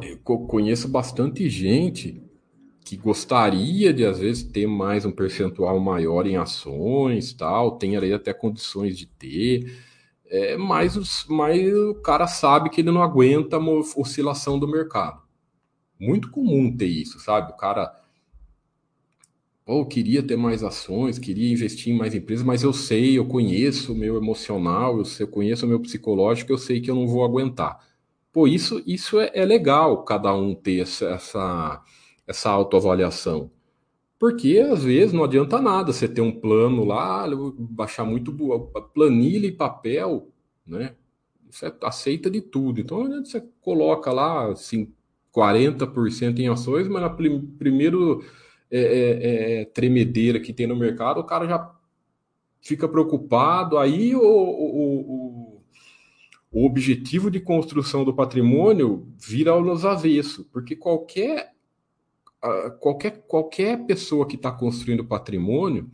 Eu 0.01 0.17
conheço 0.47 0.87
bastante 0.87 1.49
gente 1.49 2.23
que 2.83 2.97
gostaria 2.97 3.93
de 3.93 4.05
às 4.05 4.19
vezes 4.19 4.43
ter 4.43 4.67
mais 4.67 5.05
um 5.05 5.11
percentual 5.11 5.79
maior 5.79 6.25
em 6.25 6.37
ações, 6.37 7.33
tal, 7.33 7.77
tem 7.77 7.95
aí 7.97 8.13
até 8.13 8.33
condições 8.33 8.97
de 8.97 9.05
ter, 9.05 9.71
é, 10.31 10.55
mas, 10.55 10.95
os, 10.95 11.25
mas 11.27 11.73
o 11.73 11.95
cara 11.95 12.25
sabe 12.25 12.69
que 12.69 12.79
ele 12.79 12.89
não 12.89 13.03
aguenta 13.03 13.57
a 13.57 13.59
oscilação 13.97 14.57
do 14.57 14.67
mercado. 14.67 15.21
Muito 15.99 16.31
comum 16.31 16.75
ter 16.75 16.87
isso, 16.87 17.19
sabe? 17.19 17.51
O 17.51 17.57
cara 17.57 17.93
oh, 19.71 19.85
queria 19.85 20.21
ter 20.21 20.35
mais 20.35 20.63
ações, 20.63 21.17
queria 21.19 21.51
investir 21.51 21.93
em 21.93 21.97
mais 21.97 22.13
empresas, 22.13 22.45
mas 22.45 22.63
eu 22.63 22.73
sei, 22.73 23.17
eu 23.17 23.25
conheço 23.25 23.93
o 23.93 23.95
meu 23.95 24.17
emocional, 24.17 24.97
eu, 24.97 25.05
sei, 25.05 25.25
eu 25.25 25.29
conheço 25.29 25.65
o 25.65 25.69
meu 25.69 25.79
psicológico, 25.79 26.51
eu 26.51 26.57
sei 26.57 26.81
que 26.81 26.91
eu 26.91 26.95
não 26.95 27.07
vou 27.07 27.23
aguentar. 27.23 27.79
Pô, 28.31 28.47
isso, 28.47 28.81
isso 28.85 29.19
é, 29.19 29.31
é 29.33 29.45
legal, 29.45 30.03
cada 30.03 30.33
um 30.35 30.55
ter 30.55 30.81
essa, 30.81 31.05
essa, 31.09 31.83
essa 32.27 32.49
autoavaliação. 32.49 33.51
Porque 34.19 34.59
às 34.59 34.83
vezes 34.83 35.13
não 35.13 35.23
adianta 35.23 35.61
nada 35.61 35.91
você 35.91 36.07
ter 36.07 36.21
um 36.21 36.31
plano 36.31 36.85
lá, 36.85 37.25
baixar 37.57 38.05
muito 38.05 38.31
planilha 38.93 39.47
e 39.47 39.51
papel, 39.51 40.31
né? 40.65 40.95
Você 41.49 41.73
aceita 41.81 42.29
de 42.29 42.41
tudo. 42.41 42.79
Então 42.79 43.07
você 43.25 43.43
coloca 43.61 44.11
lá 44.11 44.51
assim, 44.51 44.93
40% 45.35 46.39
em 46.39 46.49
ações, 46.49 46.87
mas 46.87 47.01
no 47.01 47.41
primeiro 47.57 48.23
é, 48.71 48.79
é, 48.79 49.61
é, 49.61 49.65
tremedeira 49.65 50.39
que 50.39 50.53
tem 50.53 50.65
no 50.65 50.75
mercado, 50.75 51.19
o 51.19 51.25
cara 51.25 51.45
já 51.45 51.75
fica 52.61 52.87
preocupado. 52.87 53.77
Aí 53.77 54.15
o, 54.15 54.21
o, 54.21 54.99
o, 54.99 55.63
o 56.51 56.65
objetivo 56.65 57.29
de 57.29 57.39
construção 57.39 58.05
do 58.05 58.13
patrimônio 58.13 59.07
vira 59.17 59.59
nos 59.59 59.85
avesso, 59.85 60.45
porque 60.51 60.75
qualquer, 60.75 61.51
qualquer, 62.79 63.23
qualquer 63.27 63.85
pessoa 63.85 64.25
que 64.25 64.37
está 64.37 64.51
construindo 64.51 65.05
patrimônio, 65.05 65.91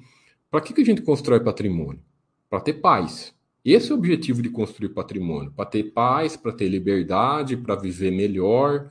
para 0.51 0.61
que, 0.61 0.73
que 0.73 0.81
a 0.81 0.85
gente 0.85 1.01
constrói 1.01 1.39
patrimônio? 1.39 2.01
Para 2.49 2.61
ter 2.61 2.73
paz. 2.73 3.35
Esse 3.65 3.91
é 3.91 3.95
o 3.95 3.97
objetivo 3.97 4.41
de 4.41 4.49
construir 4.49 4.89
patrimônio, 4.89 5.51
para 5.51 5.65
ter 5.65 5.83
paz, 5.91 6.37
para 6.37 6.53
ter 6.53 6.69
liberdade, 6.69 7.57
para 7.57 7.75
viver 7.75 8.11
melhor, 8.11 8.89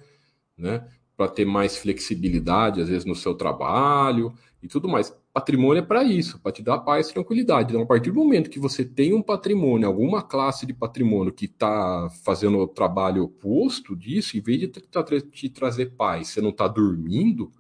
né? 0.57 0.87
Para 1.17 1.29
ter 1.29 1.45
mais 1.45 1.77
flexibilidade, 1.79 2.81
às 2.81 2.89
vezes, 2.89 3.05
no 3.05 3.15
seu 3.15 3.35
trabalho 3.35 4.35
e 4.63 4.69
tudo 4.69 4.89
mais. 4.89 5.15
Patrimônio 5.33 5.83
é 5.83 5.87
para 5.87 6.05
isso, 6.05 6.39
para 6.41 6.53
te 6.53 6.63
dar 6.63 6.79
paz 6.79 7.09
e 7.09 7.15
tranquilidade. 7.15 7.71
Então, 7.71 7.83
a 7.83 7.87
partir 7.87 8.11
do 8.11 8.19
momento 8.19 8.51
que 8.51 8.59
você 8.59 8.85
tem 8.85 9.15
um 9.15 9.23
patrimônio, 9.23 9.87
alguma 9.87 10.23
classe 10.23 10.67
de 10.67 10.75
patrimônio 10.75 11.33
que 11.33 11.47
está 11.47 12.09
fazendo 12.25 12.59
o 12.59 12.69
trabalho 12.69 13.25
oposto 13.25 13.97
disso, 13.97 14.37
em 14.37 14.41
vez 14.41 14.61
de 14.61 14.69
te 14.69 15.49
trazer 15.49 15.87
paz, 15.97 16.29
você 16.29 16.41
não 16.41 16.51
está 16.51 16.69
dormindo, 16.69 17.51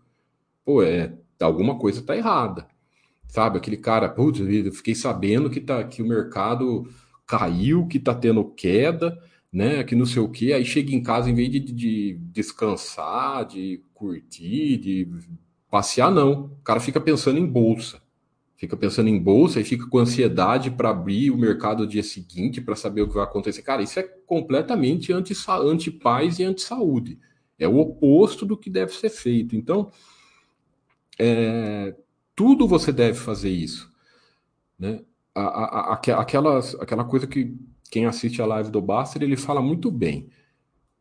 pô, 0.64 0.82
é, 0.82 1.14
alguma 1.40 1.78
coisa 1.78 2.00
está 2.00 2.16
errada. 2.16 2.66
Sabe, 3.28 3.58
aquele 3.58 3.76
cara, 3.76 4.08
putz, 4.08 4.40
eu 4.40 4.72
fiquei 4.72 4.94
sabendo 4.94 5.50
que, 5.50 5.60
tá, 5.60 5.82
que 5.84 6.02
o 6.02 6.06
mercado 6.06 6.88
caiu, 7.26 7.86
que 7.86 7.98
está 7.98 8.14
tendo 8.14 8.44
queda, 8.44 9.18
né? 9.56 9.82
Que 9.82 9.94
não 9.94 10.04
sei 10.04 10.20
o 10.20 10.28
quê. 10.28 10.52
Aí 10.52 10.66
chega 10.66 10.94
em 10.94 11.02
casa, 11.02 11.30
em 11.30 11.34
vez 11.34 11.50
de, 11.50 11.60
de 11.60 12.18
descansar, 12.30 13.46
de 13.46 13.82
curtir, 13.94 14.76
de 14.76 15.08
passear, 15.70 16.10
não. 16.10 16.44
O 16.44 16.62
cara 16.62 16.78
fica 16.78 17.00
pensando 17.00 17.38
em 17.38 17.46
bolsa. 17.46 18.02
Fica 18.54 18.76
pensando 18.76 19.08
em 19.08 19.18
bolsa 19.18 19.58
e 19.58 19.64
fica 19.64 19.86
com 19.86 19.96
ansiedade 19.96 20.70
para 20.70 20.90
abrir 20.90 21.30
o 21.30 21.38
mercado 21.38 21.84
no 21.84 21.88
dia 21.88 22.02
seguinte 22.02 22.60
para 22.60 22.76
saber 22.76 23.00
o 23.00 23.08
que 23.08 23.14
vai 23.14 23.24
acontecer. 23.24 23.62
Cara, 23.62 23.82
isso 23.82 23.98
é 23.98 24.02
completamente 24.02 25.10
anti-paz 25.10 26.38
e 26.38 26.44
anti-saúde. 26.44 27.18
É 27.58 27.66
o 27.66 27.78
oposto 27.78 28.44
do 28.44 28.58
que 28.58 28.68
deve 28.68 28.92
ser 28.92 29.08
feito. 29.08 29.56
Então, 29.56 29.90
é, 31.18 31.94
tudo 32.34 32.68
você 32.68 32.92
deve 32.92 33.18
fazer 33.18 33.50
isso. 33.50 33.90
Né? 34.78 35.00
A, 35.34 35.40
a, 35.40 35.80
a, 35.94 36.20
aquelas, 36.20 36.74
aquela 36.74 37.04
coisa 37.04 37.26
que 37.26 37.56
quem 37.86 38.06
assiste 38.06 38.40
a 38.42 38.46
live 38.46 38.70
do 38.70 38.80
Baster, 38.80 39.22
ele 39.22 39.36
fala 39.36 39.60
muito 39.60 39.90
bem. 39.90 40.28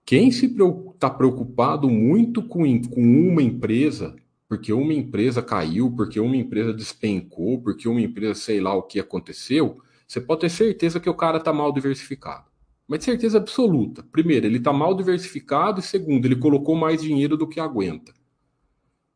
Quem 0.06 0.32
se 0.32 0.46
está 0.46 1.10
preocupado 1.10 1.90
muito 1.90 2.44
com, 2.44 2.64
com 2.84 3.02
uma 3.02 3.42
empresa, 3.42 4.16
porque 4.48 4.72
uma 4.72 4.94
empresa 4.94 5.42
caiu, 5.42 5.92
porque 5.92 6.20
uma 6.20 6.38
empresa 6.38 6.74
despencou, 6.74 7.62
porque 7.62 7.88
uma 7.88 8.02
empresa 8.02 8.36
sei 8.36 8.62
lá 8.62 8.76
o 8.76 8.84
que 8.84 9.00
aconteceu, 9.00 9.82
você 10.08 10.22
pode 10.22 10.42
ter 10.42 10.50
certeza 10.50 11.00
que 11.00 11.10
o 11.10 11.16
cara 11.16 11.38
está 11.38 11.52
mal 11.52 11.72
diversificado. 11.72 12.46
Mas 12.88 13.04
certeza 13.04 13.40
absoluta. 13.40 14.04
Primeiro, 14.12 14.46
ele 14.46 14.58
está 14.58 14.72
mal 14.72 14.94
diversificado, 14.96 15.80
e 15.80 15.84
segundo, 15.84 16.26
ele 16.26 16.36
colocou 16.36 16.76
mais 16.76 17.02
dinheiro 17.02 17.36
do 17.36 17.48
que 17.48 17.60
aguenta. 17.60 18.14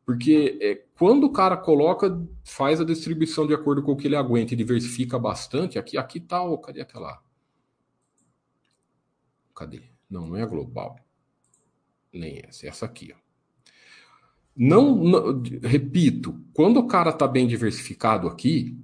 Porque 0.04 0.58
é, 0.60 0.74
quando 0.98 1.24
o 1.24 1.32
cara 1.32 1.56
coloca, 1.56 2.20
faz 2.42 2.80
a 2.80 2.84
distribuição 2.84 3.46
de 3.46 3.54
acordo 3.54 3.80
com 3.80 3.92
o 3.92 3.96
que 3.96 4.08
ele 4.08 4.16
aguenta 4.16 4.54
e 4.54 4.56
diversifica 4.56 5.16
bastante, 5.20 5.78
aqui 5.78 5.96
aqui 5.96 6.18
tá, 6.18 6.42
oh, 6.42 6.58
cadê 6.58 6.80
aquela? 6.80 7.20
Cadê? 9.60 9.82
Não, 10.08 10.26
não 10.26 10.36
é 10.38 10.42
a 10.42 10.46
global. 10.46 10.96
Nem 12.10 12.40
essa, 12.48 12.64
é 12.64 12.70
essa 12.70 12.86
aqui. 12.86 13.12
Ó. 13.14 13.18
Não, 14.56 14.96
não, 14.96 15.42
repito, 15.62 16.42
quando 16.54 16.78
o 16.78 16.86
cara 16.86 17.10
está 17.10 17.28
bem 17.28 17.46
diversificado 17.46 18.26
aqui, 18.26 18.82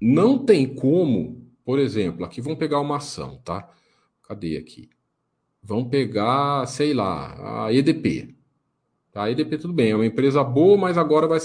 não 0.00 0.44
tem 0.44 0.74
como, 0.74 1.48
por 1.64 1.78
exemplo, 1.78 2.24
aqui 2.24 2.40
vamos 2.40 2.58
pegar 2.58 2.80
uma 2.80 2.96
ação, 2.96 3.40
tá? 3.44 3.72
Cadê 4.24 4.56
aqui? 4.56 4.90
Vamos 5.62 5.88
pegar, 5.88 6.66
sei 6.66 6.92
lá, 6.92 7.66
a 7.66 7.72
EDP. 7.72 8.34
A 9.14 9.30
EDP 9.30 9.56
tudo 9.58 9.72
bem, 9.72 9.92
é 9.92 9.94
uma 9.94 10.06
empresa 10.06 10.42
boa, 10.42 10.76
mas 10.76 10.98
agora 10.98 11.28
vai 11.28 11.38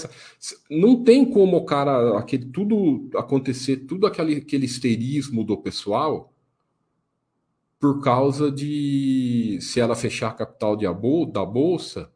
não 0.68 1.04
tem 1.04 1.24
como 1.24 1.58
o 1.58 1.64
cara 1.64 2.18
aquele 2.18 2.46
tudo 2.46 3.08
acontecer, 3.14 3.86
tudo 3.86 4.04
aquele, 4.04 4.38
aquele 4.38 4.66
histerismo 4.66 5.44
do 5.44 5.56
pessoal 5.56 6.33
por 7.84 8.00
causa 8.00 8.50
de 8.50 9.58
se 9.60 9.78
ela 9.78 9.94
fechar 9.94 10.28
a 10.28 10.32
capital 10.32 10.74
de, 10.74 10.86
da 11.30 11.44
bolsa 11.44 12.10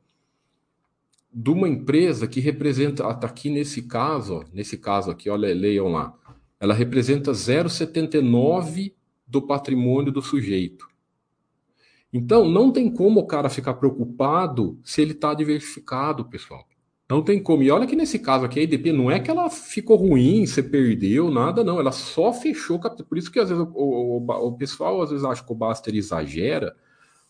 de 1.30 1.50
uma 1.50 1.68
empresa 1.68 2.26
que 2.26 2.40
representa, 2.40 3.02
tá 3.12 3.26
aqui 3.26 3.50
nesse 3.50 3.82
caso, 3.82 4.36
ó, 4.36 4.44
nesse 4.50 4.78
caso 4.78 5.10
aqui, 5.10 5.28
olha, 5.28 5.54
leiam 5.54 5.88
lá, 5.88 6.14
ela 6.58 6.72
representa 6.72 7.32
0,79 7.32 8.94
do 9.26 9.42
patrimônio 9.42 10.10
do 10.10 10.22
sujeito. 10.22 10.88
Então, 12.10 12.48
não 12.48 12.72
tem 12.72 12.90
como 12.90 13.20
o 13.20 13.26
cara 13.26 13.50
ficar 13.50 13.74
preocupado 13.74 14.80
se 14.82 15.02
ele 15.02 15.12
está 15.12 15.34
diversificado, 15.34 16.24
pessoal. 16.24 16.66
Não 17.08 17.22
tem 17.22 17.42
como. 17.42 17.62
E 17.62 17.70
olha 17.70 17.86
que 17.86 17.96
nesse 17.96 18.18
caso 18.18 18.44
aqui, 18.44 18.60
a 18.60 18.62
EDP 18.62 18.92
não 18.92 19.10
é 19.10 19.18
que 19.18 19.30
ela 19.30 19.48
ficou 19.48 19.96
ruim, 19.96 20.44
você 20.44 20.62
perdeu, 20.62 21.30
nada, 21.30 21.64
não. 21.64 21.80
Ela 21.80 21.90
só 21.90 22.32
fechou 22.32 22.78
capital. 22.78 23.06
Por 23.06 23.16
isso 23.16 23.30
que 23.30 23.40
às 23.40 23.48
vezes 23.48 23.64
o, 23.64 23.72
o, 23.74 24.46
o, 24.48 24.52
pessoal 24.58 25.00
às 25.00 25.10
vezes 25.10 25.24
acha 25.24 25.42
que 25.42 25.50
o 25.50 25.54
Baster 25.54 25.94
exagera, 25.94 26.76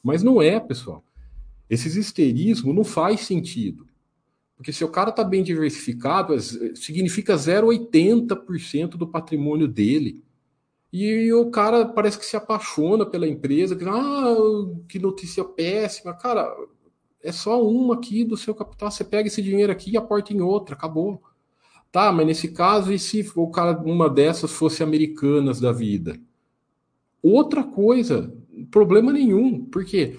mas 0.02 0.22
não 0.22 0.42
é, 0.42 0.58
pessoal. 0.58 1.04
Esses 1.70 1.94
histerismos 1.94 2.74
não 2.74 2.82
faz 2.82 3.20
sentido. 3.20 3.86
Porque 4.56 4.72
se 4.72 4.84
o 4.84 4.88
cara 4.88 5.10
está 5.10 5.22
bem 5.22 5.44
diversificado, 5.44 6.34
significa 6.74 7.36
0,80% 7.36 8.96
do 8.96 9.06
patrimônio 9.06 9.68
dele. 9.68 10.24
E 10.92 11.32
o 11.32 11.50
cara 11.50 11.86
parece 11.86 12.18
que 12.18 12.26
se 12.26 12.36
apaixona 12.36 13.06
pela 13.06 13.28
empresa, 13.28 13.76
que, 13.76 13.84
ah, 13.84 14.34
que 14.88 14.98
notícia 14.98 15.44
péssima. 15.44 16.14
Cara, 16.14 16.52
é 17.22 17.32
só 17.32 17.62
uma 17.66 17.94
aqui 17.94 18.24
do 18.24 18.36
seu 18.36 18.54
capital. 18.54 18.90
Você 18.90 19.04
pega 19.04 19.28
esse 19.28 19.42
dinheiro 19.42 19.72
aqui 19.72 19.92
e 19.92 19.96
aporta 19.96 20.32
em 20.32 20.40
outra, 20.40 20.74
acabou. 20.74 21.22
Tá, 21.90 22.12
mas 22.12 22.26
nesse 22.26 22.48
caso, 22.48 22.92
e 22.92 22.98
se 22.98 23.26
o 23.34 23.50
cara, 23.50 23.78
uma 23.82 24.10
dessas 24.10 24.52
fosse 24.52 24.82
americanas 24.82 25.60
da 25.60 25.72
vida? 25.72 26.20
Outra 27.22 27.64
coisa, 27.64 28.32
problema 28.70 29.12
nenhum, 29.12 29.64
porque 29.64 30.16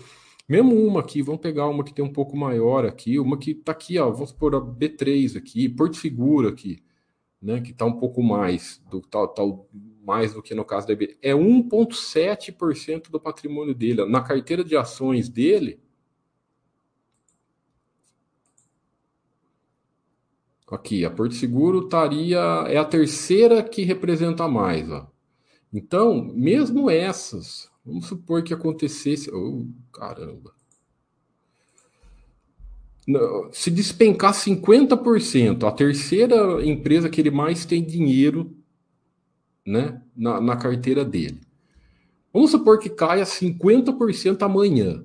mesmo 0.47 0.75
uma 0.75 1.01
aqui, 1.01 1.21
vamos 1.21 1.41
pegar 1.41 1.67
uma 1.67 1.83
que 1.83 1.93
tem 1.93 2.03
um 2.03 2.11
pouco 2.11 2.35
maior 2.35 2.85
aqui, 2.85 3.19
uma 3.19 3.37
que 3.37 3.53
tá 3.53 3.71
aqui, 3.71 3.99
ó, 3.99 4.09
vamos 4.09 4.31
pôr 4.31 4.55
a 4.55 4.59
B3 4.59 5.37
aqui, 5.37 5.69
Porto 5.69 5.97
Seguro 5.97 6.47
aqui, 6.47 6.81
né, 7.39 7.61
que 7.61 7.71
tá 7.71 7.85
um 7.85 7.99
pouco 7.99 8.23
mais 8.23 8.81
do 8.89 8.99
tal, 8.99 9.27
tal 9.27 9.69
mais 10.03 10.33
do 10.33 10.41
que 10.41 10.55
no 10.55 10.65
caso 10.65 10.87
da 10.87 10.93
IB. 10.93 11.17
É 11.21 11.33
1,7% 11.33 13.11
do 13.11 13.19
patrimônio 13.19 13.75
dele. 13.75 14.05
Na 14.05 14.21
carteira 14.21 14.63
de 14.63 14.75
ações 14.75 15.29
dele. 15.29 15.79
Aqui, 20.71 21.03
a 21.03 21.09
Porto 21.09 21.33
Seguro 21.33 21.83
estaria. 21.83 22.39
É 22.67 22.77
a 22.77 22.85
terceira 22.85 23.63
que 23.63 23.83
representa 23.83 24.47
mais. 24.47 24.89
Ó. 24.89 25.07
Então, 25.73 26.31
mesmo 26.35 26.89
essas, 26.89 27.69
vamos 27.85 28.07
supor 28.07 28.43
que 28.43 28.53
acontecesse. 28.53 29.31
Oh, 29.31 29.67
caramba! 29.91 30.53
Se 33.51 33.71
despencar 33.71 34.33
50%, 34.33 35.63
a 35.63 35.71
terceira 35.71 36.63
empresa 36.63 37.09
que 37.09 37.19
ele 37.19 37.31
mais 37.31 37.65
tem 37.65 37.83
dinheiro 37.83 38.55
né, 39.65 40.01
na, 40.15 40.39
na 40.39 40.55
carteira 40.55 41.03
dele. 41.03 41.41
Vamos 42.31 42.51
supor 42.51 42.77
que 42.77 42.89
caia 42.89 43.23
50% 43.23 44.43
amanhã, 44.43 45.03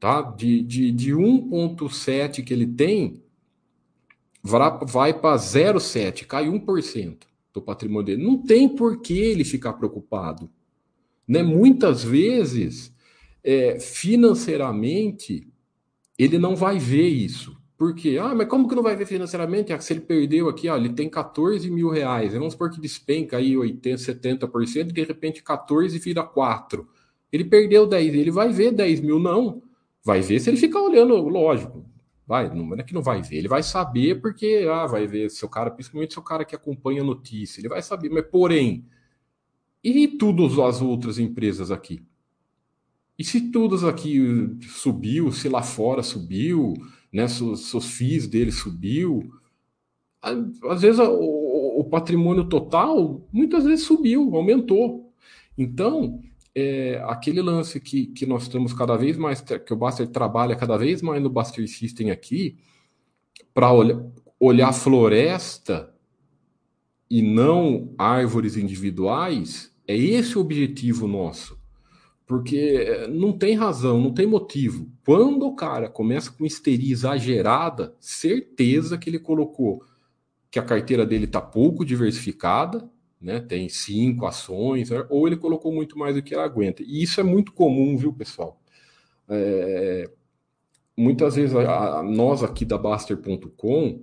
tá? 0.00 0.22
De, 0.22 0.62
de, 0.62 0.90
de 0.90 1.12
1,7 1.12 2.42
que 2.42 2.52
ele 2.54 2.66
tem, 2.66 3.22
vai 4.42 5.12
para 5.12 5.36
0,7, 5.36 6.26
cai 6.26 6.46
1% 6.46 7.18
do 7.52 7.62
patrimônio 7.62 8.06
dele. 8.06 8.22
Não 8.22 8.38
tem 8.38 8.68
por 8.68 9.00
que 9.00 9.18
ele 9.18 9.44
ficar 9.44 9.74
preocupado. 9.74 10.50
Né? 11.26 11.42
Muitas 11.42 12.02
vezes, 12.02 12.92
é, 13.44 13.78
financeiramente, 13.78 15.46
ele 16.18 16.38
não 16.38 16.56
vai 16.56 16.78
ver 16.78 17.08
isso. 17.08 17.56
Por 17.76 17.94
quê? 17.94 18.18
Ah, 18.20 18.34
mas 18.34 18.48
como 18.48 18.68
que 18.68 18.74
não 18.74 18.82
vai 18.82 18.96
ver 18.96 19.06
financeiramente? 19.06 19.72
Ah, 19.72 19.80
se 19.80 19.92
ele 19.92 20.00
perdeu 20.00 20.48
aqui, 20.48 20.68
ó, 20.68 20.76
ele 20.76 20.88
tem 20.88 21.08
14 21.08 21.70
mil 21.70 21.88
reais. 21.90 22.32
Vamos 22.32 22.54
supor 22.54 22.70
que 22.70 22.80
despenca 22.80 23.36
aí 23.36 23.56
80, 23.56 24.02
70%, 24.02 24.92
de 24.92 25.04
repente 25.04 25.42
14 25.42 25.96
vira 25.98 26.24
4. 26.24 26.88
Ele 27.30 27.44
perdeu 27.44 27.86
10, 27.86 28.14
ele 28.14 28.30
vai 28.32 28.50
ver 28.50 28.72
10 28.72 29.00
mil, 29.00 29.20
não. 29.20 29.62
Vai 30.04 30.22
ver 30.22 30.40
se 30.40 30.50
ele 30.50 30.56
ficar 30.56 30.80
olhando, 30.80 31.14
lógico. 31.28 31.87
Vai, 32.28 32.54
não 32.54 32.74
é 32.74 32.82
que 32.82 32.92
não 32.92 33.02
vai 33.02 33.22
ver, 33.22 33.38
ele 33.38 33.48
vai 33.48 33.62
saber 33.62 34.20
porque, 34.20 34.68
ah, 34.70 34.86
vai 34.86 35.06
ver 35.06 35.30
seu 35.30 35.48
cara, 35.48 35.70
principalmente 35.70 36.12
seu 36.12 36.22
cara 36.22 36.44
que 36.44 36.54
acompanha 36.54 37.00
a 37.00 37.04
notícia, 37.04 37.58
ele 37.58 37.70
vai 37.70 37.80
saber, 37.80 38.10
mas 38.10 38.26
porém, 38.26 38.84
e 39.82 40.06
todas 40.06 40.58
as 40.58 40.82
outras 40.82 41.18
empresas 41.18 41.70
aqui? 41.70 42.02
E 43.18 43.24
se 43.24 43.50
todas 43.50 43.82
aqui 43.82 44.20
subiu, 44.60 45.32
se 45.32 45.48
lá 45.48 45.62
fora 45.62 46.02
subiu, 46.02 46.74
né, 47.10 47.26
seus, 47.26 47.70
seus 47.70 47.86
FIIs 47.96 48.26
dele 48.26 48.52
subiu. 48.52 49.32
Às 50.20 50.82
vezes 50.82 51.00
o, 51.00 51.80
o, 51.80 51.84
patrimônio 51.84 52.48
total 52.48 53.26
muitas 53.32 53.64
vezes 53.64 53.86
subiu, 53.86 54.36
aumentou. 54.36 55.12
Então, 55.56 56.20
é, 56.58 57.02
aquele 57.06 57.40
lance 57.40 57.78
que, 57.80 58.06
que 58.06 58.26
nós 58.26 58.42
estamos 58.42 58.72
cada 58.72 58.96
vez 58.96 59.16
mais, 59.16 59.40
que 59.40 59.72
o 59.72 59.76
Baster 59.76 60.08
trabalha 60.08 60.56
cada 60.56 60.76
vez 60.76 61.00
mais 61.00 61.22
no 61.22 61.30
Baster 61.30 61.66
System 61.68 62.10
aqui, 62.10 62.58
para 63.54 63.72
olhar, 63.72 64.00
olhar 64.40 64.72
floresta 64.72 65.94
e 67.10 67.22
não 67.22 67.94
árvores 67.96 68.56
individuais, 68.56 69.72
é 69.86 69.96
esse 69.96 70.36
o 70.36 70.40
objetivo 70.40 71.06
nosso. 71.06 71.58
Porque 72.26 73.06
não 73.10 73.32
tem 73.32 73.54
razão, 73.54 74.00
não 74.00 74.12
tem 74.12 74.26
motivo. 74.26 74.90
Quando 75.04 75.46
o 75.46 75.54
cara 75.54 75.88
começa 75.88 76.30
com 76.30 76.44
histeria 76.44 76.92
exagerada, 76.92 77.96
certeza 77.98 78.98
que 78.98 79.08
ele 79.08 79.18
colocou 79.18 79.82
que 80.50 80.58
a 80.58 80.62
carteira 80.62 81.06
dele 81.06 81.24
está 81.24 81.40
pouco 81.40 81.84
diversificada, 81.84 82.88
né? 83.20 83.40
Tem 83.40 83.68
cinco 83.68 84.26
ações, 84.26 84.90
ou 85.08 85.26
ele 85.26 85.36
colocou 85.36 85.72
muito 85.72 85.98
mais 85.98 86.14
do 86.14 86.22
que 86.22 86.34
ele 86.34 86.42
aguenta. 86.42 86.82
E 86.82 87.02
isso 87.02 87.20
é 87.20 87.24
muito 87.24 87.52
comum, 87.52 87.96
viu, 87.96 88.12
pessoal? 88.12 88.60
É, 89.28 90.10
muitas 90.96 91.36
vezes 91.36 91.54
a, 91.54 91.98
a, 91.98 92.02
nós 92.02 92.42
aqui 92.42 92.64
da 92.64 92.78
Baster.com 92.78 94.02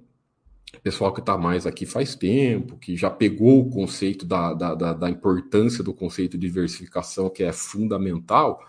pessoal 0.83 1.13
que 1.13 1.19
está 1.19 1.37
mais 1.37 1.65
aqui 1.65 1.85
faz 1.85 2.15
tempo, 2.15 2.77
que 2.77 2.95
já 2.95 3.09
pegou 3.09 3.61
o 3.61 3.69
conceito 3.69 4.25
da, 4.25 4.53
da, 4.53 4.75
da, 4.75 4.93
da, 4.93 5.09
importância 5.09 5.83
do 5.83 5.93
conceito 5.93 6.37
de 6.37 6.47
diversificação, 6.47 7.29
que 7.29 7.43
é 7.43 7.51
fundamental, 7.51 8.59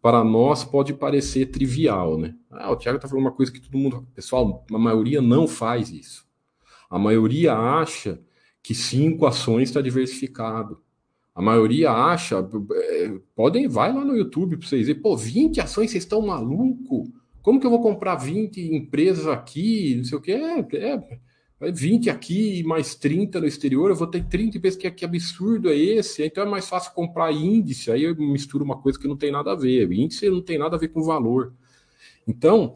para 0.00 0.22
nós 0.22 0.64
pode 0.64 0.92
parecer 0.94 1.46
trivial, 1.46 2.18
né? 2.18 2.34
Ah, 2.50 2.70
o 2.70 2.76
Thiago 2.76 2.96
está 2.96 3.08
falando 3.08 3.24
uma 3.24 3.32
coisa 3.32 3.50
que 3.50 3.60
todo 3.60 3.78
mundo. 3.78 4.06
Pessoal, 4.14 4.64
a 4.70 4.78
maioria 4.78 5.20
não 5.20 5.48
faz 5.48 5.90
isso. 5.90 6.26
A 6.88 6.98
maioria 6.98 7.54
acha 7.54 8.20
que 8.66 8.74
cinco 8.74 9.26
ações 9.26 9.68
está 9.68 9.80
diversificado. 9.80 10.80
A 11.32 11.40
maioria 11.40 11.92
acha. 11.92 12.44
É, 12.72 13.12
podem, 13.32 13.68
vai 13.68 13.92
lá 13.92 14.04
no 14.04 14.16
YouTube 14.16 14.56
para 14.56 14.66
vocês 14.66 14.88
verem, 14.88 15.00
pô, 15.00 15.16
20 15.16 15.60
ações, 15.60 15.92
vocês 15.92 16.02
estão 16.02 16.20
maluco? 16.20 17.04
Como 17.42 17.60
que 17.60 17.66
eu 17.66 17.70
vou 17.70 17.80
comprar 17.80 18.16
20 18.16 18.74
empresas 18.74 19.28
aqui? 19.28 19.94
Não 19.98 20.04
sei 20.04 20.18
o 20.18 20.20
que. 20.20 20.32
É, 20.32 20.66
é, 21.60 21.70
20 21.72 22.10
aqui 22.10 22.58
e 22.58 22.64
mais 22.64 22.96
30 22.96 23.40
no 23.40 23.46
exterior, 23.46 23.88
eu 23.88 23.94
vou 23.94 24.08
ter 24.08 24.24
30 24.24 24.56
e 24.56 24.60
penso 24.60 24.78
que, 24.78 24.90
que 24.90 25.04
absurdo 25.04 25.70
é 25.70 25.76
esse? 25.76 26.24
Então 26.24 26.42
é 26.42 26.46
mais 26.46 26.68
fácil 26.68 26.92
comprar 26.92 27.30
índice, 27.32 27.92
aí 27.92 28.02
eu 28.02 28.16
misturo 28.16 28.64
uma 28.64 28.78
coisa 28.78 28.98
que 28.98 29.06
não 29.06 29.16
tem 29.16 29.30
nada 29.30 29.52
a 29.52 29.54
ver. 29.54 29.92
índice 29.92 30.28
não 30.28 30.42
tem 30.42 30.58
nada 30.58 30.74
a 30.74 30.78
ver 30.78 30.88
com 30.88 31.04
valor. 31.04 31.54
Então, 32.26 32.74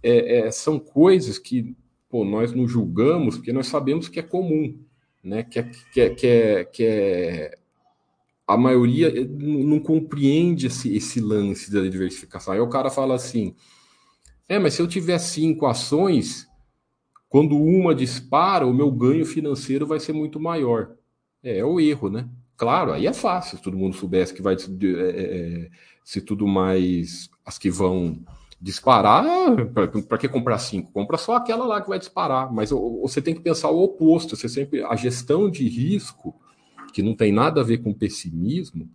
é, 0.00 0.46
é, 0.46 0.50
são 0.52 0.78
coisas 0.78 1.40
que 1.40 1.74
pô, 2.08 2.24
nós 2.24 2.52
não 2.52 2.68
julgamos 2.68 3.34
porque 3.34 3.52
nós 3.52 3.66
sabemos 3.66 4.06
que 4.06 4.20
é 4.20 4.22
comum, 4.22 4.78
né? 5.24 5.42
que, 5.42 5.58
é, 5.58 5.70
que, 5.92 6.00
é, 6.00 6.10
que, 6.10 6.26
é, 6.26 6.64
que 6.64 6.84
é 6.84 7.58
a 8.46 8.56
maioria 8.56 9.10
não 9.26 9.80
compreende 9.80 10.66
esse, 10.66 10.94
esse 10.94 11.20
lance 11.20 11.72
da 11.72 11.80
diversificação. 11.80 12.52
Aí 12.52 12.60
o 12.60 12.68
cara 12.68 12.90
fala 12.90 13.14
assim: 13.14 13.54
é, 14.48 14.58
mas 14.58 14.74
se 14.74 14.82
eu 14.82 14.86
tiver 14.86 15.18
cinco 15.18 15.66
ações 15.66 16.46
quando 17.28 17.56
uma 17.56 17.94
dispara, 17.94 18.66
o 18.66 18.72
meu 18.72 18.92
ganho 18.92 19.26
financeiro 19.26 19.86
vai 19.86 19.98
ser 19.98 20.12
muito 20.12 20.38
maior. 20.38 20.94
É, 21.42 21.58
é 21.58 21.64
o 21.64 21.80
erro, 21.80 22.08
né? 22.08 22.28
Claro, 22.56 22.92
aí 22.92 23.06
é 23.06 23.12
fácil, 23.12 23.56
se 23.58 23.64
todo 23.64 23.76
mundo 23.76 23.96
soubesse 23.96 24.32
que 24.32 24.42
vai 24.42 24.54
é, 24.54 25.68
se 26.04 26.20
tudo 26.20 26.46
mais 26.46 27.28
as 27.44 27.58
que 27.58 27.68
vão 27.70 28.22
disparar, 28.60 29.24
para 30.08 30.18
que 30.18 30.28
comprar 30.28 30.58
cinco? 30.58 30.92
Compra 30.92 31.16
só 31.16 31.36
aquela 31.36 31.66
lá 31.66 31.80
que 31.80 31.88
vai 31.88 31.98
disparar. 31.98 32.52
Mas 32.52 32.70
você 32.70 33.20
tem 33.20 33.34
que 33.34 33.40
pensar 33.40 33.70
o 33.70 33.82
oposto. 33.82 34.36
Você 34.36 34.48
sempre 34.48 34.82
a 34.82 34.96
gestão 34.96 35.50
de 35.50 35.68
risco, 35.68 36.34
que 36.92 37.02
não 37.02 37.14
tem 37.14 37.32
nada 37.32 37.60
a 37.60 37.64
ver 37.64 37.78
com 37.78 37.92
pessimismo, 37.92 38.88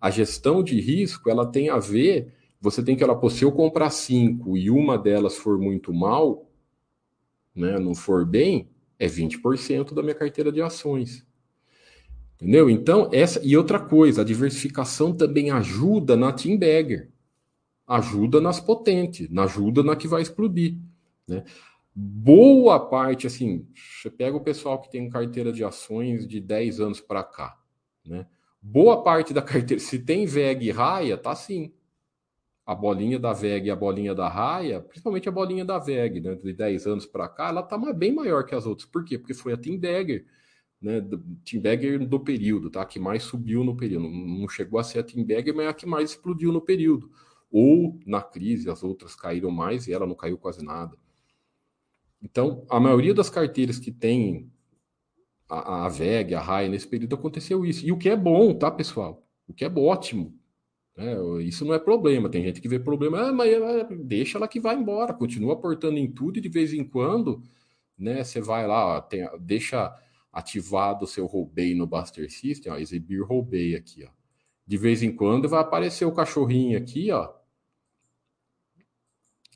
a 0.00 0.10
gestão 0.10 0.62
de 0.62 0.80
risco 0.80 1.30
ela 1.30 1.46
tem 1.46 1.70
a 1.70 1.78
ver 1.78 2.32
você 2.60 2.82
tem 2.82 2.96
que 2.96 3.04
ela, 3.04 3.14
pô, 3.14 3.28
se 3.30 3.44
eu 3.44 3.52
comprar 3.52 3.90
cinco 3.90 4.56
e 4.56 4.70
uma 4.70 4.98
delas 4.98 5.36
for 5.36 5.58
muito 5.58 5.92
mal, 5.92 6.50
né, 7.54 7.78
não 7.78 7.94
for 7.94 8.24
bem, 8.24 8.68
é 8.98 9.06
20% 9.06 9.94
da 9.94 10.02
minha 10.02 10.14
carteira 10.14 10.50
de 10.50 10.60
ações. 10.60 11.24
Entendeu? 12.34 12.68
Então, 12.68 13.08
essa 13.12 13.40
e 13.44 13.56
outra 13.56 13.78
coisa, 13.78 14.22
a 14.22 14.24
diversificação 14.24 15.12
também 15.12 15.50
ajuda 15.50 16.16
na 16.16 16.32
Team 16.32 16.58
Bagger. 16.58 17.10
Ajuda 17.86 18.40
nas 18.40 18.58
potentes, 18.58 19.28
ajuda 19.36 19.82
na 19.82 19.94
que 19.94 20.08
vai 20.08 20.22
explodir, 20.22 20.78
né? 21.26 21.44
Boa 21.94 22.78
parte, 22.78 23.26
assim, 23.26 23.66
você 23.74 24.10
pega 24.10 24.36
o 24.36 24.42
pessoal 24.42 24.80
que 24.80 24.90
tem 24.90 25.08
carteira 25.08 25.50
de 25.50 25.64
ações 25.64 26.26
de 26.26 26.40
10 26.40 26.80
anos 26.80 27.00
para 27.00 27.24
cá, 27.24 27.58
né? 28.04 28.26
Boa 28.60 29.02
parte 29.02 29.32
da 29.32 29.40
carteira, 29.40 29.80
se 29.82 29.98
tem 30.00 30.26
VEG 30.26 30.66
e 30.66 30.70
raia, 30.70 31.16
tá 31.16 31.34
sim 31.34 31.72
a 32.66 32.74
bolinha 32.74 33.18
da 33.18 33.32
VEG 33.32 33.68
e 33.68 33.70
a 33.70 33.76
bolinha 33.76 34.12
da 34.12 34.28
raia, 34.28 34.80
principalmente 34.80 35.28
a 35.28 35.32
bolinha 35.32 35.64
da 35.64 35.78
VEG, 35.78 36.20
né, 36.20 36.34
de 36.34 36.52
10 36.52 36.86
anos 36.88 37.06
para 37.06 37.28
cá, 37.28 37.48
ela 37.48 37.60
está 37.60 37.78
bem 37.92 38.12
maior 38.12 38.44
que 38.44 38.56
as 38.56 38.66
outras. 38.66 38.88
Por 38.88 39.04
quê? 39.04 39.16
Porque 39.16 39.32
foi 39.32 39.52
a 39.52 39.56
Tim 39.56 39.80
né, 40.82 41.00
Tim 41.44 41.60
Bagger 41.60 42.04
do 42.06 42.18
período, 42.18 42.68
tá? 42.68 42.84
Que 42.84 42.98
mais 42.98 43.22
subiu 43.22 43.62
no 43.62 43.76
período. 43.76 44.08
Não 44.08 44.48
chegou 44.48 44.80
a 44.80 44.84
ser 44.84 44.98
a 44.98 45.02
Tim 45.04 45.24
Bagger, 45.24 45.54
mas 45.54 45.66
é 45.66 45.68
a 45.68 45.74
que 45.74 45.86
mais 45.86 46.10
explodiu 46.10 46.52
no 46.52 46.60
período. 46.60 47.10
Ou 47.50 47.98
na 48.04 48.20
crise, 48.22 48.70
as 48.70 48.82
outras 48.82 49.14
caíram 49.14 49.50
mais 49.50 49.86
e 49.86 49.92
ela 49.92 50.06
não 50.06 50.14
caiu 50.14 50.36
quase 50.36 50.64
nada. 50.64 50.96
Então, 52.22 52.66
a 52.68 52.80
maioria 52.80 53.14
das 53.14 53.30
carteiras 53.30 53.78
que 53.78 53.92
tem 53.92 54.50
a, 55.48 55.86
a 55.86 55.88
VEG, 55.88 56.34
a 56.34 56.40
RAI, 56.40 56.68
nesse 56.68 56.88
período 56.88 57.14
aconteceu 57.14 57.64
isso. 57.64 57.86
E 57.86 57.92
o 57.92 57.98
que 57.98 58.08
é 58.08 58.16
bom, 58.16 58.52
tá, 58.54 58.70
pessoal? 58.70 59.24
O 59.46 59.54
que 59.54 59.64
é 59.64 59.68
ótimo. 59.68 60.34
É, 60.96 61.14
isso 61.42 61.64
não 61.64 61.74
é 61.74 61.78
problema. 61.78 62.28
Tem 62.28 62.42
gente 62.42 62.60
que 62.60 62.68
vê 62.68 62.78
problema, 62.78 63.28
ah, 63.28 63.32
mas 63.32 63.50
deixa 64.04 64.38
ela 64.38 64.48
que 64.48 64.58
vai 64.58 64.76
embora, 64.76 65.12
continua 65.12 65.52
aportando 65.52 65.98
em 65.98 66.10
tudo 66.10 66.38
e 66.38 66.40
de 66.40 66.48
vez 66.48 66.72
em 66.72 66.84
quando, 66.84 67.42
né, 67.98 68.24
você 68.24 68.40
vai 68.40 68.66
lá, 68.66 69.00
tem, 69.02 69.28
deixa 69.38 69.94
ativado 70.32 71.04
o 71.04 71.08
seu 71.08 71.26
roubei 71.26 71.74
no 71.74 71.86
Buster 71.86 72.30
System, 72.30 72.72
ó, 72.72 72.76
exibir 72.76 73.22
roubei 73.22 73.74
aqui, 73.74 74.04
ó. 74.04 74.10
De 74.66 74.76
vez 74.76 75.02
em 75.02 75.14
quando 75.14 75.48
vai 75.48 75.60
aparecer 75.60 76.04
o 76.04 76.12
cachorrinho 76.12 76.76
aqui, 76.76 77.10
ó. 77.12 77.32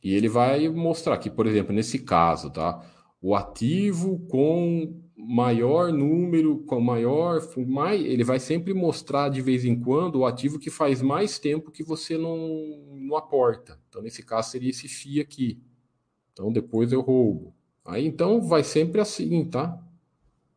E 0.02 0.14
ele 0.14 0.28
vai 0.28 0.68
mostrar 0.68 1.14
aqui, 1.14 1.28
por 1.28 1.46
exemplo, 1.46 1.74
nesse 1.74 1.98
caso, 1.98 2.50
tá? 2.50 2.82
O 3.20 3.34
ativo 3.34 4.18
com 4.28 4.98
maior 5.16 5.92
número, 5.92 6.58
com 6.61 6.80
maior, 6.80 7.40
mais, 7.66 8.00
ele 8.00 8.24
vai 8.24 8.40
sempre 8.40 8.72
mostrar 8.72 9.28
de 9.28 9.42
vez 9.42 9.64
em 9.64 9.78
quando 9.78 10.16
o 10.16 10.26
ativo 10.26 10.58
que 10.58 10.70
faz 10.70 11.02
mais 11.02 11.38
tempo 11.38 11.70
que 11.70 11.82
você 11.82 12.16
não, 12.16 12.48
não 12.96 13.16
aporta. 13.16 13.78
Então, 13.88 14.00
nesse 14.00 14.22
caso, 14.22 14.50
seria 14.50 14.70
esse 14.70 14.88
FII 14.88 15.20
aqui. 15.20 15.61
Então, 16.32 16.50
depois 16.50 16.92
eu 16.92 17.02
roubo. 17.02 17.54
Aí, 17.84 18.06
então, 18.06 18.40
vai 18.40 18.64
sempre 18.64 19.00
assim, 19.00 19.44
tá? 19.44 19.78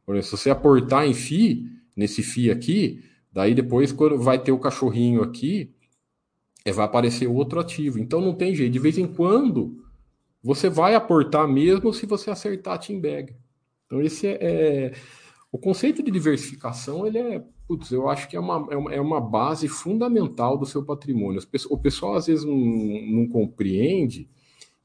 Por 0.05 0.15
exemplo, 0.15 0.37
se 0.37 0.43
você 0.43 0.49
aportar 0.49 1.05
em 1.05 1.13
FII, 1.13 1.69
nesse 1.95 2.23
FII 2.23 2.51
aqui, 2.51 3.03
daí 3.33 3.55
depois, 3.55 3.91
quando 3.91 4.17
vai 4.17 4.37
ter 4.37 4.51
o 4.51 4.59
cachorrinho 4.59 5.23
aqui, 5.23 5.73
é, 6.63 6.71
vai 6.71 6.85
aparecer 6.85 7.27
outro 7.27 7.59
ativo. 7.59 7.99
Então, 7.99 8.21
não 8.21 8.33
tem 8.33 8.55
jeito. 8.55 8.71
De 8.71 8.79
vez 8.79 8.97
em 8.97 9.07
quando, 9.07 9.83
você 10.41 10.69
vai 10.69 10.95
aportar 10.95 11.47
mesmo 11.47 11.93
se 11.93 12.05
você 12.05 12.29
acertar 12.29 12.75
a 12.75 12.77
team 12.77 13.01
bag. 13.01 13.35
Então, 13.85 14.01
esse 14.01 14.27
é, 14.27 14.37
é, 14.41 14.93
o 15.51 15.57
conceito 15.57 16.01
de 16.01 16.11
diversificação, 16.11 17.05
ele 17.05 17.17
é, 17.17 17.43
putz, 17.67 17.91
eu 17.91 18.09
acho 18.09 18.27
que 18.27 18.35
é 18.35 18.39
uma, 18.39 18.67
é 18.71 18.77
uma, 18.77 18.93
é 18.93 19.01
uma 19.01 19.21
base 19.21 19.67
fundamental 19.67 20.57
do 20.57 20.65
seu 20.65 20.83
patrimônio. 20.83 21.41
O 21.69 21.77
pessoal 21.77 22.15
às 22.15 22.27
vezes 22.27 22.45
não, 22.45 22.55
não 22.55 23.27
compreende 23.27 24.29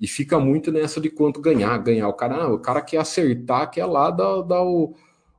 e 0.00 0.06
fica 0.06 0.38
muito 0.38 0.70
nessa 0.70 1.00
de 1.00 1.10
quanto 1.10 1.40
ganhar, 1.40 1.76
ganhar. 1.78 2.08
O 2.08 2.12
cara, 2.12 2.44
ah, 2.44 2.54
o 2.54 2.58
cara 2.58 2.80
quer 2.80 2.98
acertar, 2.98 3.70
quer 3.70 3.86
lá 3.86 4.10
dar, 4.10 4.42
dar 4.42 4.62
o, 4.62 4.94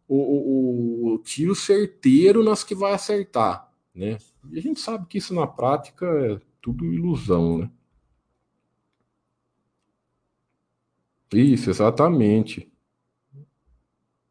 o, 0.10 1.12
o, 1.12 1.14
o 1.14 1.20
tiro 1.20 1.56
certeiro 1.56 2.44
nas 2.44 2.64
que 2.64 2.76
vai 2.76 2.94
acertar, 2.94 3.72
né? 3.94 4.18
E 4.52 4.58
a 4.58 4.62
gente 4.62 4.80
sabe 4.80 5.06
que 5.08 5.20
isso 5.20 5.34
na 5.34 5.46
prática 5.46 6.06
é 6.06 6.40
tudo 6.62 6.92
ilusão, 6.92 7.60
né? 7.60 7.72
Isso, 11.32 11.70
exatamente 11.70 12.70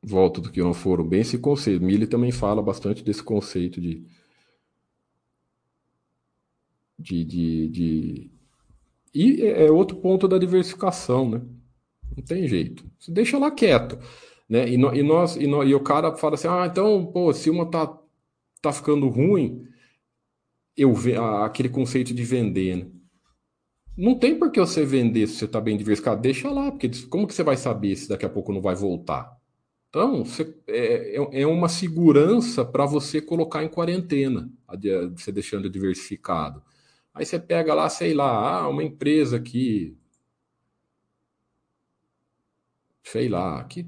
volta 0.03 0.41
do 0.41 0.51
que 0.51 0.61
não 0.61 0.75
foram 0.75 1.07
bem 1.07 1.21
esse 1.21 1.39
conceito. 1.39 1.85
Mille 1.85 2.07
também 2.07 2.33
fala 2.33 2.63
bastante 2.63 3.03
desse 3.03 3.23
conceito 3.23 3.81
de, 3.81 4.07
de, 6.99 7.25
de, 7.25 7.69
de... 7.69 8.31
E 9.15 9.43
é, 9.43 9.67
é 9.67 9.71
outro 9.71 9.97
ponto 9.99 10.27
da 10.29 10.39
diversificação, 10.39 11.29
né? 11.29 11.43
Não 12.17 12.25
tem 12.25 12.49
jeito. 12.49 12.91
Você 12.99 13.13
deixa 13.13 13.39
lá 13.39 13.51
quieto. 13.51 13.99
Né? 14.49 14.69
E, 14.71 14.77
no, 14.77 14.95
e, 14.95 15.03
nós, 15.03 15.37
e, 15.37 15.47
no, 15.47 15.63
e 15.63 15.75
o 15.75 15.81
cara 15.81 16.17
fala 16.17 16.35
assim: 16.35 16.49
ah, 16.49 16.67
então, 16.71 17.07
pô, 17.07 17.33
se 17.33 17.51
uma 17.51 17.67
tá, 17.71 17.99
tá 18.63 18.73
ficando 18.73 19.09
ruim, 19.09 19.65
eu 20.77 20.95
ve 20.95 21.17
aquele 21.17 21.69
conceito 21.69 22.15
de 22.15 22.23
vender, 22.23 22.77
né? 22.77 22.91
Não 23.97 24.17
tem 24.17 24.39
por 24.39 24.53
que 24.53 24.61
você 24.61 24.85
vender 24.85 25.27
se 25.27 25.35
você 25.35 25.45
está 25.47 25.61
bem 25.61 25.77
diversificado. 25.77 26.23
Deixa 26.23 26.49
lá, 26.51 26.71
porque 26.71 26.89
como 27.09 27.27
que 27.27 27.35
você 27.35 27.43
vai 27.43 27.57
saber 27.57 27.97
se 27.97 28.09
daqui 28.09 28.25
a 28.25 28.29
pouco 28.31 28.53
não 28.53 28.61
vai 28.63 28.75
voltar? 28.77 29.37
Então, 29.89 30.25
você, 30.25 30.55
é, 30.69 31.17
é, 31.17 31.41
é 31.43 31.47
uma 31.47 31.69
segurança 31.69 32.65
para 32.65 32.87
você 32.87 33.21
colocar 33.21 33.65
em 33.65 33.69
quarentena, 33.69 34.51
você 35.17 35.33
deixando 35.33 35.69
diversificado. 35.69 36.63
Aí 37.13 37.27
você 37.27 37.39
pega 37.41 37.75
lá, 37.75 37.89
sei 37.89 38.15
lá, 38.15 38.61
ah, 38.61 38.69
uma 38.69 38.85
empresa 38.85 39.41
que. 39.41 39.97
Sei 43.03 43.29
lá, 43.29 43.65
que 43.65 43.83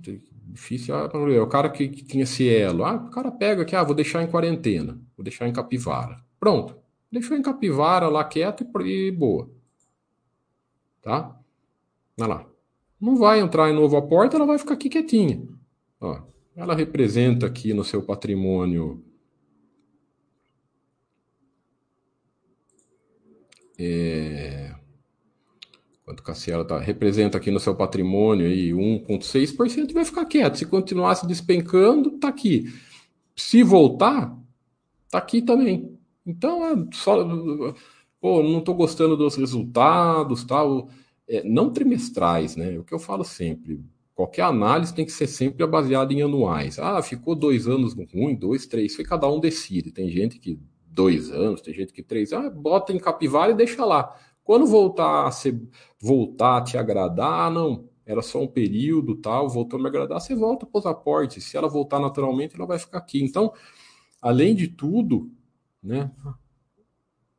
difícil. 0.53 0.95
Ah, 0.95 1.07
o 1.07 1.47
cara 1.47 1.71
que, 1.71 1.89
que 1.89 2.05
tinha 2.05 2.27
Cielo. 2.27 2.85
Ah, 2.85 2.95
o 2.95 3.11
cara 3.11 3.31
pega 3.31 3.63
aqui, 3.63 3.75
ah, 3.77 3.85
vou 3.85 3.95
deixar 3.95 4.23
em 4.23 4.31
quarentena, 4.31 5.01
vou 5.17 5.25
deixar 5.25 5.49
em 5.49 5.53
capivara. 5.53 6.23
Pronto. 6.39 6.77
Deixou 7.11 7.37
em 7.37 7.43
capivara 7.43 8.09
lá 8.09 8.25
quieto 8.25 8.65
e, 8.83 9.09
e 9.09 9.11
boa. 9.11 9.51
Tá? 11.03 11.37
Olha 12.19 12.29
lá. 12.29 12.47
Não 13.01 13.17
vai 13.17 13.41
entrar 13.41 13.71
em 13.71 13.75
novo 13.75 13.97
aporte, 13.97 14.37
ela 14.37 14.47
vai 14.47 14.59
ficar 14.59 14.75
aqui 14.75 14.89
quietinha. 14.89 15.43
Ó, 16.01 16.23
ela 16.55 16.75
representa 16.75 17.47
aqui 17.47 17.73
no 17.73 17.83
seu 17.83 18.03
patrimônio 18.03 19.03
é, 23.79 24.70
quanto 26.11 26.23
Cassiela 26.25 26.65
tá, 26.65 26.79
representa 26.79 27.39
aqui 27.39 27.51
no 27.51 27.61
seu 27.61 27.75
patrimônio 27.75 28.47
aí 28.47 28.71
1,6% 28.71 29.93
vai 29.93 30.05
ficar 30.05 30.25
quieto. 30.25 30.57
Se 30.59 30.67
continuasse 30.67 31.27
despencando, 31.27 32.19
tá 32.19 32.29
aqui. 32.29 32.73
Se 33.37 33.63
voltar, 33.63 34.37
tá 35.09 35.19
aqui 35.19 35.41
também. 35.41 35.97
Então, 36.27 36.65
é 36.67 36.75
só, 36.93 37.25
pô, 38.21 38.43
não 38.43 38.59
estou 38.59 38.75
gostando 38.75 39.17
dos 39.17 39.37
resultados, 39.37 40.45
tal. 40.45 40.89
É, 41.29 41.45
não 41.45 41.71
trimestrais, 41.71 42.57
né? 42.57 42.77
O 42.77 42.83
que 42.83 42.93
eu 42.93 42.99
falo 42.99 43.25
sempre. 43.25 43.81
Qualquer 44.13 44.43
análise 44.43 44.93
tem 44.93 45.05
que 45.05 45.13
ser 45.13 45.29
sempre 45.29 45.65
baseada 45.65 46.13
em 46.13 46.23
anuais. 46.23 46.79
Ah, 46.79 47.01
ficou 47.03 47.37
dois 47.37 47.69
anos 47.69 47.95
ruim, 48.13 48.35
dois, 48.35 48.67
três. 48.67 48.97
Foi 48.97 49.05
cada 49.05 49.31
um 49.31 49.39
decide. 49.39 49.93
Tem 49.93 50.11
gente 50.11 50.39
que 50.41 50.59
dois 50.87 51.31
anos, 51.31 51.61
tem 51.61 51.73
gente 51.73 51.93
que 51.93 52.03
três. 52.03 52.33
Ah, 52.33 52.51
bota 52.51 52.93
em 52.93 52.99
capivara 52.99 53.53
e 53.53 53.55
deixa 53.55 53.85
lá. 53.85 54.15
Quando 54.51 54.67
voltar 54.67 55.29
a 55.29 55.31
ser, 55.31 55.63
voltar 56.01 56.57
a 56.57 56.61
te 56.61 56.77
agradar, 56.77 57.47
ah, 57.47 57.51
não, 57.51 57.89
era 58.05 58.21
só 58.21 58.43
um 58.43 58.49
período, 58.49 59.15
tal, 59.15 59.49
voltou 59.49 59.79
a 59.79 59.83
me 59.85 59.89
agradar, 59.89 60.21
você 60.21 60.35
volta 60.35 60.67
para 60.67 60.77
os 60.81 60.87
aportes. 60.87 61.45
Se 61.45 61.57
ela 61.57 61.69
voltar 61.69 62.01
naturalmente, 62.01 62.57
ela 62.57 62.67
vai 62.67 62.77
ficar 62.77 62.99
aqui. 62.99 63.23
Então, 63.23 63.53
além 64.21 64.57
de 64.57 64.67
tudo, 64.67 65.31
né? 65.81 66.11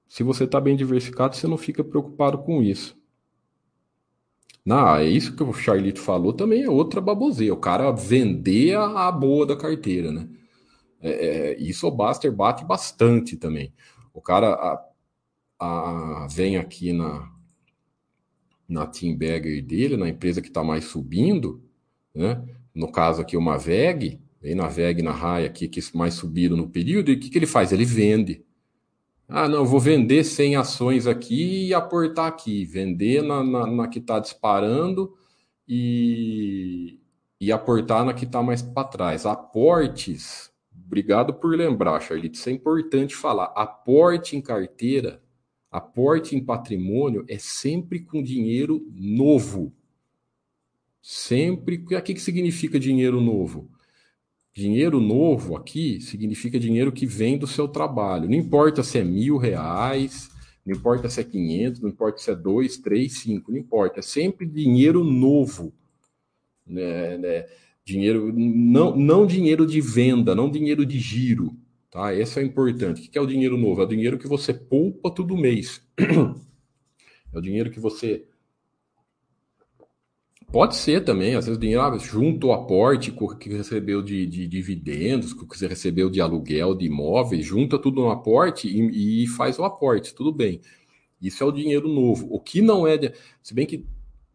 Se 0.07 0.23
você 0.23 0.45
está 0.45 0.61
bem 0.61 0.77
diversificado, 0.77 1.35
você 1.35 1.47
não 1.47 1.57
fica 1.57 1.83
preocupado 1.83 2.37
com 2.37 2.63
isso. 2.63 2.97
Não, 4.63 4.95
é 4.95 5.03
isso 5.03 5.35
que 5.35 5.43
o 5.43 5.51
Charlito 5.51 5.99
falou 5.99 6.31
também 6.31 6.63
é 6.63 6.69
outra 6.69 7.01
baboseira. 7.01 7.53
O 7.53 7.57
cara 7.57 7.91
vender 7.91 8.77
a, 8.77 9.09
a 9.09 9.11
boa 9.11 9.45
da 9.45 9.57
carteira, 9.57 10.13
né? 10.13 10.29
É, 11.01 11.09
é, 11.09 11.59
isso 11.59 11.85
o 11.85 11.91
Baster 11.91 12.31
bate 12.31 12.63
bastante 12.63 13.35
também. 13.35 13.73
O 14.13 14.21
cara 14.21 14.53
a, 14.53 14.90
a, 15.61 16.27
vem 16.29 16.57
aqui 16.57 16.91
na, 16.91 17.31
na 18.67 18.85
Team 18.87 19.15
Bagger 19.15 19.63
dele, 19.63 19.97
na 19.97 20.09
empresa 20.09 20.41
que 20.41 20.47
está 20.47 20.63
mais 20.63 20.85
subindo, 20.85 21.63
né? 22.13 22.43
No 22.73 22.91
caso 22.91 23.21
aqui, 23.21 23.35
uma 23.35 23.57
VEG, 23.57 24.19
vem 24.41 24.55
na 24.55 24.67
VEG, 24.67 25.01
na 25.01 25.11
RAI 25.11 25.45
aqui, 25.45 25.67
que 25.67 25.81
mais 25.95 26.13
subiram 26.13 26.55
no 26.55 26.69
período, 26.69 27.11
e 27.11 27.15
o 27.15 27.19
que, 27.19 27.29
que 27.29 27.37
ele 27.37 27.45
faz? 27.45 27.71
Ele 27.71 27.85
vende. 27.85 28.43
Ah, 29.27 29.47
não, 29.47 29.65
vou 29.65 29.79
vender 29.79 30.23
100 30.23 30.57
ações 30.57 31.07
aqui 31.07 31.67
e 31.67 31.73
aportar 31.73 32.27
aqui. 32.27 32.65
Vender 32.65 33.21
na, 33.21 33.43
na, 33.43 33.67
na 33.67 33.87
que 33.87 33.99
está 33.99 34.19
disparando 34.19 35.13
e, 35.67 36.99
e 37.39 37.51
aportar 37.51 38.03
na 38.05 38.13
que 38.13 38.25
está 38.25 38.43
mais 38.43 38.61
para 38.61 38.87
trás. 38.87 39.25
Aportes, 39.25 40.51
obrigado 40.85 41.33
por 41.33 41.55
lembrar, 41.55 42.01
Charlito, 42.01 42.37
isso 42.37 42.49
é 42.49 42.51
importante 42.51 43.15
falar. 43.15 43.53
Aporte 43.55 44.35
em 44.35 44.41
carteira, 44.41 45.21
Aporte 45.71 46.35
em 46.35 46.43
patrimônio 46.43 47.23
é 47.29 47.37
sempre 47.37 48.01
com 48.01 48.21
dinheiro 48.21 48.85
novo. 48.93 49.73
Sempre. 51.01 51.77
O 51.77 52.01
que, 52.01 52.13
que 52.13 52.19
significa 52.19 52.77
dinheiro 52.77 53.21
novo? 53.21 53.69
Dinheiro 54.53 54.99
novo 54.99 55.55
aqui 55.55 56.01
significa 56.01 56.59
dinheiro 56.59 56.91
que 56.91 57.05
vem 57.05 57.37
do 57.37 57.47
seu 57.47 57.69
trabalho. 57.69 58.29
Não 58.29 58.35
importa 58.35 58.83
se 58.83 58.99
é 58.99 59.03
mil 59.03 59.37
reais, 59.37 60.29
não 60.65 60.75
importa 60.75 61.09
se 61.09 61.21
é 61.21 61.23
500, 61.23 61.79
não 61.79 61.89
importa 61.89 62.17
se 62.17 62.29
é 62.29 62.35
2, 62.35 62.77
3, 62.77 63.13
5, 63.13 63.51
não 63.51 63.57
importa. 63.57 63.99
É 63.99 64.03
sempre 64.03 64.45
dinheiro 64.45 65.05
novo. 65.05 65.73
Né, 66.67 67.17
né? 67.17 67.47
Dinheiro, 67.85 68.31
não, 68.33 68.95
não 68.95 69.25
dinheiro 69.25 69.65
de 69.65 69.79
venda, 69.79 70.35
não 70.35 70.51
dinheiro 70.51 70.85
de 70.85 70.99
giro. 70.99 71.55
Tá? 71.91 72.15
Esse 72.15 72.39
é 72.39 72.43
importante. 72.43 73.07
O 73.07 73.11
que 73.11 73.17
é 73.17 73.21
o 73.21 73.27
dinheiro 73.27 73.57
novo? 73.57 73.81
É 73.81 73.83
o 73.83 73.87
dinheiro 73.87 74.17
que 74.17 74.27
você 74.27 74.53
poupa 74.53 75.11
todo 75.11 75.37
mês. 75.37 75.81
É 77.33 77.37
o 77.37 77.41
dinheiro 77.41 77.71
que 77.71 77.79
você 77.79 78.25
Pode 80.51 80.75
ser 80.75 81.05
também, 81.05 81.33
às 81.35 81.45
vezes 81.45 81.57
dinheiro 81.57 81.81
ah, 81.81 81.97
junto 81.97 82.51
ao 82.51 82.63
aporte 82.63 83.13
que 83.39 83.49
recebeu 83.49 84.01
de, 84.01 84.25
de, 84.25 84.45
dividendos, 84.45 85.33
que 85.33 85.45
você 85.47 85.65
recebeu 85.65 86.09
de 86.09 86.19
aluguel 86.19 86.75
de 86.75 86.87
imóveis, 86.87 87.45
junta 87.45 87.79
tudo 87.79 88.01
no 88.01 88.11
aporte 88.11 88.67
e, 88.67 89.23
e, 89.23 89.27
faz 89.27 89.57
o 89.57 89.63
aporte, 89.63 90.13
tudo 90.13 90.29
bem. 90.33 90.59
Isso 91.21 91.41
é 91.41 91.47
o 91.47 91.53
dinheiro 91.53 91.87
novo. 91.87 92.27
O 92.29 92.37
que 92.37 92.61
não 92.61 92.85
é, 92.85 93.13
se 93.41 93.53
bem 93.53 93.65
que 93.65 93.85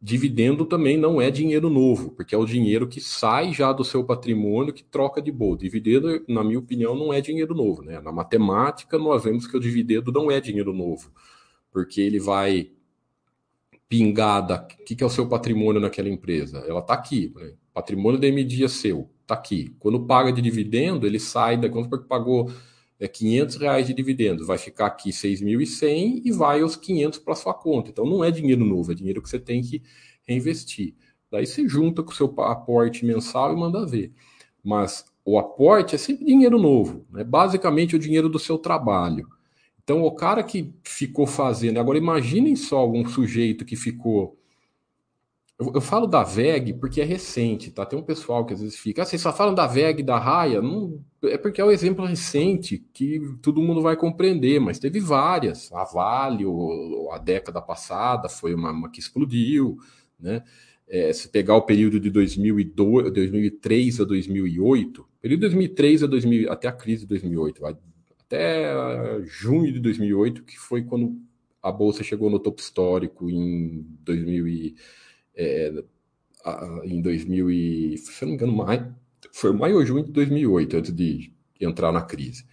dividendo 0.06 0.64
também 0.64 0.96
não 0.96 1.20
é 1.20 1.32
dinheiro 1.32 1.68
novo, 1.68 2.12
porque 2.12 2.32
é 2.32 2.38
o 2.38 2.46
dinheiro 2.46 2.86
que 2.86 3.00
sai 3.00 3.52
já 3.52 3.72
do 3.72 3.82
seu 3.82 4.04
patrimônio 4.04 4.72
que 4.72 4.84
troca 4.84 5.20
de 5.20 5.32
boa. 5.32 5.58
Dividendo, 5.58 6.24
na 6.28 6.44
minha 6.44 6.60
opinião, 6.60 6.94
não 6.94 7.12
é 7.12 7.20
dinheiro 7.20 7.56
novo. 7.56 7.82
Né? 7.82 8.00
Na 8.00 8.12
matemática, 8.12 8.96
nós 8.98 9.24
vemos 9.24 9.48
que 9.48 9.56
o 9.56 9.60
dividendo 9.60 10.12
não 10.12 10.30
é 10.30 10.40
dinheiro 10.40 10.72
novo, 10.72 11.10
porque 11.72 12.00
ele 12.00 12.20
vai 12.20 12.70
pingada, 13.88 14.68
o 14.80 14.84
que, 14.84 14.94
que, 14.94 15.02
é 15.02 15.06
o 15.06 15.10
seu 15.10 15.28
patrimônio 15.28 15.80
naquela 15.80 16.08
empresa? 16.08 16.58
Ela 16.68 16.78
está 16.78 16.94
aqui, 16.94 17.32
né? 17.34 17.54
patrimônio 17.74 18.20
da 18.20 18.28
MD 18.28 18.62
é 18.62 18.68
seu, 18.68 19.10
está 19.22 19.34
aqui. 19.34 19.74
Quando 19.80 20.06
paga 20.06 20.32
de 20.32 20.40
dividendo, 20.40 21.04
ele 21.04 21.18
sai 21.18 21.56
da 21.56 21.68
conta 21.68 21.88
porque 21.88 22.06
pagou 22.06 22.48
é, 22.98 23.08
500 23.08 23.56
reais 23.56 23.86
de 23.86 23.94
dividendo, 23.94 24.46
vai 24.46 24.58
ficar 24.58 24.86
aqui 24.86 25.10
6.100 25.10 26.22
e 26.24 26.32
vai 26.32 26.62
os 26.62 26.76
500 26.76 27.18
para 27.18 27.34
sua 27.34 27.54
conta. 27.54 27.90
Então 27.90 28.06
não 28.06 28.24
é 28.24 28.30
dinheiro 28.30 28.64
novo, 28.64 28.92
é 28.92 28.94
dinheiro 28.94 29.22
que 29.22 29.28
você 29.28 29.38
tem 29.38 29.62
que 29.62 29.82
reinvestir. 30.26 30.94
Daí 31.30 31.46
você 31.46 31.68
junta 31.68 32.02
com 32.02 32.10
o 32.10 32.14
seu 32.14 32.32
aporte 32.38 33.04
mensal 33.04 33.52
e 33.52 33.56
manda 33.56 33.84
ver. 33.84 34.12
Mas 34.62 35.04
o 35.24 35.38
aporte 35.38 35.94
é 35.94 35.98
sempre 35.98 36.24
dinheiro 36.24 36.58
novo, 36.58 37.04
é 37.14 37.18
né? 37.18 37.24
basicamente 37.24 37.96
o 37.96 37.98
dinheiro 37.98 38.28
do 38.28 38.38
seu 38.38 38.56
trabalho. 38.56 39.28
Então, 39.86 40.02
o 40.02 40.10
cara 40.10 40.42
que 40.42 40.74
ficou 40.82 41.28
fazendo. 41.28 41.78
Agora, 41.78 41.96
imaginem 41.96 42.56
só 42.56 42.90
um 42.90 43.06
sujeito 43.06 43.64
que 43.64 43.76
ficou. 43.76 44.36
Eu, 45.58 45.72
eu, 45.74 45.80
falo 45.80 46.06
da 46.06 46.22
VEG 46.22 46.74
porque 46.74 47.00
é 47.00 47.04
recente, 47.04 47.70
tá? 47.70 47.86
Tem 47.86 47.98
um 47.98 48.02
pessoal 48.02 48.44
que 48.44 48.52
às 48.52 48.60
vezes 48.60 48.76
fica. 48.76 49.02
Ah, 49.02 49.04
vocês 49.06 49.22
só 49.22 49.32
falam 49.32 49.54
da 49.54 49.66
VEG, 49.66 50.02
da 50.02 50.18
Raia? 50.18 50.60
Não, 50.60 51.02
é 51.24 51.38
porque 51.38 51.62
é 51.62 51.64
um 51.64 51.70
exemplo 51.70 52.04
recente 52.04 52.84
que 52.92 53.18
todo 53.40 53.62
mundo 53.62 53.80
vai 53.80 53.96
compreender, 53.96 54.60
mas 54.60 54.78
teve 54.78 55.00
várias. 55.00 55.72
A 55.72 55.84
Vale, 55.84 56.44
ou, 56.44 57.10
a 57.10 57.16
década 57.18 57.62
passada, 57.62 58.28
foi 58.28 58.54
uma, 58.54 58.70
uma 58.70 58.90
que 58.90 59.00
explodiu, 59.00 59.78
né? 60.20 60.44
É, 60.88 61.12
se 61.12 61.28
pegar 61.30 61.56
o 61.56 61.62
período 61.62 61.98
de 61.98 62.10
2002, 62.10 63.12
2003 63.12 64.00
a 64.00 64.04
2008, 64.04 65.08
período 65.20 65.40
de 65.40 65.46
2003 65.46 66.02
a 66.04 66.06
2000, 66.06 66.52
até 66.52 66.68
a 66.68 66.72
crise 66.72 67.02
de 67.02 67.08
2008, 67.08 67.60
vai 67.60 67.76
até 68.20 69.22
junho 69.24 69.72
de 69.72 69.80
2008, 69.80 70.44
que 70.44 70.58
foi 70.58 70.82
quando 70.84 71.16
a 71.62 71.72
bolsa 71.72 72.04
chegou 72.04 72.30
no 72.30 72.38
topo 72.38 72.60
histórico 72.60 73.28
em 73.30 73.84
2000 74.02 74.74
é, 75.36 75.72
em 76.84 77.00
2000 77.02 77.50
e, 77.50 77.98
se 77.98 78.22
não 78.22 78.30
me 78.30 78.34
engano, 78.34 78.52
maio, 78.56 78.94
foi 79.32 79.52
maio 79.52 79.76
ou 79.76 79.84
junho 79.84 80.04
de 80.04 80.12
2008, 80.12 80.76
antes 80.76 80.92
de 80.94 81.32
entrar 81.60 81.92
na 81.92 82.02
crise. 82.02 82.44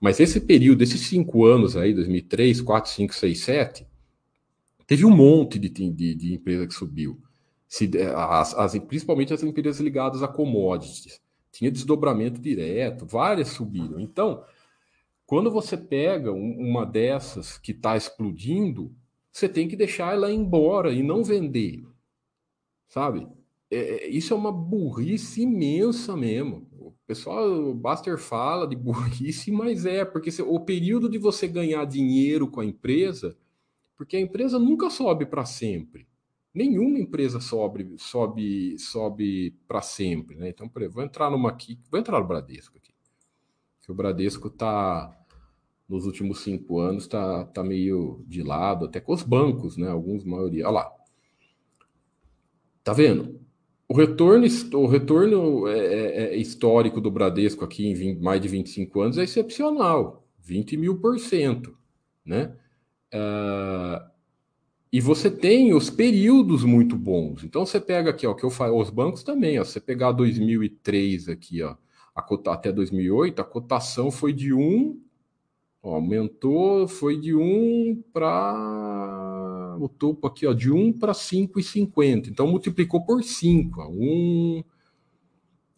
Mas 0.00 0.18
esse 0.18 0.40
período, 0.40 0.82
esses 0.82 1.00
cinco 1.02 1.44
anos 1.44 1.76
aí, 1.76 1.94
2003, 1.94 2.60
4, 2.60 2.90
5, 2.90 3.14
6, 3.14 3.38
7, 3.38 3.86
teve 4.86 5.04
um 5.04 5.14
monte 5.14 5.58
de, 5.58 5.68
de, 5.68 6.14
de 6.14 6.34
empresa 6.34 6.66
que 6.66 6.74
subiu. 6.74 7.20
Se, 7.68 7.90
as, 8.14 8.54
as, 8.54 8.78
principalmente 8.80 9.32
as 9.32 9.42
empresas 9.42 9.80
ligadas 9.80 10.22
a 10.22 10.28
commodities. 10.28 11.20
Tinha 11.52 11.70
desdobramento 11.70 12.40
direto, 12.40 13.06
várias 13.06 13.48
subiram. 13.48 14.00
Então, 14.00 14.42
quando 15.26 15.50
você 15.50 15.76
pega 15.76 16.32
uma 16.32 16.84
dessas 16.84 17.58
que 17.58 17.72
está 17.72 17.96
explodindo, 17.96 18.94
você 19.30 19.48
tem 19.48 19.68
que 19.68 19.76
deixar 19.76 20.14
ela 20.14 20.32
embora 20.32 20.92
e 20.92 21.02
não 21.02 21.22
vender. 21.22 21.84
Sabe? 22.92 23.26
É, 23.70 23.76
é, 23.76 24.08
isso 24.10 24.34
é 24.34 24.36
uma 24.36 24.52
burrice 24.52 25.40
imensa 25.40 26.14
mesmo. 26.14 26.68
O 26.78 26.92
pessoal, 27.06 27.50
o 27.50 27.74
Buster 27.74 28.18
fala 28.18 28.68
de 28.68 28.76
burrice, 28.76 29.50
mas 29.50 29.86
é, 29.86 30.04
porque 30.04 30.28
o 30.42 30.60
período 30.60 31.08
de 31.08 31.16
você 31.16 31.48
ganhar 31.48 31.86
dinheiro 31.86 32.46
com 32.46 32.60
a 32.60 32.66
empresa, 32.66 33.34
porque 33.96 34.14
a 34.14 34.20
empresa 34.20 34.58
nunca 34.58 34.90
sobe 34.90 35.24
para 35.24 35.46
sempre. 35.46 36.06
Nenhuma 36.52 36.98
empresa 36.98 37.40
sobe 37.40 37.94
sobe 37.96 38.78
sobe 38.78 39.52
para 39.66 39.80
sempre, 39.80 40.36
né? 40.36 40.50
Então, 40.50 40.68
por 40.68 40.82
exemplo, 40.82 40.96
vou 40.96 41.04
entrar 41.04 41.30
numa 41.30 41.48
aqui, 41.48 41.80
vou 41.90 41.98
entrar 41.98 42.20
no 42.20 42.28
Bradesco 42.28 42.76
aqui. 42.76 42.92
Que 43.80 43.90
o 43.90 43.94
Bradesco 43.94 44.48
está 44.48 45.18
nos 45.88 46.04
últimos 46.04 46.40
cinco 46.40 46.78
anos 46.78 47.04
está 47.04 47.46
tá 47.46 47.64
meio 47.64 48.22
de 48.28 48.42
lado, 48.42 48.84
até 48.84 49.00
com 49.00 49.14
os 49.14 49.22
bancos, 49.22 49.78
né? 49.78 49.88
Alguns, 49.88 50.24
maioria. 50.24 50.66
Olha 50.66 50.74
lá. 50.74 51.01
Tá 52.82 52.92
vendo? 52.92 53.40
O 53.88 53.94
retorno, 53.94 54.46
o 54.74 54.86
retorno 54.86 55.68
é, 55.68 55.78
é, 55.78 56.24
é 56.34 56.36
histórico 56.36 57.00
do 57.00 57.10
Bradesco 57.10 57.64
aqui 57.64 57.86
em 57.86 57.94
20, 57.94 58.20
mais 58.20 58.40
de 58.40 58.48
25 58.48 59.00
anos 59.00 59.18
é 59.18 59.24
excepcional, 59.24 60.26
20 60.40 60.76
mil 60.76 60.98
por 60.98 61.18
cento, 61.18 61.76
né? 62.24 62.56
Uh, 63.12 64.10
e 64.90 65.00
você 65.00 65.30
tem 65.30 65.74
os 65.74 65.90
períodos 65.90 66.64
muito 66.64 66.96
bons. 66.96 67.44
Então 67.44 67.66
você 67.66 67.80
pega 67.80 68.10
aqui, 68.10 68.26
ó, 68.26 68.34
que 68.34 68.44
eu 68.44 68.50
falo, 68.50 68.80
os 68.80 68.90
bancos 68.90 69.22
também, 69.22 69.58
ó, 69.60 69.64
você 69.64 69.80
pegar 69.80 70.12
2003 70.12 71.28
aqui, 71.28 71.62
ó, 71.62 71.76
a 72.14 72.22
cota, 72.22 72.52
até 72.52 72.72
2008, 72.72 73.40
a 73.40 73.44
cotação 73.44 74.10
foi 74.10 74.32
de 74.32 74.52
1 74.54 74.98
Ó, 75.82 75.96
aumentou, 75.96 76.86
foi 76.86 77.18
de 77.18 77.34
1 77.34 78.02
para 78.12 79.31
o 79.78 79.88
topo 79.88 80.26
aqui, 80.26 80.46
ó, 80.46 80.52
de 80.52 80.70
1 80.70 80.92
para 80.94 81.12
5,50. 81.12 82.28
Então 82.28 82.46
multiplicou 82.46 83.04
por 83.04 83.22
5. 83.22 83.80
Ó, 83.80 83.88
1 83.88 84.64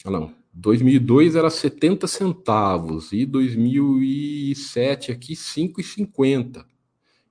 ah, 0.04 0.10
não, 0.10 0.30
2002 0.52 1.34
era 1.34 1.48
70 1.48 2.06
centavos 2.06 3.10
e 3.12 3.24
2007 3.24 5.10
aqui 5.10 5.34
5,50. 5.34 6.64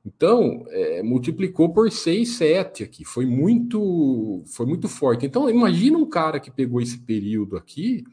Então, 0.05 0.65
é, 0.69 1.01
multiplicou 1.03 1.71
por 1.71 1.89
6, 1.91 2.27
7 2.27 2.83
aqui. 2.83 3.05
Foi 3.05 3.25
muito, 3.25 4.43
foi 4.47 4.65
muito 4.65 4.89
forte. 4.89 5.25
Então, 5.25 5.49
imagina 5.49 5.97
um 5.97 6.09
cara 6.09 6.39
que 6.39 6.51
pegou 6.51 6.81
esse 6.81 6.97
período 6.97 7.55
aqui 7.55 8.03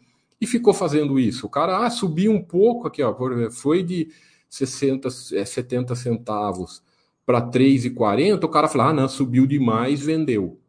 e 0.40 0.46
ficou 0.46 0.72
fazendo 0.72 1.18
isso. 1.18 1.46
O 1.46 1.50
cara 1.50 1.84
ah, 1.84 1.90
subiu 1.90 2.32
um 2.32 2.42
pouco 2.42 2.86
aqui, 2.86 3.02
ó, 3.02 3.16
foi 3.50 3.82
de 3.82 4.08
60, 4.48 5.08
é, 5.32 5.44
70 5.44 5.94
centavos 5.96 6.82
para 7.24 7.40
3,40, 7.40 8.44
o 8.44 8.48
cara 8.48 8.68
fala, 8.68 8.88
ah, 8.88 8.92
não, 8.92 9.08
subiu 9.08 9.46
demais, 9.46 10.00
vendeu. 10.00 10.60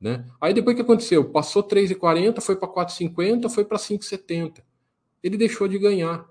Né? 0.00 0.24
Aí 0.40 0.54
depois 0.54 0.76
que 0.76 0.82
aconteceu? 0.82 1.24
Passou 1.24 1.62
3,40, 1.62 2.40
foi 2.40 2.56
para 2.56 2.68
4,50, 2.68 3.48
foi 3.48 3.64
para 3.64 3.78
5,70. 3.78 4.62
Ele 5.22 5.36
deixou 5.36 5.66
de 5.66 5.78
ganhar 5.78 6.24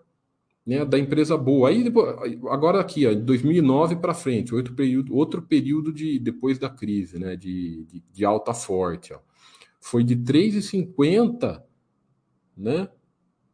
né, 0.68 0.84
da 0.84 1.00
empresa 1.00 1.38
boa. 1.38 1.70
Aí 1.70 1.82
depois, 1.82 2.10
agora 2.50 2.82
aqui, 2.82 3.08
ó, 3.08 3.14
2009 3.14 3.96
para 3.96 4.14
frente, 4.14 4.54
outro 4.54 4.74
período, 4.74 5.16
outro 5.16 5.42
período 5.42 5.94
de 5.94 6.20
depois 6.20 6.60
da 6.60 6.70
crise, 6.70 7.18
né, 7.18 7.38
de, 7.38 7.86
de, 7.86 8.04
de 8.12 8.26
alta 8.26 8.54
forte, 8.54 9.14
ó, 9.14 9.20
foi 9.80 10.04
de 10.04 10.18
3,50, 10.18 11.64
né, 12.56 12.90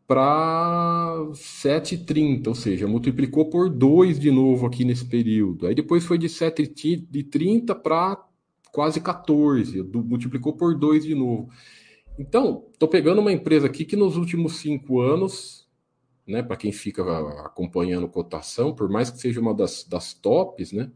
para 0.07 1.15
7,30, 1.31 2.47
ou 2.47 2.55
seja, 2.55 2.87
multiplicou 2.87 3.49
por 3.49 3.69
2 3.69 4.19
de 4.19 4.31
novo 4.31 4.65
aqui 4.65 4.83
nesse 4.83 5.05
período. 5.05 5.67
Aí 5.67 5.75
depois 5.75 6.05
foi 6.05 6.17
de 6.17 6.27
7,30 6.27 7.73
para 7.75 8.23
quase 8.71 8.99
14, 8.99 9.81
multiplicou 9.83 10.53
por 10.53 10.77
2 10.77 11.05
de 11.05 11.15
novo. 11.15 11.49
Então, 12.17 12.65
estou 12.71 12.87
pegando 12.87 13.21
uma 13.21 13.31
empresa 13.31 13.67
aqui 13.67 13.85
que 13.85 13.95
nos 13.95 14.17
últimos 14.17 14.57
cinco 14.57 14.99
anos, 14.99 15.67
né, 16.27 16.43
para 16.43 16.57
quem 16.57 16.71
fica 16.71 17.03
acompanhando 17.45 18.07
cotação, 18.07 18.73
por 18.73 18.89
mais 18.89 19.09
que 19.09 19.19
seja 19.19 19.39
uma 19.39 19.53
das, 19.53 19.83
das 19.83 20.13
tops, 20.13 20.71
né, 20.71 20.91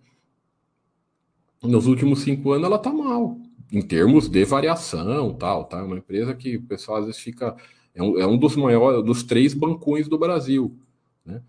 nos 1.63 1.87
últimos 1.87 2.21
cinco 2.21 2.51
anos 2.51 2.67
ela 2.67 2.75
está 2.75 2.91
mal, 2.91 3.37
em 3.71 3.81
termos 3.81 4.29
de 4.29 4.45
variação, 4.45 5.33
tal, 5.33 5.65
tá? 5.65 5.83
Uma 5.83 5.97
empresa 5.97 6.35
que 6.35 6.57
o 6.57 6.63
pessoal 6.63 6.99
às 6.99 7.05
vezes 7.05 7.19
fica 7.19 7.55
é 7.97 8.03
um, 8.03 8.19
é 8.19 8.27
um 8.27 8.37
dos 8.37 8.55
maiores, 8.55 9.03
dos 9.03 9.23
três 9.23 9.55
bancões 9.55 10.07
do 10.07 10.19
Brasil. 10.19 10.77
Né? 11.25 11.41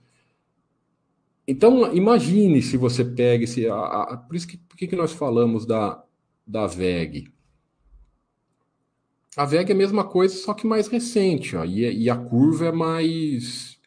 Então, 1.46 1.94
imagine 1.94 2.62
se 2.62 2.78
você 2.78 3.04
pega 3.04 3.44
esse. 3.44 3.68
A, 3.68 3.76
a, 3.76 4.16
por 4.16 4.34
isso 4.34 4.48
que, 4.48 4.56
por 4.56 4.76
que, 4.76 4.86
que 4.86 4.96
nós 4.96 5.12
falamos 5.12 5.66
da, 5.66 6.02
da 6.46 6.66
VEG? 6.66 7.30
A 9.36 9.44
VEG 9.44 9.70
é 9.70 9.74
a 9.74 9.78
mesma 9.78 10.04
coisa, 10.04 10.34
só 10.34 10.54
que 10.54 10.66
mais 10.66 10.88
recente, 10.88 11.54
ó, 11.54 11.64
e, 11.64 12.04
e 12.04 12.10
a 12.10 12.16
curva 12.16 12.66
é 12.66 12.72
mais, 12.72 13.78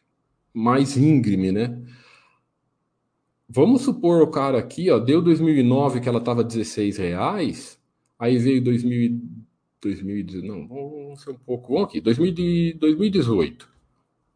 mais 0.54 0.96
íngreme, 0.96 1.50
né? 1.50 1.82
Vamos 3.48 3.82
supor 3.82 4.22
o 4.22 4.30
cara 4.30 4.58
aqui, 4.58 4.88
ó, 4.88 4.98
deu 4.98 5.20
2009 5.20 6.00
que 6.00 6.08
ela 6.08 6.20
estava 6.20 6.44
16 6.44 6.96
reais, 6.96 7.78
aí 8.18 8.38
veio 8.38 8.62
2000, 8.62 9.20
2019, 9.82 10.46
não, 10.46 10.68
vamos 10.68 11.20
ser 11.22 11.30
um 11.30 11.34
pouco, 11.34 11.74
vamos 11.74 11.88
aqui, 11.88 12.00
2018. 12.00 13.68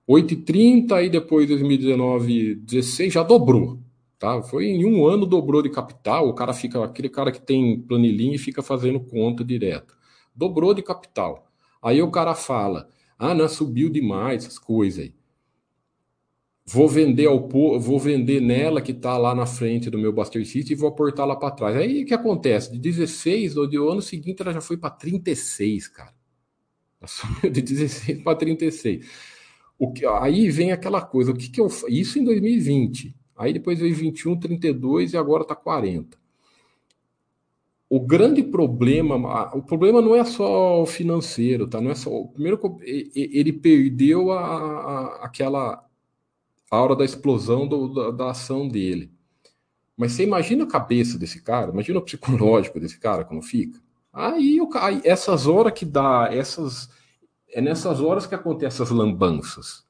8,30 0.08 0.92
aí 0.92 1.08
depois 1.10 1.48
2019, 1.48 2.56
16 2.56 3.12
já 3.12 3.22
dobrou, 3.22 3.80
tá? 4.18 4.40
Foi 4.42 4.66
em 4.66 4.84
um 4.84 5.04
ano 5.06 5.26
dobrou 5.26 5.62
de 5.62 5.70
capital. 5.70 6.28
O 6.28 6.34
cara 6.34 6.52
fica 6.52 6.84
aquele 6.84 7.08
cara 7.08 7.32
que 7.32 7.40
tem 7.40 7.80
planilhinha 7.80 8.36
e 8.36 8.38
fica 8.38 8.62
fazendo 8.62 9.00
conta 9.00 9.44
direto. 9.44 9.96
Dobrou 10.34 10.72
de 10.74 10.82
capital. 10.82 11.48
Aí 11.82 12.00
o 12.00 12.10
cara 12.10 12.34
fala: 12.34 12.88
"Ah, 13.18 13.34
não 13.34 13.48
subiu 13.48 13.90
demais 13.90 14.46
as 14.46 14.58
coisas 14.58 15.04
aí. 15.04 15.14
Vou 16.68 16.88
vender 16.88 17.26
ao 17.26 17.48
vou 17.48 17.98
vender 17.98 18.40
nela 18.40 18.82
que 18.82 18.90
está 18.90 19.16
lá 19.16 19.34
na 19.34 19.46
frente 19.46 19.88
do 19.88 19.98
meu 19.98 20.12
Buster 20.12 20.44
City 20.44 20.72
e 20.72 20.76
vou 20.76 20.88
aportar 20.88 21.26
lá 21.26 21.36
para 21.36 21.54
trás". 21.54 21.76
Aí 21.76 22.02
o 22.02 22.06
que 22.06 22.14
acontece? 22.14 22.72
De 22.72 22.78
16 22.78 23.54
do 23.54 23.88
ano 23.88 24.02
seguinte 24.02 24.42
ela 24.42 24.52
já 24.52 24.60
foi 24.60 24.76
para 24.76 24.90
36, 24.90 25.88
cara. 25.88 26.14
De 27.42 27.62
16 27.62 28.22
para 28.22 28.36
36. 28.36 29.06
O 29.78 29.92
que, 29.92 30.06
aí 30.06 30.50
vem 30.50 30.72
aquela 30.72 31.02
coisa, 31.02 31.32
o 31.32 31.36
que, 31.36 31.48
que 31.50 31.60
eu 31.60 31.68
isso 31.88 32.18
em 32.18 32.24
2020. 32.24 33.14
Aí 33.36 33.52
depois 33.52 33.78
veio 33.78 33.94
21, 33.94 34.38
32 34.38 35.12
e 35.12 35.16
agora 35.16 35.42
está 35.42 35.54
40. 35.54 36.18
O 37.88 38.00
grande 38.00 38.42
problema, 38.42 39.54
o 39.54 39.62
problema 39.62 40.02
não 40.02 40.16
é 40.16 40.24
só 40.24 40.84
financeiro, 40.86 41.68
tá? 41.68 41.80
Não 41.80 41.90
é 41.90 41.94
só 41.94 42.10
primeiro 42.24 42.58
ele 43.14 43.52
perdeu 43.52 44.32
a, 44.32 44.40
a 44.40 45.24
aquela 45.26 45.85
a 46.70 46.80
hora 46.80 46.96
da 46.96 47.04
explosão 47.04 47.66
do, 47.66 47.88
da, 47.88 48.10
da 48.10 48.30
ação 48.30 48.68
dele. 48.68 49.10
Mas 49.96 50.12
você 50.12 50.24
imagina 50.24 50.64
a 50.64 50.68
cabeça 50.68 51.18
desse 51.18 51.40
cara, 51.42 51.72
imagina 51.72 51.98
o 51.98 52.02
psicológico 52.02 52.78
desse 52.78 52.98
cara 52.98 53.24
como 53.24 53.42
fica. 53.42 53.80
Aí, 54.12 54.58
aí 54.74 55.00
essas 55.04 55.46
horas 55.46 55.72
que 55.72 55.84
dá, 55.84 56.28
essas 56.30 56.88
é 57.52 57.60
nessas 57.60 58.00
horas 58.00 58.26
que 58.26 58.34
acontecem 58.34 58.82
as 58.82 58.90
lambanças. 58.90 59.84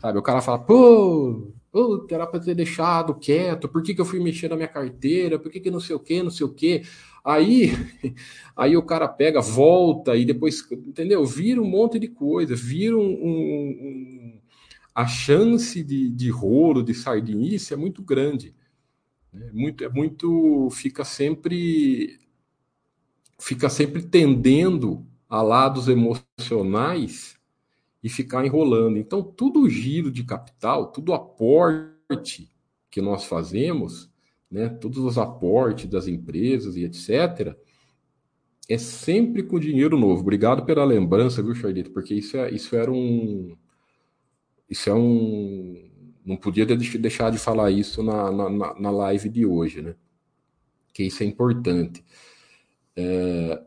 Sabe? 0.00 0.18
O 0.18 0.22
cara 0.22 0.40
fala, 0.40 0.58
pô, 0.58 1.52
pô 1.70 2.06
era 2.10 2.26
para 2.26 2.40
ter 2.40 2.54
deixado 2.54 3.14
quieto, 3.14 3.68
por 3.68 3.82
que, 3.82 3.94
que 3.94 4.00
eu 4.00 4.04
fui 4.04 4.20
mexer 4.20 4.48
na 4.48 4.56
minha 4.56 4.68
carteira, 4.68 5.38
por 5.38 5.50
que, 5.50 5.60
que 5.60 5.70
não 5.70 5.80
sei 5.80 5.96
o 5.96 6.00
que, 6.00 6.22
não 6.22 6.30
sei 6.30 6.46
o 6.46 6.52
que. 6.52 6.82
Aí, 7.24 7.72
aí 8.56 8.76
o 8.76 8.82
cara 8.82 9.08
pega, 9.08 9.40
volta 9.40 10.16
e 10.16 10.24
depois, 10.24 10.66
entendeu? 10.70 11.24
Vira 11.24 11.60
um 11.60 11.68
monte 11.68 11.98
de 11.98 12.08
coisa, 12.08 12.54
vira 12.54 12.96
um, 12.96 13.00
um, 13.00 13.68
um 13.80 14.25
a 14.96 15.06
chance 15.06 15.84
de, 15.84 16.08
de 16.08 16.30
rolo, 16.30 16.82
de 16.82 16.94
sardinice 16.94 17.74
é 17.74 17.76
muito 17.76 18.02
grande. 18.02 18.54
É 19.30 19.52
muito, 19.52 19.84
é 19.84 19.90
muito, 19.90 20.70
fica 20.70 21.04
sempre, 21.04 22.18
fica 23.38 23.68
sempre 23.68 24.02
tendendo 24.02 25.06
a 25.28 25.42
lados 25.42 25.86
emocionais 25.88 27.38
e 28.02 28.08
ficar 28.08 28.46
enrolando. 28.46 28.96
Então, 28.96 29.22
tudo 29.22 29.60
o 29.60 29.68
giro 29.68 30.10
de 30.10 30.24
capital, 30.24 30.90
tudo 30.90 31.12
aporte 31.12 32.50
que 32.90 33.02
nós 33.02 33.24
fazemos, 33.26 34.10
né, 34.50 34.70
todos 34.70 34.96
os 34.96 35.18
aportes 35.18 35.90
das 35.90 36.08
empresas 36.08 36.74
e 36.74 36.84
etc., 36.84 37.54
é 38.66 38.78
sempre 38.78 39.42
com 39.42 39.60
dinheiro 39.60 39.98
novo. 39.98 40.22
Obrigado 40.22 40.64
pela 40.64 40.86
lembrança, 40.86 41.42
viu, 41.42 41.54
Charlito? 41.54 41.90
Porque 41.90 42.14
isso, 42.14 42.38
é, 42.38 42.50
isso 42.50 42.74
era 42.74 42.90
um. 42.90 43.54
Isso 44.68 44.90
é 44.90 44.94
um. 44.94 45.88
Não 46.24 46.36
podia 46.36 46.66
deixar 46.66 47.30
de 47.30 47.38
falar 47.38 47.70
isso 47.70 48.02
na, 48.02 48.30
na, 48.32 48.74
na 48.80 48.90
live 48.90 49.28
de 49.28 49.46
hoje, 49.46 49.80
né? 49.80 49.94
Que 50.92 51.04
isso 51.04 51.22
é 51.22 51.26
importante. 51.26 52.04
É, 52.96 53.62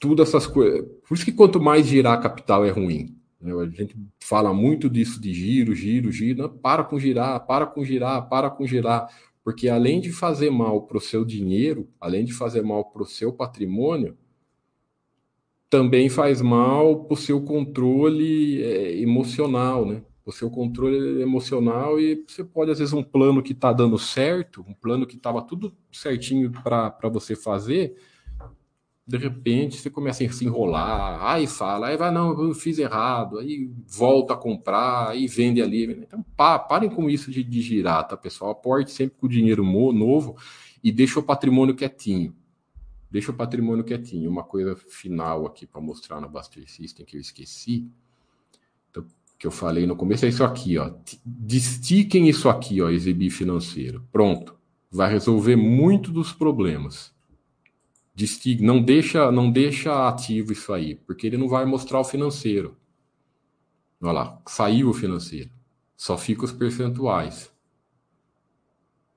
tudo 0.00 0.22
essas 0.22 0.46
coisas. 0.46 0.86
Por 1.06 1.14
isso 1.14 1.24
que 1.24 1.32
quanto 1.32 1.60
mais 1.60 1.86
girar 1.86 2.20
capital 2.20 2.64
é 2.64 2.70
ruim. 2.70 3.16
Né? 3.40 3.52
A 3.52 3.66
gente 3.66 3.96
fala 4.20 4.52
muito 4.52 4.88
disso 4.88 5.20
de 5.20 5.32
giro, 5.32 5.74
giro, 5.74 6.12
giro. 6.12 6.42
Não, 6.42 6.48
para 6.48 6.84
com 6.84 6.98
girar, 6.98 7.44
para 7.46 7.66
com 7.66 7.84
girar, 7.84 8.28
para 8.28 8.50
com 8.50 8.66
girar. 8.66 9.08
Porque 9.42 9.68
além 9.68 10.00
de 10.00 10.12
fazer 10.12 10.50
mal 10.50 10.82
para 10.82 10.98
o 10.98 11.00
seu 11.00 11.24
dinheiro, 11.24 11.88
além 12.00 12.24
de 12.24 12.32
fazer 12.32 12.62
mal 12.62 12.84
para 12.84 13.02
o 13.02 13.06
seu 13.06 13.32
patrimônio, 13.32 14.16
também 15.68 16.08
faz 16.08 16.42
mal 16.42 17.04
para 17.04 17.14
o 17.14 17.16
seu 17.16 17.40
controle 17.40 18.62
é, 18.62 18.98
emocional, 19.00 19.86
né? 19.86 20.02
O 20.30 20.32
seu 20.32 20.48
controle 20.48 21.20
emocional 21.20 21.98
e 21.98 22.24
você 22.26 22.44
pode, 22.44 22.70
às 22.70 22.78
vezes, 22.78 22.94
um 22.94 23.02
plano 23.02 23.42
que 23.42 23.52
está 23.52 23.72
dando 23.72 23.98
certo, 23.98 24.64
um 24.66 24.72
plano 24.72 25.06
que 25.06 25.16
estava 25.16 25.42
tudo 25.42 25.76
certinho 25.90 26.50
para 26.50 27.08
você 27.08 27.34
fazer, 27.34 27.96
de 29.10 29.16
repente 29.16 29.76
você 29.76 29.90
começa 29.90 30.22
a 30.22 30.30
se 30.30 30.44
enrolar, 30.44 31.20
aí 31.24 31.48
fala, 31.48 31.88
aí 31.88 31.96
vai, 31.96 32.12
não, 32.12 32.40
eu 32.40 32.54
fiz 32.54 32.78
errado, 32.78 33.40
aí 33.40 33.68
volta 33.88 34.34
a 34.34 34.36
comprar, 34.36 35.08
aí 35.08 35.26
vende 35.26 35.60
ali. 35.60 36.04
Então, 36.06 36.24
pá, 36.36 36.56
parem 36.60 36.88
com 36.88 37.10
isso 37.10 37.28
de, 37.28 37.42
de 37.42 37.60
girar, 37.60 38.06
tá, 38.06 38.16
pessoal? 38.16 38.52
Aporte 38.52 38.92
sempre 38.92 39.16
com 39.18 39.26
dinheiro 39.26 39.64
novo 39.64 40.36
e 40.82 40.92
deixa 40.92 41.18
o 41.18 41.24
patrimônio 41.24 41.74
quietinho. 41.74 42.36
Deixa 43.10 43.32
o 43.32 43.34
patrimônio 43.34 43.82
quietinho. 43.82 44.30
Uma 44.30 44.44
coisa 44.44 44.76
final 44.76 45.44
aqui 45.44 45.66
para 45.66 45.80
mostrar 45.80 46.20
na 46.20 46.28
Buster 46.28 46.70
System 46.70 47.04
que 47.04 47.16
eu 47.16 47.20
esqueci, 47.20 47.90
que 49.40 49.46
eu 49.48 49.50
falei 49.50 49.86
no 49.86 49.96
começo, 49.96 50.24
é 50.24 50.28
isso 50.28 50.44
aqui, 50.44 50.78
ó. 50.78 50.92
Destiquem 51.24 52.28
isso 52.28 52.48
aqui, 52.48 52.80
ó, 52.80 52.90
exibir 52.90 53.30
financeiro. 53.30 54.06
Pronto. 54.12 54.54
Vai 54.88 55.10
resolver 55.10 55.56
muito 55.56 56.12
dos 56.12 56.32
problemas 56.32 57.12
não 58.60 58.82
deixa, 58.82 59.30
não 59.30 59.50
deixa 59.50 60.08
ativo 60.08 60.52
isso 60.52 60.72
aí, 60.72 60.94
porque 60.94 61.26
ele 61.26 61.36
não 61.36 61.48
vai 61.48 61.64
mostrar 61.64 62.00
o 62.00 62.04
financeiro. 62.04 62.76
Olha 64.00 64.12
lá, 64.12 64.42
saiu 64.46 64.90
o 64.90 64.94
financeiro. 64.94 65.50
Só 65.96 66.16
fica 66.16 66.44
os 66.44 66.52
percentuais. 66.52 67.50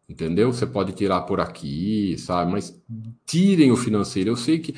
Entendeu? 0.08 0.52
Você 0.52 0.66
pode 0.68 0.92
tirar 0.92 1.22
por 1.22 1.40
aqui, 1.40 2.18
sabe? 2.18 2.52
Mas 2.52 2.82
tirem 3.26 3.72
o 3.72 3.78
financeiro. 3.78 4.30
Eu 4.30 4.36
sei 4.36 4.60
que 4.60 4.76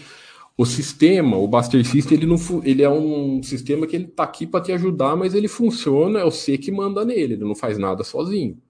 o 0.58 0.66
sistema, 0.66 1.38
o 1.38 1.47
Buster 1.47 1.86
System, 1.86 2.18
ele, 2.18 2.26
não, 2.26 2.38
ele 2.64 2.82
é 2.82 2.89
um 2.89 3.43
sistema 3.43 3.86
que 3.86 3.95
ele 3.95 4.08
tá 4.08 4.24
aqui 4.24 4.47
para 4.47 4.64
te 4.64 4.72
ajudar, 4.72 5.16
mas 5.16 5.34
ele 5.34 5.47
funciona, 5.47 6.20
é 6.20 6.24
você 6.24 6.58
que 6.58 6.72
manda 6.72 7.03
nele, 7.03 7.34
ele 7.34 7.43
não 7.43 7.56
faz 7.56 7.78
nada 7.78 8.03
sozinho. 8.03 8.62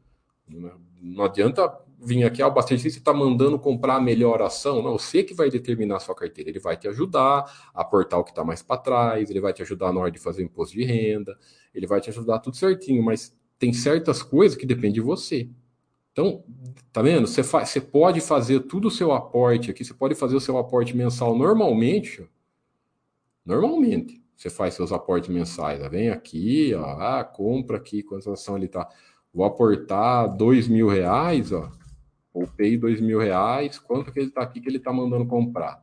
Não 1.01 1.23
adianta 1.23 1.71
vir 1.99 2.23
aqui, 2.23 2.41
ah, 2.41 2.47
o 2.47 2.51
Bastante 2.51 2.87
está 2.87 3.13
mandando 3.13 3.59
comprar 3.59 3.95
a 3.95 4.01
melhor 4.01 4.41
ação. 4.41 4.81
Não, 4.81 4.97
você 4.97 5.23
que 5.23 5.33
vai 5.33 5.49
determinar 5.49 5.97
a 5.97 5.99
sua 5.99 6.15
carteira. 6.15 6.49
Ele 6.49 6.59
vai 6.59 6.77
te 6.77 6.87
ajudar 6.87 7.45
a 7.73 7.81
aportar 7.81 8.19
o 8.19 8.23
que 8.23 8.31
está 8.31 8.43
mais 8.43 8.61
para 8.61 8.77
trás, 8.81 9.29
ele 9.29 9.39
vai 9.39 9.53
te 9.53 9.61
ajudar 9.61 9.93
na 9.93 9.99
hora 9.99 10.11
de 10.11 10.19
fazer 10.19 10.43
imposto 10.43 10.75
de 10.75 10.83
renda, 10.83 11.37
ele 11.73 11.87
vai 11.87 12.01
te 12.01 12.09
ajudar 12.09 12.39
tudo 12.39 12.55
certinho, 12.57 13.03
mas 13.03 13.35
tem 13.57 13.73
certas 13.73 14.21
coisas 14.21 14.57
que 14.57 14.65
dependem 14.65 14.93
de 14.93 15.01
você. 15.01 15.49
Então, 16.15 16.45
tá 16.93 17.01
vendo? 17.01 17.27
Você, 17.27 17.43
faz, 17.43 17.67
você 17.67 17.81
pode 17.81 18.21
fazer 18.21 18.61
tudo 18.61 18.87
o 18.87 18.91
seu 18.91 19.11
aporte 19.11 19.69
aqui, 19.69 19.83
você 19.83 19.93
pode 19.93 20.15
fazer 20.15 20.37
o 20.37 20.39
seu 20.39 20.57
aporte 20.57 20.95
mensal 20.95 21.37
normalmente. 21.37 22.25
Normalmente, 23.45 24.23
você 24.33 24.49
faz 24.49 24.75
seus 24.75 24.93
aportes 24.93 25.29
mensais. 25.29 25.85
Vem 25.91 26.09
aqui, 26.09 26.73
ó, 26.73 26.85
ah, 26.85 27.23
compra 27.25 27.75
aqui, 27.75 28.01
quantas 28.01 28.27
ação 28.29 28.55
ele 28.55 28.69
tá. 28.69 28.87
Vou 29.33 29.43
aportar 29.43 30.33
dois 30.37 30.69
mil 30.69 30.87
reais, 30.87 31.51
ó 31.51 31.69
Poupei 32.31 32.77
dois 32.77 33.01
mil 33.01 33.19
reais. 33.19 33.77
Quanto 33.77 34.11
que 34.11 34.19
ele 34.19 34.27
está 34.27 34.41
aqui 34.41 34.61
que 34.61 34.69
ele 34.69 34.77
está 34.77 34.93
mandando 34.93 35.25
comprar? 35.25 35.81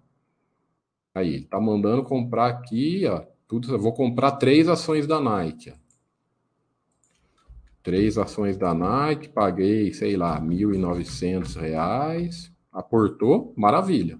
Aí, 1.15 1.29
ele 1.35 1.45
está 1.45 1.61
mandando 1.61 2.03
comprar 2.03 2.47
aqui, 2.47 3.07
ó. 3.07 3.25
Tudo, 3.47 3.79
vou 3.79 3.93
comprar 3.93 4.33
três 4.33 4.67
ações 4.67 5.07
da 5.07 5.21
Nike. 5.21 5.71
Ó. 5.71 5.82
Três 7.83 8.17
ações 8.17 8.57
da 8.57 8.73
Nike, 8.73 9.29
paguei, 9.29 9.93
sei 9.93 10.17
lá, 10.17 10.39
R$ 10.39 10.79
novecentos 10.79 11.57
reais. 11.57 12.53
Aportou, 12.73 13.53
maravilha. 13.57 14.19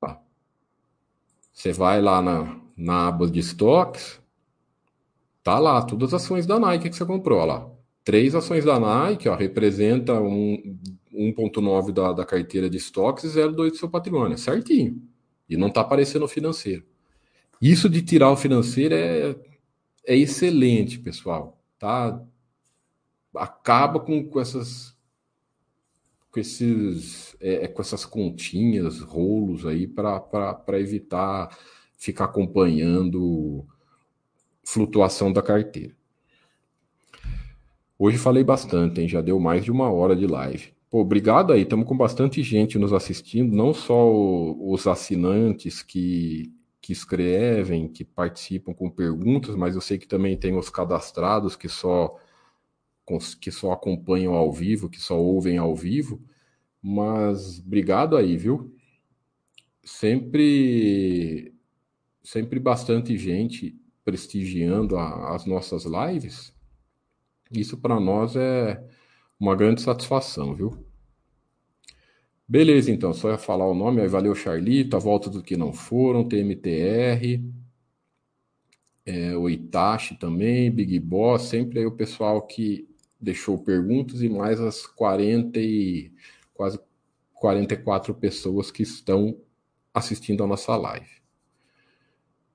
Tá. 0.00 0.20
Você 1.52 1.72
vai 1.72 2.00
lá 2.00 2.20
na, 2.20 2.60
na 2.76 3.08
aba 3.08 3.30
de 3.30 3.38
estoques, 3.38 4.20
tá 5.42 5.58
lá, 5.58 5.80
todas 5.82 6.12
as 6.12 6.24
ações 6.24 6.46
da 6.46 6.58
Nike 6.58 6.90
que 6.90 6.96
você 6.96 7.04
comprou, 7.04 7.44
lá. 7.44 7.70
Três 8.04 8.34
ações 8.34 8.64
da 8.64 8.80
Nike, 8.80 9.28
ó, 9.28 9.36
representa 9.36 10.20
um 10.20 10.78
1,9 11.12 11.92
da, 11.92 12.12
da 12.12 12.24
carteira 12.24 12.68
de 12.70 12.76
estoques 12.76 13.24
e 13.24 13.28
0,2 13.28 13.70
do 13.70 13.76
seu 13.76 13.88
patrimônio. 13.88 14.38
Certinho. 14.38 15.02
E 15.48 15.56
não 15.56 15.68
está 15.68 15.82
aparecendo 15.82 16.22
no 16.22 16.28
financeiro. 16.28 16.84
Isso 17.60 17.88
de 17.88 18.00
tirar 18.02 18.30
o 18.30 18.36
financeiro 18.36 18.94
é, 18.94 19.36
é 20.06 20.16
excelente, 20.16 20.98
pessoal. 20.98 21.60
Tá? 21.78 22.20
Acaba 23.34 24.00
com, 24.00 24.24
com 24.28 24.40
essas 24.40 24.98
com 26.30 26.38
esses 26.38 27.36
é, 27.40 27.64
é 27.64 27.68
com 27.68 27.82
essas 27.82 28.04
continhas, 28.04 29.00
rolos 29.00 29.66
aí 29.66 29.86
para 29.86 30.80
evitar 30.80 31.56
ficar 31.96 32.24
acompanhando 32.24 33.66
flutuação 34.64 35.32
da 35.32 35.42
carteira. 35.42 35.94
Hoje 37.98 38.16
falei 38.16 38.42
bastante, 38.42 39.00
hein? 39.00 39.08
Já 39.08 39.20
deu 39.20 39.38
mais 39.38 39.64
de 39.64 39.70
uma 39.70 39.90
hora 39.90 40.16
de 40.16 40.26
live. 40.26 40.72
Pô, 40.88 41.00
obrigado 41.00 41.52
aí, 41.52 41.62
estamos 41.62 41.86
com 41.86 41.96
bastante 41.96 42.42
gente 42.42 42.78
nos 42.78 42.92
assistindo, 42.92 43.54
não 43.54 43.72
só 43.72 44.10
os 44.12 44.86
assinantes 44.86 45.82
que, 45.82 46.52
que 46.80 46.92
escrevem, 46.92 47.86
que 47.86 48.04
participam 48.04 48.72
com 48.72 48.90
perguntas, 48.90 49.54
mas 49.54 49.74
eu 49.74 49.80
sei 49.80 49.98
que 49.98 50.08
também 50.08 50.36
tem 50.36 50.56
os 50.56 50.68
cadastrados 50.68 51.54
que 51.54 51.68
só 51.68 52.16
que 53.40 53.50
só 53.50 53.72
acompanham 53.72 54.34
ao 54.34 54.52
vivo, 54.52 54.88
que 54.88 55.00
só 55.00 55.20
ouvem 55.20 55.58
ao 55.58 55.74
vivo. 55.74 56.22
Mas 56.82 57.58
obrigado 57.58 58.16
aí, 58.16 58.36
viu? 58.36 58.74
Sempre 59.82 61.54
sempre 62.22 62.58
bastante 62.60 63.16
gente 63.16 63.76
prestigiando 64.04 64.96
a, 64.96 65.34
as 65.34 65.46
nossas 65.46 65.84
lives. 65.84 66.54
Isso 67.50 67.76
para 67.76 67.98
nós 67.98 68.36
é 68.36 68.82
uma 69.38 69.56
grande 69.56 69.80
satisfação, 69.80 70.54
viu? 70.54 70.86
Beleza, 72.46 72.90
então, 72.90 73.12
só 73.12 73.30
ia 73.30 73.38
falar 73.38 73.66
o 73.66 73.74
nome, 73.74 74.00
aí 74.00 74.08
valeu 74.08 74.34
Charlito, 74.34 74.96
a 74.96 74.98
volta 74.98 75.30
do 75.30 75.42
que 75.42 75.56
não 75.56 75.72
foram, 75.72 76.28
TMTR, 76.28 77.40
é, 79.06 79.36
o 79.36 79.48
Itachi 79.48 80.16
também, 80.16 80.70
Big 80.70 80.98
Boss, 80.98 81.42
sempre 81.42 81.78
aí 81.78 81.86
o 81.86 81.92
pessoal 81.92 82.42
que 82.42 82.89
deixou 83.20 83.58
perguntas 83.58 84.22
e 84.22 84.28
mais 84.28 84.60
as 84.60 84.86
40 84.86 85.58
e 85.60 86.12
quase 86.54 86.78
44 87.34 88.14
pessoas 88.14 88.70
que 88.70 88.82
estão 88.82 89.38
assistindo 89.92 90.42
a 90.42 90.46
nossa 90.46 90.76
live. 90.76 91.20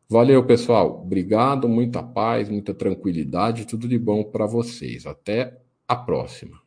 Valeu, 0.07 0.45
pessoal. 0.45 1.01
Obrigado, 1.01 1.67
muita 1.67 2.03
paz, 2.03 2.47
muita 2.49 2.73
tranquilidade, 2.73 3.65
tudo 3.65 3.87
de 3.87 3.97
bom 3.97 4.23
para 4.23 4.45
vocês. 4.45 5.05
Até 5.05 5.59
a 5.87 5.95
próxima. 5.95 6.64